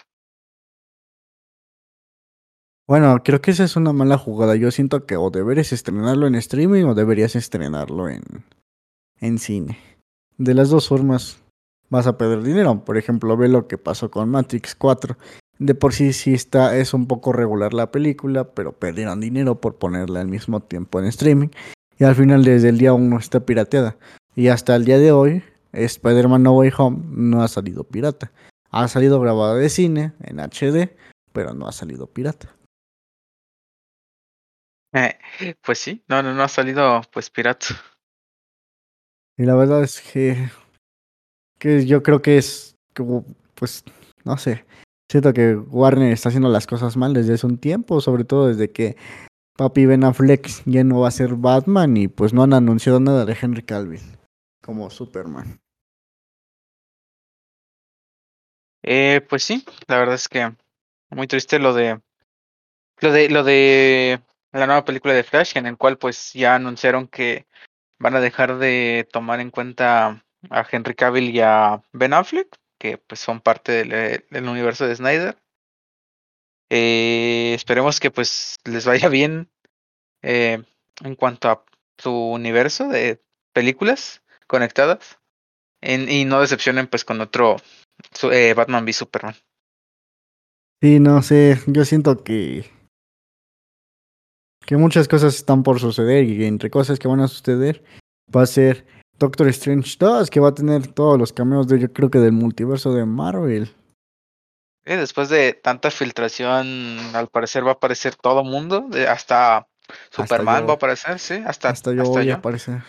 Bueno, 2.90 3.22
creo 3.22 3.40
que 3.40 3.52
esa 3.52 3.62
es 3.62 3.76
una 3.76 3.92
mala 3.92 4.18
jugada. 4.18 4.56
Yo 4.56 4.72
siento 4.72 5.06
que 5.06 5.16
o 5.16 5.30
deberías 5.30 5.72
estrenarlo 5.72 6.26
en 6.26 6.34
streaming 6.34 6.86
o 6.86 6.94
deberías 6.96 7.36
estrenarlo 7.36 8.08
en, 8.08 8.20
en 9.20 9.38
cine. 9.38 9.78
De 10.38 10.54
las 10.54 10.70
dos 10.70 10.88
formas 10.88 11.40
vas 11.88 12.08
a 12.08 12.18
perder 12.18 12.42
dinero. 12.42 12.84
Por 12.84 12.98
ejemplo, 12.98 13.36
ve 13.36 13.46
lo 13.46 13.68
que 13.68 13.78
pasó 13.78 14.10
con 14.10 14.28
Matrix 14.28 14.74
4. 14.74 15.16
De 15.60 15.74
por 15.74 15.92
sí 15.92 16.14
sí 16.14 16.32
está, 16.32 16.74
es 16.78 16.94
un 16.94 17.06
poco 17.06 17.34
regular 17.34 17.74
la 17.74 17.90
película, 17.90 18.44
pero 18.54 18.72
perdieron 18.72 19.20
dinero 19.20 19.60
por 19.60 19.76
ponerla 19.76 20.22
al 20.22 20.28
mismo 20.28 20.60
tiempo 20.60 20.98
en 20.98 21.04
streaming. 21.04 21.48
Y 21.98 22.04
al 22.04 22.14
final 22.14 22.44
desde 22.44 22.70
el 22.70 22.78
día 22.78 22.94
1 22.94 23.18
está 23.18 23.40
pirateada. 23.40 23.98
Y 24.34 24.48
hasta 24.48 24.74
el 24.74 24.86
día 24.86 24.98
de 24.98 25.12
hoy, 25.12 25.44
Spider-Man 25.72 26.42
No 26.42 26.52
Way 26.52 26.72
Home 26.78 27.02
no 27.10 27.42
ha 27.42 27.48
salido 27.48 27.84
pirata. 27.84 28.32
Ha 28.70 28.88
salido 28.88 29.20
grabada 29.20 29.54
de 29.54 29.68
cine, 29.68 30.14
en 30.22 30.40
HD, 30.40 30.96
pero 31.34 31.52
no 31.52 31.68
ha 31.68 31.72
salido 31.72 32.06
pirata. 32.06 32.56
Eh, 34.94 35.18
pues 35.62 35.78
sí 35.78 36.02
no 36.08 36.20
no 36.20 36.34
no 36.34 36.42
ha 36.42 36.48
salido 36.48 37.00
pues 37.12 37.30
pirata 37.30 37.66
Y 39.36 39.44
la 39.44 39.54
verdad 39.54 39.84
es 39.84 40.00
que, 40.00 40.50
que 41.58 41.86
yo 41.86 42.02
creo 42.02 42.22
que 42.22 42.38
es 42.38 42.76
como, 42.96 43.24
pues, 43.54 43.84
no 44.24 44.36
sé. 44.36 44.64
Siento 45.10 45.32
que 45.32 45.56
Warner 45.56 46.12
está 46.12 46.28
haciendo 46.28 46.48
las 46.50 46.68
cosas 46.68 46.96
mal 46.96 47.12
desde 47.12 47.34
hace 47.34 47.44
un 47.44 47.58
tiempo, 47.58 48.00
sobre 48.00 48.22
todo 48.22 48.46
desde 48.46 48.70
que 48.70 48.96
Papi 49.56 49.84
Ben 49.84 50.04
Affleck 50.04 50.48
ya 50.66 50.84
no 50.84 51.00
va 51.00 51.08
a 51.08 51.10
ser 51.10 51.34
Batman 51.34 51.96
y 51.96 52.06
pues 52.06 52.32
no 52.32 52.44
han 52.44 52.52
anunciado 52.52 53.00
nada 53.00 53.24
de 53.24 53.36
Henry 53.42 53.64
Cavill 53.64 54.00
como 54.62 54.88
Superman. 54.88 55.60
Eh, 58.84 59.20
pues 59.28 59.42
sí, 59.42 59.64
la 59.88 59.98
verdad 59.98 60.14
es 60.14 60.28
que 60.28 60.54
muy 61.10 61.26
triste 61.26 61.58
lo 61.58 61.74
de 61.74 62.00
Lo 63.00 63.10
de, 63.10 63.30
lo 63.30 63.42
de 63.42 64.22
la 64.52 64.66
nueva 64.66 64.84
película 64.84 65.12
de 65.12 65.24
Flash, 65.24 65.56
en 65.56 65.66
el 65.66 65.76
cual 65.76 65.98
pues 65.98 66.32
ya 66.34 66.54
anunciaron 66.54 67.08
que 67.08 67.48
van 67.98 68.14
a 68.14 68.20
dejar 68.20 68.58
de 68.58 69.08
tomar 69.12 69.40
en 69.40 69.50
cuenta 69.50 70.24
a 70.50 70.66
Henry 70.70 70.94
Cavill 70.94 71.30
y 71.30 71.40
a 71.40 71.82
Ben 71.92 72.12
Affleck, 72.12 72.59
que 72.80 72.98
pues 72.98 73.20
son 73.20 73.40
parte 73.40 73.72
del, 73.72 73.92
eh, 73.92 74.24
universo 74.32 74.88
de 74.88 74.96
Snyder. 74.96 75.36
Eh, 76.70 77.52
esperemos 77.54 78.00
que 78.00 78.10
pues 78.10 78.56
les 78.64 78.86
vaya 78.86 79.08
bien 79.08 79.48
eh, 80.22 80.62
en 81.04 81.14
cuanto 81.14 81.50
a 81.50 81.64
su 81.98 82.10
universo 82.12 82.88
de 82.88 83.22
películas 83.52 84.22
conectadas 84.46 85.18
y 85.82 86.24
no 86.24 86.40
decepcionen 86.40 86.86
pues 86.86 87.04
con 87.04 87.20
otro 87.20 87.56
eh, 88.32 88.54
Batman 88.54 88.84
v 88.84 88.92
Superman. 88.92 89.34
Sí, 90.82 90.98
no 90.98 91.22
sé, 91.22 91.58
yo 91.66 91.84
siento 91.84 92.24
que 92.24 92.64
que 94.66 94.76
muchas 94.76 95.08
cosas 95.08 95.34
están 95.34 95.62
por 95.62 95.80
suceder 95.80 96.24
y 96.24 96.44
entre 96.44 96.70
cosas 96.70 96.98
que 96.98 97.08
van 97.08 97.20
a 97.20 97.28
suceder 97.28 97.82
va 98.34 98.42
a 98.42 98.46
ser 98.46 98.86
Doctor 99.20 99.46
Strange 99.48 99.96
2, 99.98 100.30
que 100.30 100.40
va 100.40 100.48
a 100.48 100.54
tener 100.54 100.86
todos 100.88 101.18
los 101.18 101.32
cameos 101.32 101.68
de 101.68 101.78
yo 101.78 101.92
creo 101.92 102.10
que 102.10 102.18
del 102.18 102.32
multiverso 102.32 102.92
de 102.94 103.04
Marvel. 103.04 103.70
Eh, 104.86 104.96
después 104.96 105.28
de 105.28 105.52
tanta 105.52 105.90
filtración, 105.90 106.98
al 107.14 107.28
parecer 107.28 107.64
va 107.64 107.72
a 107.72 107.74
aparecer 107.74 108.16
todo 108.16 108.42
mundo, 108.42 108.86
de- 108.90 109.06
hasta 109.06 109.68
Superman 110.10 110.62
yo. 110.62 110.66
va 110.68 110.72
a 110.72 110.76
aparecer, 110.76 111.18
sí, 111.18 111.34
hasta, 111.46 111.68
Hasta 111.68 111.92
yo 111.92 112.04
voy 112.04 112.30
a 112.30 112.36
aparecer. 112.36 112.82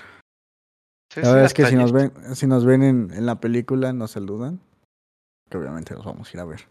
Sí, 1.14 1.20
La 1.20 1.28
sí, 1.28 1.34
verdad 1.34 1.46
es 1.48 1.54
que 1.54 1.66
si 1.66 1.76
nos 1.76 1.92
ven, 1.92 2.14
si 2.34 2.48
nos 2.48 2.64
ven 2.64 2.82
en, 2.84 3.12
en 3.14 3.26
la 3.26 3.40
película 3.42 3.92
nos 3.92 4.12
saludan. 4.12 4.62
Que 5.50 5.58
obviamente 5.58 5.94
los 5.94 6.06
vamos 6.06 6.30
a 6.30 6.32
ir 6.38 6.40
a 6.40 6.46
ver 6.46 6.66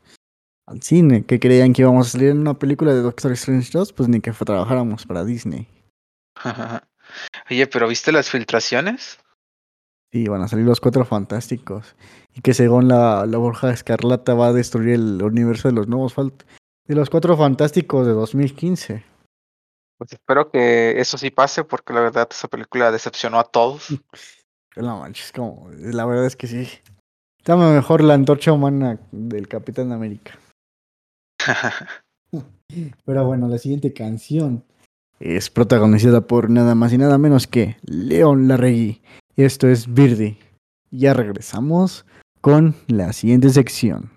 al 0.67 0.81
cine. 0.83 1.27
Que 1.27 1.39
creían 1.39 1.75
que 1.75 1.83
íbamos 1.83 2.07
a 2.07 2.11
salir 2.13 2.31
en 2.31 2.39
una 2.39 2.55
película 2.59 2.95
de 2.95 3.03
Doctor 3.03 3.33
Strange 3.33 3.69
2, 3.75 3.93
pues 3.93 4.09
ni 4.09 4.21
que 4.23 4.33
trabajáramos 4.33 5.05
para 5.05 5.23
Disney. 5.27 5.69
Oye, 7.51 7.67
pero 7.67 7.87
¿viste 7.89 8.11
las 8.13 8.31
filtraciones? 8.31 9.19
Sí, 10.13 10.27
van 10.27 10.43
a 10.43 10.49
salir 10.49 10.67
los 10.67 10.81
cuatro 10.81 11.05
fantásticos. 11.05 11.95
Y 12.35 12.41
que 12.41 12.55
según 12.55 12.89
la, 12.89 13.27
la 13.27 13.39
Borja 13.39 13.71
Escarlata 13.71 14.35
va 14.35 14.49
a 14.49 14.53
destruir 14.53 14.95
el 14.95 15.23
universo 15.23 15.69
de 15.69 15.75
los 15.75 15.87
nuevos 15.87 16.15
de 16.17 16.95
los 16.97 17.09
cuatro 17.09 17.37
fantásticos 17.37 18.07
de 18.07 18.13
2015. 18.13 19.05
Pues 19.97 20.13
espero 20.13 20.51
que 20.51 20.99
eso 21.01 21.19
sí 21.19 21.31
pase, 21.31 21.63
porque 21.63 21.93
la 21.93 22.01
verdad 22.01 22.29
esa 22.31 22.49
película 22.49 22.91
decepcionó 22.91 23.39
a 23.39 23.45
todos. 23.45 23.89
No 24.77 25.01
manches, 25.01 25.33
como, 25.33 25.69
la 25.73 26.07
verdad 26.07 26.27
es 26.27 26.37
que 26.37 26.47
sí. 26.47 26.69
Está 27.39 27.57
mejor 27.57 28.05
la 28.05 28.15
antorcha 28.15 28.53
humana 28.53 29.01
del 29.11 29.49
Capitán 29.49 29.91
América. 29.91 30.39
Pero 33.05 33.27
bueno, 33.27 33.49
la 33.49 33.59
siguiente 33.59 33.93
canción 33.93 34.65
es 35.19 35.51
protagonizada 35.51 36.21
por 36.21 36.51
nada 36.51 36.77
más 36.77 36.93
y 36.93 36.99
nada 36.99 37.19
menos 37.19 37.49
que 37.49 37.79
León 37.83 38.47
Larregui. 38.47 39.03
Esto 39.45 39.69
es 39.69 39.91
Birdie. 39.91 40.37
Ya 40.91 41.15
regresamos 41.15 42.05
con 42.43 42.75
la 42.89 43.15
siguiente 43.15 43.49
sección. 43.49 44.11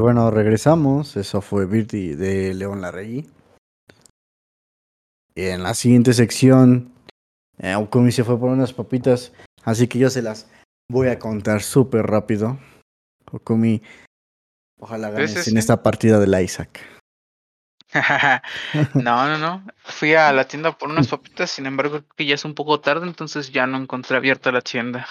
Bueno, 0.00 0.30
regresamos. 0.30 1.16
Eso 1.16 1.40
fue 1.40 1.66
Virti 1.66 2.14
de 2.14 2.54
León 2.54 2.80
Larregui. 2.80 3.28
Y 5.34 5.46
en 5.46 5.62
la 5.62 5.74
siguiente 5.74 6.12
sección, 6.12 6.92
eh, 7.58 7.74
Okumi 7.74 8.12
se 8.12 8.24
fue 8.24 8.38
por 8.38 8.50
unas 8.50 8.72
papitas, 8.72 9.32
así 9.64 9.86
que 9.86 9.98
yo 9.98 10.10
se 10.10 10.22
las 10.22 10.48
voy 10.90 11.08
a 11.08 11.18
contar 11.18 11.62
súper 11.62 12.06
rápido. 12.06 12.58
Okumi, 13.30 13.82
ojalá 14.78 15.10
ganes 15.10 15.46
en 15.46 15.56
esta 15.56 15.82
partida 15.82 16.18
de 16.18 16.26
la 16.26 16.42
Isaac. 16.42 16.80
no, 18.94 19.26
no, 19.26 19.38
no. 19.38 19.66
Fui 19.84 20.14
a 20.14 20.32
la 20.32 20.46
tienda 20.46 20.76
por 20.76 20.90
unas 20.90 21.08
papitas, 21.08 21.50
sin 21.50 21.66
embargo, 21.66 21.98
creo 21.98 22.16
que 22.16 22.26
ya 22.26 22.34
es 22.34 22.44
un 22.44 22.54
poco 22.54 22.80
tarde, 22.80 23.06
entonces 23.06 23.50
ya 23.50 23.66
no 23.66 23.78
encontré 23.78 24.16
abierta 24.16 24.52
la 24.52 24.62
tienda. 24.62 25.06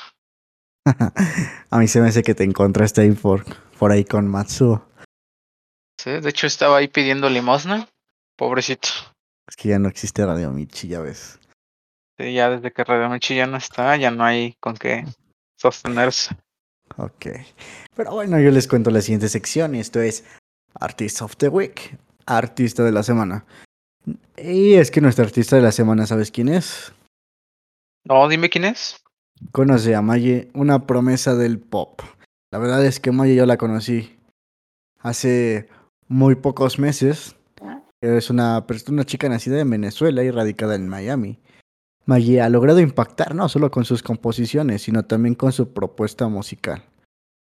a 1.70 1.78
mí 1.78 1.88
se 1.88 2.02
me 2.02 2.10
hace 2.10 2.24
que 2.24 2.36
te 2.36 2.44
encontraste 2.44 3.02
ahí 3.02 3.12
por, 3.12 3.46
por 3.80 3.94
ahí 3.94 4.04
con 4.04 4.28
Matsuo. 4.28 4.86
Sí, 6.00 6.12
de 6.12 6.30
hecho 6.30 6.48
estaba 6.48 6.78
ahí 6.78 6.90
pidiendo 6.90 7.30
limosna. 7.30 7.88
Pobrecito. 8.36 8.90
Es 9.48 9.56
que 9.56 9.70
ya 9.70 9.80
no 9.80 9.88
existe 9.88 10.26
Radio 10.26 10.52
Michi, 10.52 10.90
ya 10.90 11.00
ves. 11.00 11.40
Sí, 12.18 12.34
ya 12.34 12.50
desde 12.50 12.72
que 12.72 12.84
Radio 12.84 13.10
Michi 13.10 13.36
ya 13.36 13.48
no 13.48 13.58
está, 13.58 13.96
ya 13.96 14.12
no 14.12 14.24
hay 14.26 14.56
con 14.60 14.76
qué 14.76 15.06
sostenerse. 15.58 16.36
Ok. 16.98 17.28
Pero 17.96 18.12
bueno, 18.12 18.40
yo 18.40 18.52
les 18.52 18.68
cuento 18.68 18.92
la 18.92 19.02
siguiente 19.02 19.30
sección 19.30 19.76
y 19.76 19.80
esto 19.80 20.02
es 20.02 20.26
Artist 20.74 21.22
of 21.22 21.38
the 21.38 21.48
Week, 21.48 21.98
artista 22.26 22.84
de 22.84 22.92
la 22.92 23.04
semana. 23.04 23.46
Y 24.38 24.74
es 24.74 24.92
que 24.92 25.02
nuestro 25.02 25.24
artista 25.24 25.56
de 25.56 25.62
la 25.62 25.72
semana, 25.72 26.06
¿sabes 26.06 26.32
quién 26.32 26.50
es? 26.50 26.94
No, 28.06 28.28
dime 28.28 28.50
quién 28.50 28.66
es. 28.66 29.02
Conoce 29.54 29.96
a 29.96 30.02
Maye, 30.02 30.50
una 30.54 30.86
promesa 30.86 31.36
del 31.36 31.60
pop. 31.60 32.02
La 32.52 32.60
verdad 32.60 32.84
es 32.86 33.00
que 33.00 33.12
Maye 33.12 33.36
yo 33.36 33.45
la 33.45 33.58
conocí 33.58 34.18
hace 35.00 35.68
muy 36.08 36.36
pocos 36.36 36.80
meses. 36.80 37.36
Es 38.02 38.30
una, 38.30 38.66
pers- 38.66 38.89
una 38.89 39.06
chica 39.06 39.30
nacida 39.30 39.60
en 39.60 39.70
Venezuela 39.70 40.24
y 40.24 40.32
radicada 40.32 40.76
en 40.76 40.88
Miami. 40.88 41.39
Maye 42.06 42.41
ha 42.41 42.50
logrado 42.50 42.80
impactar 42.80 43.36
no 43.36 43.50
solo 43.50 43.70
con 43.70 43.86
sus 43.86 44.02
composiciones, 44.02 44.82
sino 44.82 45.06
también 45.06 45.36
con 45.36 45.52
su 45.52 45.74
propuesta 45.74 46.28
musical. 46.28 46.84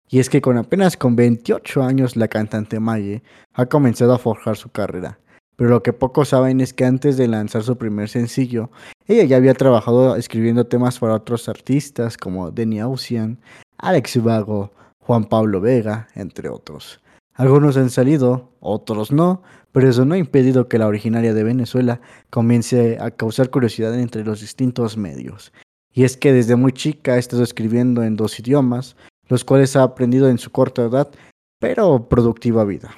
Y 0.10 0.20
es 0.20 0.30
que 0.30 0.42
con 0.42 0.58
apenas 0.58 0.96
con 0.98 1.16
28 1.16 1.84
años 1.84 2.16
la 2.16 2.28
cantante 2.30 2.80
Maye 2.80 3.22
ha 3.54 3.66
comenzado 3.68 4.14
a 4.14 4.20
forjar 4.20 4.56
su 4.56 4.70
carrera. 4.70 5.20
Pero 5.58 5.70
lo 5.70 5.84
que 5.84 5.92
pocos 5.92 6.30
saben 6.30 6.62
es 6.62 6.74
que 6.74 6.86
antes 6.86 7.18
de 7.18 7.28
lanzar 7.28 7.64
su 7.64 7.78
primer 7.78 8.10
sencillo, 8.10 8.72
ella 9.06 9.26
ya 9.26 9.38
había 9.38 9.54
trabajado 9.54 10.16
escribiendo 10.16 10.66
temas 10.66 11.00
para 11.00 11.16
otros 11.16 11.50
artistas 11.50 12.16
como 12.16 12.52
Denny 12.52 12.82
Ocean, 12.82 13.40
Alex 13.78 14.24
Vago, 14.24 14.72
Juan 15.08 15.24
Pablo 15.24 15.62
Vega, 15.62 16.10
entre 16.16 16.50
otros. 16.50 17.00
Algunos 17.34 17.78
han 17.78 17.90
salido, 17.90 18.52
otros 18.60 19.14
no, 19.14 19.42
pero 19.72 19.88
eso 19.88 20.04
no 20.04 20.16
ha 20.16 20.18
impedido 20.18 20.68
que 20.68 20.78
la 20.78 20.88
originaria 20.88 21.34
de 21.34 21.46
Venezuela 21.46 22.02
comience 22.30 22.98
a 23.00 23.12
causar 23.12 23.50
curiosidad 23.50 23.98
entre 23.98 24.26
los 24.26 24.42
distintos 24.42 24.98
medios. 24.98 25.54
Y 25.94 26.04
es 26.04 26.18
que 26.18 26.34
desde 26.34 26.58
muy 26.58 26.74
chica 26.74 27.14
ha 27.14 27.18
estado 27.18 27.44
escribiendo 27.44 28.04
en 28.04 28.18
dos 28.18 28.38
idiomas, 28.38 28.98
los 29.30 29.46
cuales 29.46 29.78
ha 29.78 29.84
aprendido 29.84 30.28
en 30.28 30.40
su 30.40 30.52
corta 30.52 30.84
edad, 30.84 31.10
pero 31.58 32.10
productiva 32.10 32.66
vida. 32.66 32.94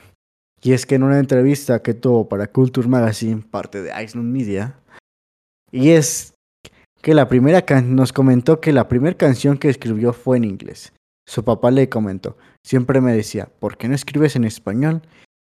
Y 0.63 0.71
es 0.71 0.87
que 0.87 0.95
en 0.95 1.03
una 1.03 1.19
entrevista 1.19 1.83
que 1.83 1.93
tuvo 1.93 2.27
para 2.27 2.47
Culture 2.47 2.87
Magazine, 2.87 3.43
parte 3.51 3.83
de 3.83 3.91
Iceland 4.03 4.33
Media, 4.33 4.79
y 5.71 5.89
es 5.89 6.33
que 7.03 7.13
la 7.13 7.27
primera 7.27 7.61
can 7.61 7.95
nos 7.95 8.11
comentó 8.11 8.59
que 8.59 8.73
la 8.73 8.87
primera 8.87 9.15
canción 9.15 9.59
que 9.59 9.69
escribió 9.69 10.11
fue 10.11 10.37
en 10.37 10.45
inglés. 10.45 10.91
Su 11.29 11.43
papá 11.43 11.69
le 11.69 11.89
comentó, 11.89 12.37
siempre 12.63 13.01
me 13.01 13.13
decía, 13.13 13.49
¿por 13.59 13.77
qué 13.77 13.87
no 13.87 13.93
escribes 13.93 14.35
en 14.35 14.45
español? 14.45 15.03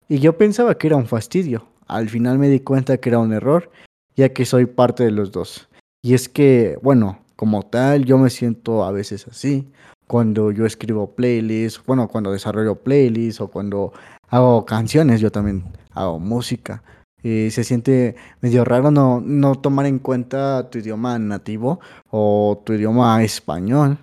Y 0.09 0.19
yo 0.19 0.37
pensaba 0.37 0.77
que 0.77 0.89
era 0.89 0.97
un 0.97 1.07
fastidio. 1.07 1.69
Al 1.87 2.09
final 2.09 2.37
me 2.37 2.49
di 2.49 2.59
cuenta 2.59 2.97
que 2.97 3.11
era 3.11 3.21
un 3.21 3.33
error, 3.33 3.71
ya 4.17 4.31
que 4.31 4.45
soy 4.45 4.67
parte 4.67 5.05
de 5.05 5.13
los 5.13 5.31
dos. 5.31 5.69
Y 6.03 6.15
es 6.15 6.29
que, 6.29 6.81
bueno, 6.83 7.21
como 7.37 7.63
tal, 7.63 8.05
yo 8.05 8.19
me 8.19 8.29
siento 8.29 8.83
a 8.83 8.91
veces 8.91 9.29
así. 9.29 9.69
Cuando 10.09 10.51
yo 10.51 10.67
escribo 10.67 11.15
playlists, 11.15 11.81
bueno, 11.87 12.09
cuando 12.09 12.33
desarrollo 12.33 12.75
playlists 12.75 13.41
o 13.41 13.47
cuando 13.47 13.93
hago 14.31 14.67
canciones, 14.67 15.21
yo 15.21 15.31
también 15.31 15.63
hago 15.93 16.19
música. 16.19 16.83
Y 17.23 17.51
se 17.53 17.63
siente 17.63 18.17
medio 18.41 18.65
raro 18.65 18.91
no, 18.91 19.21
no 19.21 19.55
tomar 19.55 19.87
en 19.87 20.01
cuenta 20.01 20.69
tu 20.71 20.79
idioma 20.79 21.21
nativo 21.21 21.79
o 22.11 22.61
tu 22.67 22.73
idioma 22.73 23.23
español. 23.23 23.99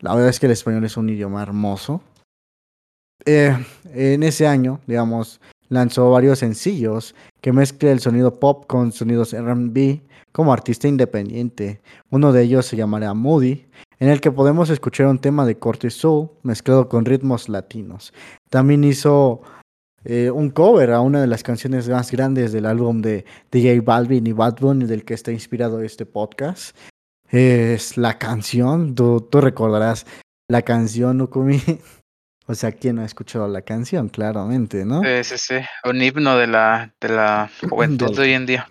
La 0.00 0.14
verdad 0.14 0.30
es 0.30 0.40
que 0.40 0.46
el 0.46 0.52
español 0.52 0.84
es 0.84 0.96
un 0.96 1.08
idioma 1.08 1.42
hermoso. 1.42 2.02
Eh, 3.24 3.54
en 3.92 4.22
ese 4.22 4.46
año, 4.46 4.80
digamos, 4.86 5.40
lanzó 5.68 6.10
varios 6.10 6.38
sencillos 6.38 7.14
que 7.40 7.52
mezcla 7.52 7.90
el 7.90 8.00
sonido 8.00 8.40
pop 8.40 8.64
con 8.66 8.92
sonidos 8.92 9.32
R&B 9.32 10.02
como 10.32 10.52
artista 10.52 10.88
independiente. 10.88 11.80
Uno 12.10 12.32
de 12.32 12.42
ellos 12.42 12.66
se 12.66 12.76
llamará 12.76 13.14
Moody, 13.14 13.66
en 13.98 14.08
el 14.08 14.20
que 14.20 14.32
podemos 14.32 14.70
escuchar 14.70 15.06
un 15.06 15.18
tema 15.18 15.44
de 15.44 15.58
corte 15.58 15.90
soul 15.90 16.30
mezclado 16.42 16.88
con 16.88 17.04
ritmos 17.04 17.48
latinos. 17.48 18.12
También 18.48 18.84
hizo 18.84 19.42
eh, 20.04 20.30
un 20.30 20.50
cover 20.50 20.92
a 20.92 21.00
una 21.00 21.20
de 21.20 21.26
las 21.26 21.42
canciones 21.42 21.88
más 21.88 22.10
grandes 22.10 22.52
del 22.52 22.64
álbum 22.64 23.02
de, 23.02 23.24
de 23.50 23.62
J 23.76 23.84
Balvin 23.84 24.26
y 24.26 24.32
Bad 24.32 24.56
Bunny, 24.60 24.86
del 24.86 25.04
que 25.04 25.14
está 25.14 25.30
inspirado 25.30 25.82
este 25.82 26.06
podcast. 26.06 26.76
Es 27.30 27.96
la 27.96 28.18
canción, 28.18 28.94
tú, 28.94 29.20
tú 29.30 29.40
recordarás 29.40 30.06
la 30.48 30.62
canción, 30.62 31.20
Ukumi. 31.20 31.60
O 32.46 32.54
sea, 32.56 32.72
¿quién 32.72 32.96
no 32.96 33.02
ha 33.02 33.04
escuchado 33.04 33.46
la 33.46 33.62
canción? 33.62 34.08
Claramente, 34.08 34.84
¿no? 34.84 35.02
Sí, 35.02 35.22
sí, 35.22 35.38
sí. 35.38 35.54
Un 35.88 36.02
himno 36.02 36.36
de 36.36 36.48
la, 36.48 36.92
de 37.00 37.08
la 37.08 37.48
juventud 37.68 38.12
de 38.12 38.22
hoy 38.22 38.32
en 38.32 38.44
día. 38.44 38.68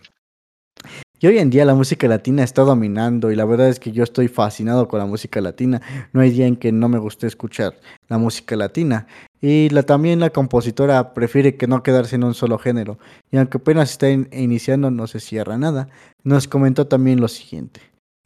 Y 1.18 1.28
hoy 1.28 1.38
en 1.38 1.50
día 1.50 1.64
la 1.64 1.76
música 1.76 2.06
latina 2.10 2.44
está 2.44 2.64
dominando 2.64 3.32
y 3.32 3.38
la 3.38 3.46
verdad 3.46 3.70
es 3.70 3.80
que 3.80 3.94
yo 3.94 4.04
estoy 4.04 4.28
fascinado 4.28 4.90
con 4.90 5.00
la 5.00 5.06
música 5.06 5.40
latina. 5.40 5.82
No 6.12 6.20
hay 6.20 6.32
día 6.32 6.46
en 6.46 6.58
que 6.58 6.74
no 6.74 6.90
me 6.90 6.98
guste 6.98 7.26
escuchar 7.28 7.74
la 8.10 8.18
música 8.18 8.58
latina. 8.58 9.08
Y 9.40 9.70
la, 9.70 9.84
también 9.84 10.20
la 10.20 10.32
compositora 10.32 11.14
prefiere 11.14 11.56
que 11.56 11.68
no 11.68 11.82
quedarse 11.82 12.18
en 12.18 12.26
un 12.26 12.34
solo 12.34 12.58
género. 12.58 13.00
Y 13.32 13.38
aunque 13.38 13.60
apenas 13.60 13.92
está 13.92 14.10
in- 14.10 14.28
iniciando, 14.34 14.92
no 14.92 15.08
se 15.08 15.22
cierra 15.22 15.58
nada. 15.58 15.88
Nos 16.26 16.50
comentó 16.50 16.86
también 16.88 17.22
lo 17.22 17.30
siguiente. 17.30 17.80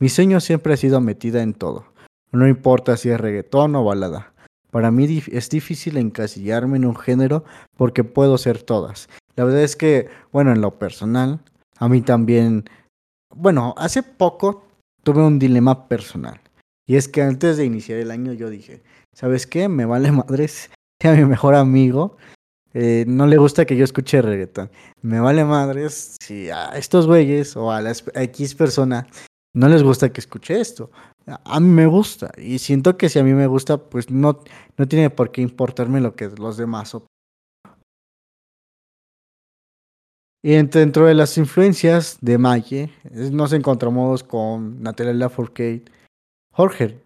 Mi 0.04 0.10
sueño 0.10 0.42
siempre 0.42 0.74
ha 0.74 0.76
sido 0.76 1.00
metida 1.00 1.42
en 1.42 1.54
todo. 1.54 1.86
No 2.34 2.46
importa 2.46 2.98
si 2.98 3.10
es 3.10 3.18
reggaetón 3.18 3.74
o 3.78 3.86
balada. 3.86 4.34
Para 4.70 4.92
mí 4.92 5.24
es 5.32 5.50
difícil 5.50 5.96
encasillarme 5.96 6.76
en 6.76 6.84
un 6.84 6.98
género 6.98 7.46
porque 7.78 8.04
puedo 8.04 8.38
ser 8.38 8.62
todas. 8.62 9.08
La 9.38 9.46
verdad 9.46 9.62
es 9.62 9.78
que, 9.78 10.10
bueno, 10.34 10.52
en 10.52 10.60
lo 10.60 10.78
personal, 10.78 11.40
a 11.78 11.88
mí 11.88 12.02
también 12.02 12.66
bueno, 13.34 13.76
hace 13.78 14.04
poco 14.04 14.66
tuve 15.04 15.22
un 15.22 15.40
dilema 15.40 15.88
personal. 15.88 16.42
Y 16.86 16.98
es 16.98 17.08
que 17.08 17.22
antes 17.22 17.56
de 17.56 17.64
iniciar 17.64 18.00
el 18.00 18.12
año 18.12 18.34
yo 18.34 18.50
dije, 18.50 18.84
¿sabes 19.14 19.48
qué? 19.48 19.70
Me 19.70 19.86
vale 19.86 20.12
madres 20.12 20.70
que 21.00 21.08
a 21.08 21.14
mi 21.14 21.24
mejor 21.24 21.56
amigo 21.56 22.18
eh, 22.74 23.06
no 23.08 23.26
le 23.26 23.38
gusta 23.38 23.64
que 23.64 23.78
yo 23.78 23.86
escuche 23.86 24.22
reggaetón. 24.22 24.70
Me 25.02 25.22
vale 25.22 25.46
madres 25.46 26.18
si 26.22 26.50
a 26.50 26.72
estos 26.72 27.08
güeyes 27.08 27.56
o 27.56 27.72
a 27.72 27.80
las 27.80 28.04
a 28.14 28.24
X 28.24 28.54
persona 28.54 29.08
no 29.56 29.68
les 29.70 29.84
gusta 29.84 30.12
que 30.12 30.20
escuche 30.22 30.60
esto. 30.60 30.92
A 31.26 31.60
mí 31.60 31.68
me 31.68 31.86
gusta. 31.86 32.32
Y 32.38 32.60
siento 32.60 32.98
que 32.98 33.10
si 33.10 33.20
a 33.20 33.24
mí 33.24 33.34
me 33.34 33.48
gusta, 33.48 33.78
pues 33.78 34.10
no, 34.10 34.40
no 34.78 34.88
tiene 34.88 35.10
por 35.10 35.32
qué 35.32 35.42
importarme 35.42 36.02
lo 36.02 36.16
que 36.16 36.28
los 36.30 36.58
demás 36.58 36.96
opinan. 36.96 37.08
Y 40.46 40.52
dentro 40.68 41.06
de 41.06 41.14
las 41.14 41.38
influencias 41.38 42.18
de 42.20 42.38
es- 43.12 43.32
nos 43.32 43.54
encontramos 43.54 44.24
con 44.24 44.82
Natalia 44.82 45.14
Lafourcade, 45.14 45.86
Jorge, 46.54 47.00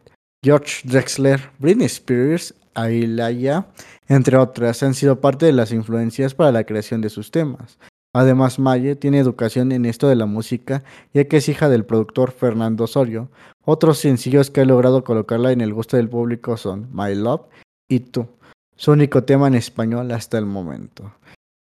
George 0.43 0.87
Drexler, 0.87 1.51
Britney 1.59 1.85
Spears, 1.85 2.55
Ailaya, 2.73 3.67
entre 4.07 4.37
otras, 4.37 4.81
han 4.83 4.93
sido 4.95 5.19
parte 5.21 5.45
de 5.45 5.51
las 5.53 5.71
influencias 5.71 6.33
para 6.33 6.51
la 6.51 6.63
creación 6.63 7.01
de 7.01 7.09
sus 7.09 7.29
temas. 7.29 7.77
Además, 8.13 8.57
Maye 8.57 8.95
tiene 8.95 9.19
educación 9.19 9.71
en 9.71 9.85
esto 9.85 10.07
de 10.07 10.15
la 10.15 10.25
música, 10.25 10.83
ya 11.13 11.27
que 11.27 11.37
es 11.37 11.49
hija 11.49 11.69
del 11.69 11.85
productor 11.85 12.31
Fernando 12.31 12.85
Osorio. 12.85 13.29
Otros 13.63 13.99
sencillos 13.99 14.49
que 14.49 14.61
ha 14.61 14.65
logrado 14.65 15.03
colocarla 15.03 15.51
en 15.51 15.61
el 15.61 15.73
gusto 15.73 15.97
del 15.97 16.09
público 16.09 16.57
son 16.57 16.89
My 16.93 17.13
Love 17.13 17.41
y 17.89 17.99
Tú, 17.99 18.27
su 18.75 18.91
único 18.91 19.23
tema 19.23 19.47
en 19.47 19.55
español 19.55 20.11
hasta 20.11 20.37
el 20.37 20.45
momento. 20.45 21.13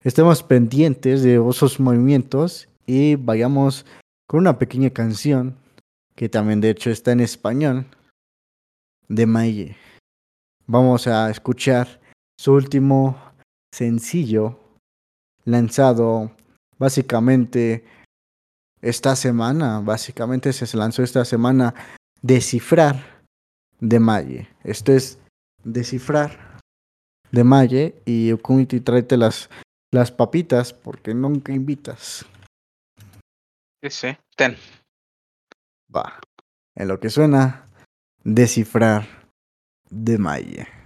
Estemos 0.03 0.41
pendientes 0.41 1.21
de 1.21 1.35
esos 1.35 1.79
movimientos 1.79 2.69
y 2.85 3.15
vayamos 3.15 3.85
con 4.27 4.39
una 4.39 4.57
pequeña 4.57 4.89
canción 4.89 5.57
que 6.15 6.29
también 6.29 6.61
de 6.61 6.71
hecho 6.71 6.89
está 6.89 7.11
en 7.11 7.19
español 7.19 7.85
de 9.07 9.25
Maye. 9.25 9.77
Vamos 10.65 11.07
a 11.07 11.29
escuchar 11.29 11.99
su 12.37 12.53
último 12.53 13.17
sencillo 13.71 14.59
lanzado 15.47 16.31
básicamente 16.77 17.85
esta 18.81 19.15
semana, 19.15 19.79
básicamente 19.79 20.53
se 20.53 20.77
lanzó 20.77 21.03
esta 21.03 21.25
semana 21.25 21.73
Descifrar 22.21 23.23
de 23.79 23.99
Maye. 23.99 24.49
Esto 24.63 24.91
es 24.91 25.19
Descifrar 25.63 26.59
de 27.31 27.43
Maye 27.43 28.01
y 28.05 28.31
Okumiti 28.31 28.81
tráete 28.81 29.17
las, 29.17 29.49
las 29.91 30.11
papitas 30.11 30.73
porque 30.73 31.13
nunca 31.13 31.53
invitas. 31.53 32.25
Sí, 33.81 33.89
sí. 33.89 34.17
Ten. 34.35 34.57
Va. 35.93 36.19
En 36.75 36.87
lo 36.89 36.99
que 36.99 37.09
suena, 37.09 37.69
descifrar 38.23 39.07
de 39.89 40.17
Maye. 40.17 40.76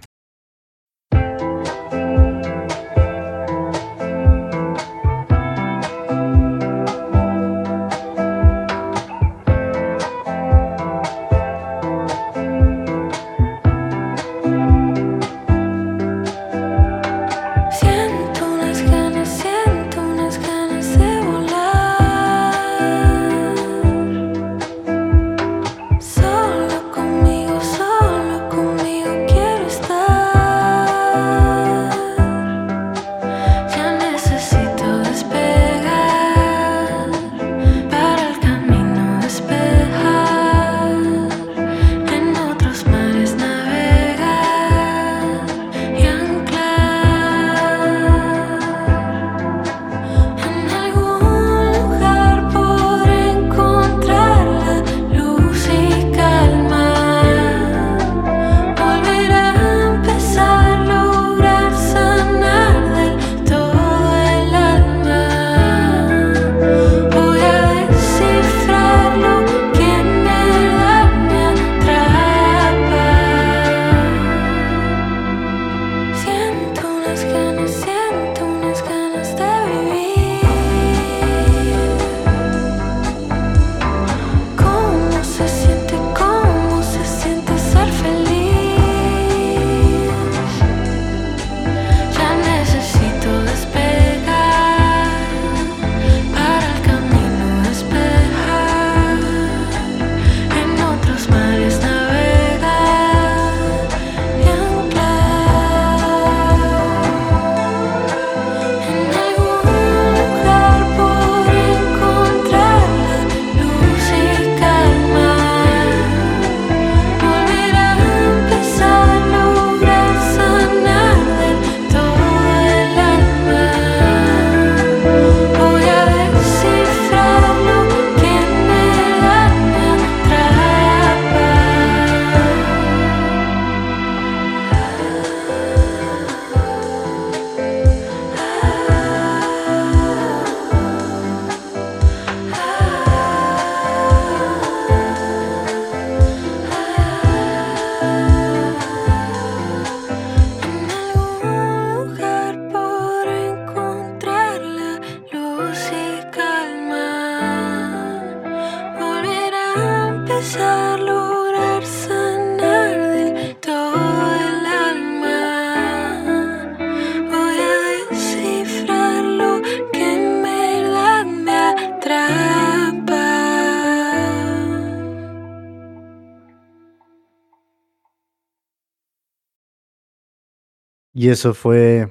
Eso 181.32 181.54
fue 181.54 182.08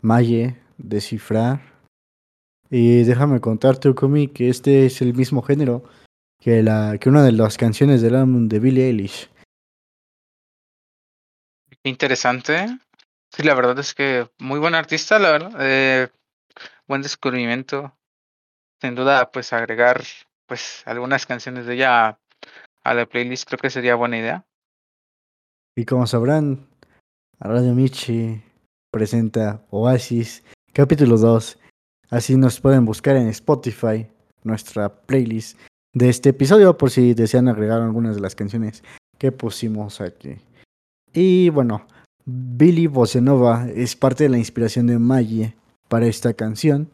Maye, 0.00 0.56
descifrar. 0.78 1.60
Y 2.70 3.02
déjame 3.02 3.40
contarte, 3.40 3.88
Ukumi, 3.88 4.28
que 4.28 4.48
este 4.48 4.86
es 4.86 5.02
el 5.02 5.14
mismo 5.14 5.42
género 5.42 5.84
que, 6.40 6.62
la, 6.62 6.96
que 6.98 7.08
una 7.08 7.22
de 7.22 7.32
las 7.32 7.56
canciones 7.58 8.00
del 8.00 8.16
álbum 8.16 8.48
de 8.48 8.60
Billie 8.60 8.86
Eilish. 8.86 9.28
Interesante. 11.82 12.78
Sí, 13.30 13.42
la 13.42 13.54
verdad 13.54 13.78
es 13.78 13.94
que 13.94 14.28
muy 14.38 14.58
buen 14.58 14.74
artista, 14.74 15.18
la 15.18 15.32
verdad. 15.32 15.52
Eh, 15.60 16.08
buen 16.86 17.02
descubrimiento. 17.02 17.96
Sin 18.80 18.94
duda, 18.94 19.30
pues 19.30 19.52
agregar 19.52 20.02
pues 20.46 20.82
algunas 20.86 21.26
canciones 21.26 21.66
de 21.66 21.74
ella 21.74 22.18
a 22.82 22.94
la 22.94 23.06
playlist 23.06 23.46
creo 23.46 23.58
que 23.58 23.70
sería 23.70 23.94
buena 23.94 24.18
idea. 24.18 24.46
Y 25.76 25.84
como 25.84 26.06
sabrán, 26.06 26.69
Radio 27.42 27.74
Michi 27.74 28.38
presenta 28.92 29.64
Oasis, 29.70 30.42
capítulo 30.74 31.16
2. 31.16 31.58
Así 32.10 32.36
nos 32.36 32.60
pueden 32.60 32.84
buscar 32.84 33.16
en 33.16 33.28
Spotify, 33.28 34.06
nuestra 34.44 34.90
playlist 34.90 35.58
de 35.94 36.10
este 36.10 36.28
episodio, 36.28 36.76
por 36.76 36.90
si 36.90 37.14
desean 37.14 37.48
agregar 37.48 37.80
algunas 37.80 38.16
de 38.16 38.20
las 38.20 38.34
canciones 38.34 38.84
que 39.16 39.32
pusimos 39.32 40.02
aquí. 40.02 40.36
Y 41.14 41.48
bueno, 41.48 41.86
Billy 42.26 42.86
Bossa 42.88 43.22
Nova 43.22 43.66
es 43.74 43.96
parte 43.96 44.24
de 44.24 44.30
la 44.30 44.38
inspiración 44.38 44.86
de 44.86 44.98
Maggie 44.98 45.56
para 45.88 46.06
esta 46.06 46.34
canción. 46.34 46.90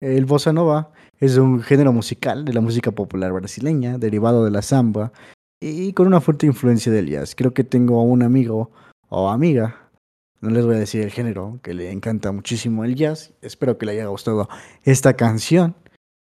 El 0.00 0.24
Bossa 0.24 0.54
Nova 0.54 0.92
es 1.18 1.36
un 1.36 1.60
género 1.60 1.92
musical 1.92 2.46
de 2.46 2.54
la 2.54 2.62
música 2.62 2.90
popular 2.90 3.34
brasileña, 3.34 3.98
derivado 3.98 4.46
de 4.46 4.50
la 4.50 4.62
samba 4.62 5.12
y 5.60 5.92
con 5.92 6.06
una 6.06 6.22
fuerte 6.22 6.46
influencia 6.46 6.90
del 6.90 7.10
jazz. 7.10 7.34
Creo 7.34 7.52
que 7.52 7.64
tengo 7.64 8.02
un 8.02 8.22
amigo 8.22 8.70
o 9.10 9.28
amiga, 9.28 9.79
no 10.40 10.50
les 10.50 10.64
voy 10.64 10.76
a 10.76 10.78
decir 10.78 11.02
el 11.02 11.10
género, 11.10 11.60
que 11.62 11.74
le 11.74 11.90
encanta 11.90 12.32
muchísimo 12.32 12.84
el 12.84 12.94
jazz. 12.94 13.32
Espero 13.42 13.76
que 13.76 13.86
le 13.86 13.92
haya 13.92 14.06
gustado 14.06 14.48
esta 14.82 15.14
canción. 15.14 15.74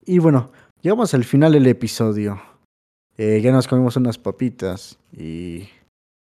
Y 0.06 0.19
bueno, 0.19 0.52
llegamos 0.81 1.14
al 1.14 1.23
final 1.23 1.53
del 1.53 1.68
episodio. 1.68 2.41
Eh, 3.18 3.41
ya 3.41 3.52
nos 3.52 3.68
comimos 3.68 3.95
unas 3.98 4.18
papitas 4.18 4.98
y 5.11 5.69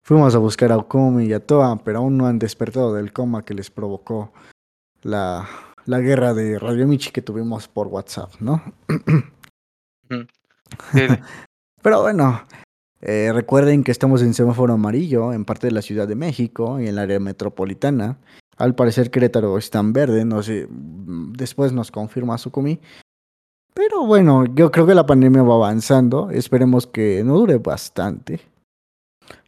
fuimos 0.02 0.34
a 0.34 0.38
buscar 0.38 0.72
a 0.72 0.78
Okumi 0.78 1.26
y 1.26 1.32
a 1.32 1.44
Toa, 1.44 1.82
pero 1.84 1.98
aún 1.98 2.16
no 2.16 2.26
han 2.26 2.38
despertado 2.38 2.94
del 2.94 3.12
coma 3.12 3.44
que 3.44 3.54
les 3.54 3.70
provocó 3.70 4.32
la, 5.02 5.48
la 5.84 6.00
guerra 6.00 6.32
de 6.32 6.58
Radio 6.58 6.86
Michi 6.86 7.10
que 7.10 7.22
tuvimos 7.22 7.68
por 7.68 7.88
WhatsApp, 7.88 8.32
¿no? 8.40 8.62
Sí, 10.92 11.06
Pero 11.82 12.02
bueno, 12.02 12.42
eh, 13.00 13.30
recuerden 13.32 13.84
que 13.84 13.92
estamos 13.92 14.22
en 14.22 14.34
semáforo 14.34 14.74
amarillo 14.74 15.32
en 15.32 15.44
parte 15.44 15.66
de 15.66 15.72
la 15.72 15.82
Ciudad 15.82 16.08
de 16.08 16.14
México 16.14 16.80
y 16.80 16.84
en 16.84 16.90
el 16.90 16.98
área 16.98 17.20
metropolitana. 17.20 18.18
Al 18.56 18.74
parecer 18.74 19.10
Querétaro 19.10 19.58
está 19.58 19.80
en 19.80 19.92
verde, 19.92 20.24
no 20.24 20.42
sé, 20.42 20.66
mm, 20.68 21.32
después 21.32 21.72
nos 21.72 21.90
confirma 21.90 22.38
Sukumi. 22.38 22.80
Pero 23.74 24.06
bueno, 24.06 24.46
yo 24.46 24.70
creo 24.70 24.86
que 24.86 24.94
la 24.94 25.06
pandemia 25.06 25.42
va 25.42 25.54
avanzando, 25.54 26.30
esperemos 26.30 26.86
que 26.86 27.22
no 27.24 27.36
dure 27.36 27.58
bastante 27.58 28.40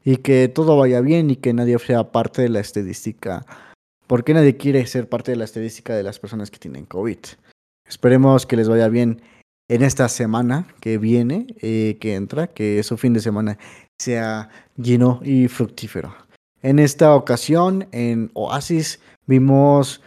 y 0.05 0.19
que 0.19 0.49
todo 0.49 0.77
vaya 0.77 1.01
bien 1.01 1.31
y 1.31 1.37
que 1.37 1.55
nadie 1.55 1.79
sea 1.79 2.13
parte 2.13 2.43
de 2.43 2.51
la 2.51 2.61
estadística 2.61 3.47
porque 4.09 4.35
nadie 4.35 4.57
quiere 4.57 4.85
ser 4.87 5.09
parte 5.09 5.31
de 5.31 5.37
la 5.37 5.45
estadística 5.45 5.95
de 5.95 6.03
las 6.03 6.19
personas 6.19 6.51
que 6.51 6.59
tienen 6.59 6.87
COVID. 6.87 7.19
Esperemos 7.87 8.47
que 8.47 8.57
les 8.57 8.69
vaya 8.69 8.89
bien 8.89 9.21
en 9.69 9.83
esta 9.83 10.09
semana 10.09 10.67
que 10.81 10.99
viene, 10.99 11.47
eh, 11.61 11.99
que 12.01 12.15
entra, 12.15 12.49
que 12.49 12.83
su 12.83 12.97
fin 12.97 13.13
de 13.13 13.21
semana 13.21 13.59
sea 13.99 14.49
lleno 14.77 15.21
y 15.23 15.49
fructífero. 15.49 16.15
En 16.63 16.79
esta 16.79 17.15
ocasión, 17.15 17.87
en 17.93 18.31
Oasis, 18.35 19.01
vimos 19.27 20.03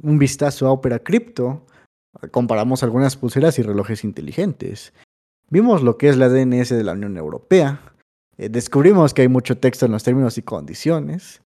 un 0.00 0.18
vistazo 0.18 0.66
a 0.66 0.72
Opera 0.72 1.00
Crypto, 1.00 1.66
comparamos 2.30 2.82
algunas 2.82 3.16
pulseras 3.16 3.58
y 3.58 3.62
relojes 3.62 4.04
inteligentes. 4.04 4.92
Vimos 5.50 5.82
lo 5.82 5.98
que 5.98 6.08
es 6.08 6.16
la 6.16 6.28
DNS 6.28 6.70
de 6.70 6.84
la 6.84 6.92
Unión 6.92 7.16
Europea, 7.16 7.92
eh, 8.38 8.48
descubrimos 8.48 9.14
que 9.14 9.22
hay 9.22 9.28
mucho 9.28 9.58
texto 9.58 9.86
en 9.86 9.92
los 9.92 10.02
términos 10.02 10.38
y 10.38 10.42
condiciones. 10.42 11.42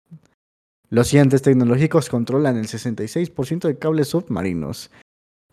Los 0.91 1.11
gigantes 1.11 1.43
tecnológicos 1.43 2.09
controlan 2.09 2.57
el 2.57 2.67
66% 2.67 3.67
de 3.67 3.79
cables 3.79 4.09
submarinos. 4.09 4.91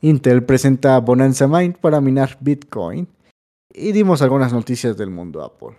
Intel 0.03 0.43
presenta 0.43 0.99
Bonanza 0.99 1.47
Mind 1.47 1.77
para 1.77 2.01
minar 2.01 2.37
Bitcoin. 2.39 3.07
Y 3.71 3.91
dimos 3.91 4.23
algunas 4.23 4.51
noticias 4.51 4.97
del 4.97 5.11
mundo 5.11 5.43
Apple. 5.43 5.77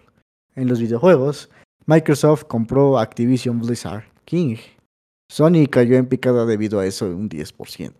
En 0.54 0.68
los 0.68 0.80
videojuegos, 0.80 1.50
Microsoft 1.86 2.44
compró 2.44 3.00
Activision 3.00 3.60
Blizzard 3.60 4.04
King. 4.24 4.58
Sony 5.28 5.66
cayó 5.68 5.96
en 5.96 6.06
picada 6.06 6.46
debido 6.46 6.78
a 6.78 6.86
eso 6.86 7.06
un 7.06 7.28
10%. 7.28 7.92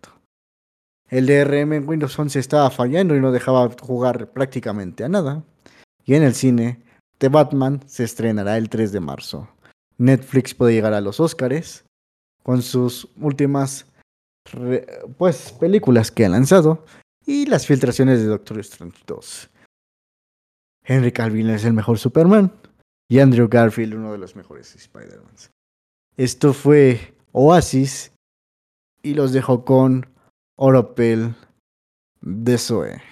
El 1.11 1.27
DRM 1.27 1.73
en 1.73 1.89
Windows 1.89 2.17
11 2.17 2.39
estaba 2.39 2.71
fallando 2.71 3.17
y 3.17 3.21
no 3.21 3.33
dejaba 3.33 3.69
jugar 3.81 4.31
prácticamente 4.33 5.03
a 5.03 5.09
nada. 5.09 5.43
Y 6.05 6.15
en 6.15 6.23
el 6.23 6.35
cine, 6.35 6.81
The 7.19 7.31
Batman 7.31 7.81
se 7.87 8.05
estrenará 8.05 8.57
el 8.59 8.69
3 8.69 8.93
de 8.93 9.01
marzo. 9.01 9.49
Netflix 9.99 10.55
puede 10.55 10.75
llegar 10.75 10.95
a 10.95 11.01
los 11.01 11.19
Oscars 11.19 11.85
con 12.45 12.63
sus 12.63 13.09
últimas 13.21 13.87
pues, 15.17 15.53
películas 15.53 16.11
que 16.11 16.25
ha 16.25 16.29
lanzado 16.29 16.85
y 17.27 17.47
las 17.47 17.67
filtraciones 17.67 18.21
de 18.21 18.27
Doctor 18.27 18.59
Strange 18.61 19.03
2. 19.07 19.51
Henry 20.85 21.13
Cavill 21.13 21.51
es 21.51 21.65
el 21.65 21.73
mejor 21.73 21.99
Superman 21.99 22.53
y 23.09 23.21
Andrew 23.21 23.49
Garfield 23.49 23.95
uno 23.95 24.13
de 24.13 24.19
los 24.19 24.35
mejores 24.35 24.75
Spider-Man. 24.75 25.35
Esto 26.17 26.53
fue 26.53 27.15
Oasis 27.33 28.13
y 29.03 29.15
los 29.15 29.33
dejo 29.33 29.65
con 29.65 30.07
Oropel 30.57 31.35
de 32.21 32.59
Zoe. 32.59 33.03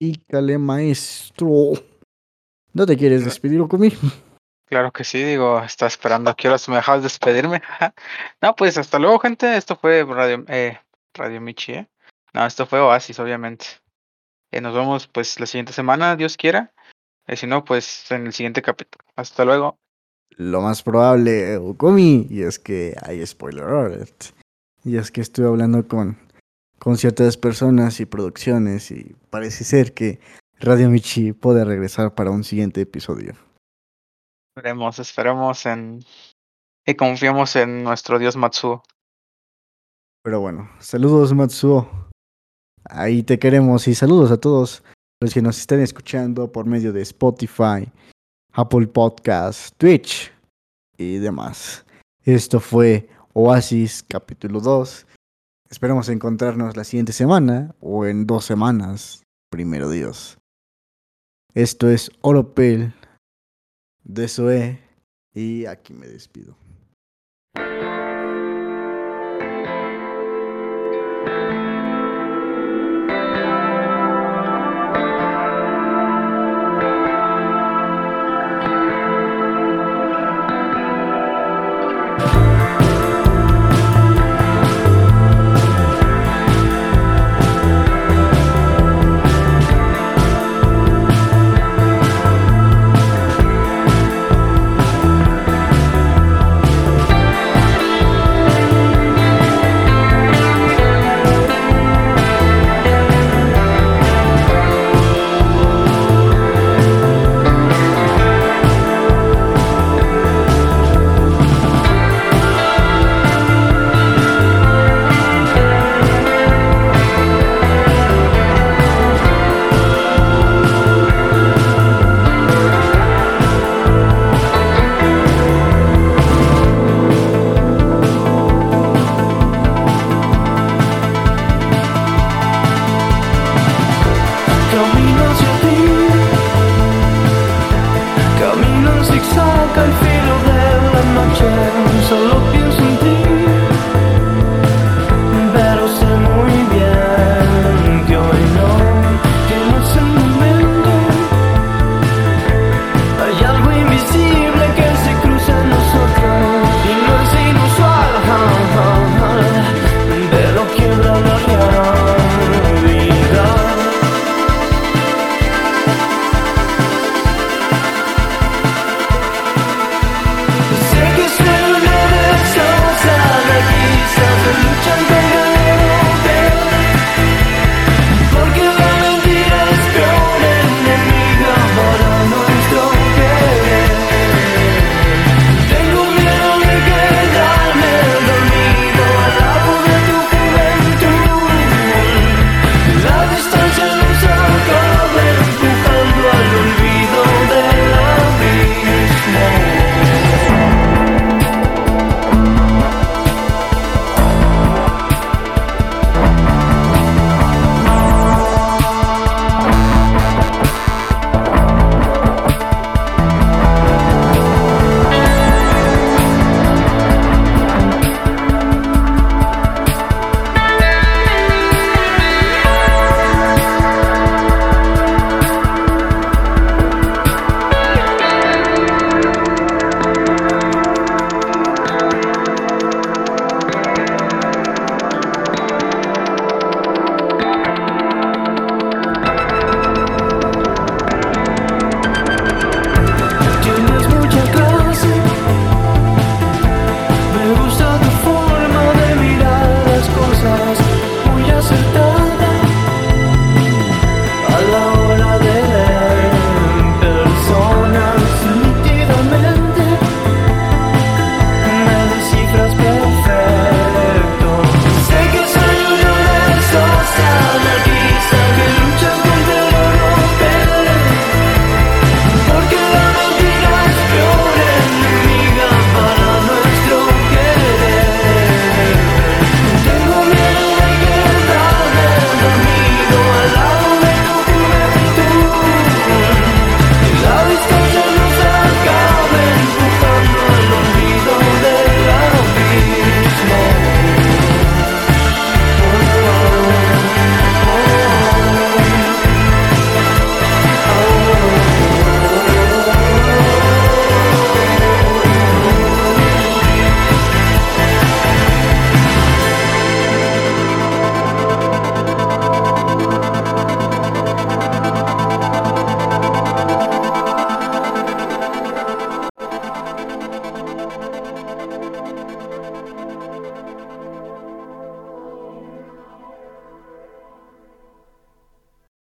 Ícale, 0.00 0.58
maestro. 0.58 1.72
¿No 2.72 2.86
te 2.86 2.96
quieres 2.96 3.24
despedir 3.24 3.66
conmigo? 3.68 3.96
Claro 4.74 4.90
que 4.90 5.04
sí, 5.04 5.22
digo, 5.22 5.62
está 5.62 5.86
esperando 5.86 6.30
a 6.30 6.34
qué 6.34 6.48
horas 6.48 6.68
me 6.68 6.74
dejas 6.74 7.00
despedirme. 7.00 7.62
no, 8.42 8.56
pues 8.56 8.76
hasta 8.76 8.98
luego, 8.98 9.20
gente. 9.20 9.56
Esto 9.56 9.76
fue 9.76 10.02
Radio, 10.02 10.44
eh, 10.48 10.80
Radio 11.14 11.40
Michi, 11.40 11.74
¿eh? 11.74 11.88
No, 12.32 12.44
esto 12.44 12.66
fue 12.66 12.80
Oasis, 12.80 13.20
obviamente. 13.20 13.66
Eh, 14.50 14.60
nos 14.60 14.74
vemos 14.74 15.06
pues 15.06 15.38
la 15.38 15.46
siguiente 15.46 15.72
semana, 15.72 16.16
Dios 16.16 16.36
quiera. 16.36 16.72
Eh, 17.28 17.36
si 17.36 17.46
no, 17.46 17.64
pues 17.64 18.10
en 18.10 18.26
el 18.26 18.32
siguiente 18.32 18.62
capítulo. 18.62 19.04
Hasta 19.14 19.44
luego. 19.44 19.78
Lo 20.30 20.60
más 20.60 20.82
probable, 20.82 21.56
Ukumi, 21.56 22.26
y 22.28 22.42
es 22.42 22.58
que 22.58 22.96
hay 23.00 23.24
spoiler 23.24 23.62
alert. 23.62 24.24
Y 24.82 24.96
es 24.96 25.12
que 25.12 25.20
estuve 25.20 25.46
hablando 25.46 25.86
con, 25.86 26.18
con 26.80 26.96
ciertas 26.96 27.36
personas 27.36 28.00
y 28.00 28.06
producciones 28.06 28.90
y 28.90 29.14
parece 29.30 29.62
ser 29.62 29.94
que 29.94 30.18
Radio 30.58 30.90
Michi 30.90 31.32
puede 31.32 31.64
regresar 31.64 32.16
para 32.16 32.32
un 32.32 32.42
siguiente 32.42 32.80
episodio. 32.80 33.34
Esperemos, 34.56 35.00
esperemos 35.00 35.66
en 35.66 36.04
y 36.86 36.94
confiamos 36.94 37.56
en 37.56 37.82
nuestro 37.82 38.20
dios 38.20 38.36
Matsuo. 38.36 38.84
Pero 40.22 40.38
bueno, 40.38 40.70
saludos 40.78 41.34
Matsuo. 41.34 41.90
Ahí 42.84 43.24
te 43.24 43.40
queremos 43.40 43.88
y 43.88 43.96
saludos 43.96 44.30
a 44.30 44.36
todos 44.36 44.84
los 45.20 45.34
que 45.34 45.42
nos 45.42 45.58
estén 45.58 45.80
escuchando 45.80 46.52
por 46.52 46.66
medio 46.66 46.92
de 46.92 47.02
Spotify, 47.02 47.90
Apple 48.52 48.86
Podcasts, 48.86 49.74
Twitch 49.76 50.32
y 50.98 51.18
demás. 51.18 51.84
Esto 52.22 52.60
fue 52.60 53.08
Oasis 53.32 54.04
capítulo 54.04 54.60
2. 54.60 55.04
Esperamos 55.68 56.08
encontrarnos 56.08 56.76
la 56.76 56.84
siguiente 56.84 57.12
semana 57.12 57.74
o 57.80 58.06
en 58.06 58.24
dos 58.24 58.44
semanas, 58.44 59.24
primero 59.50 59.90
Dios. 59.90 60.38
Esto 61.54 61.88
es 61.88 62.12
Oropel 62.20 62.94
de 64.04 64.28
Zoe 64.28 64.78
y 65.34 65.66
aquí 65.66 65.92
me 65.92 66.06
despido. 66.06 66.56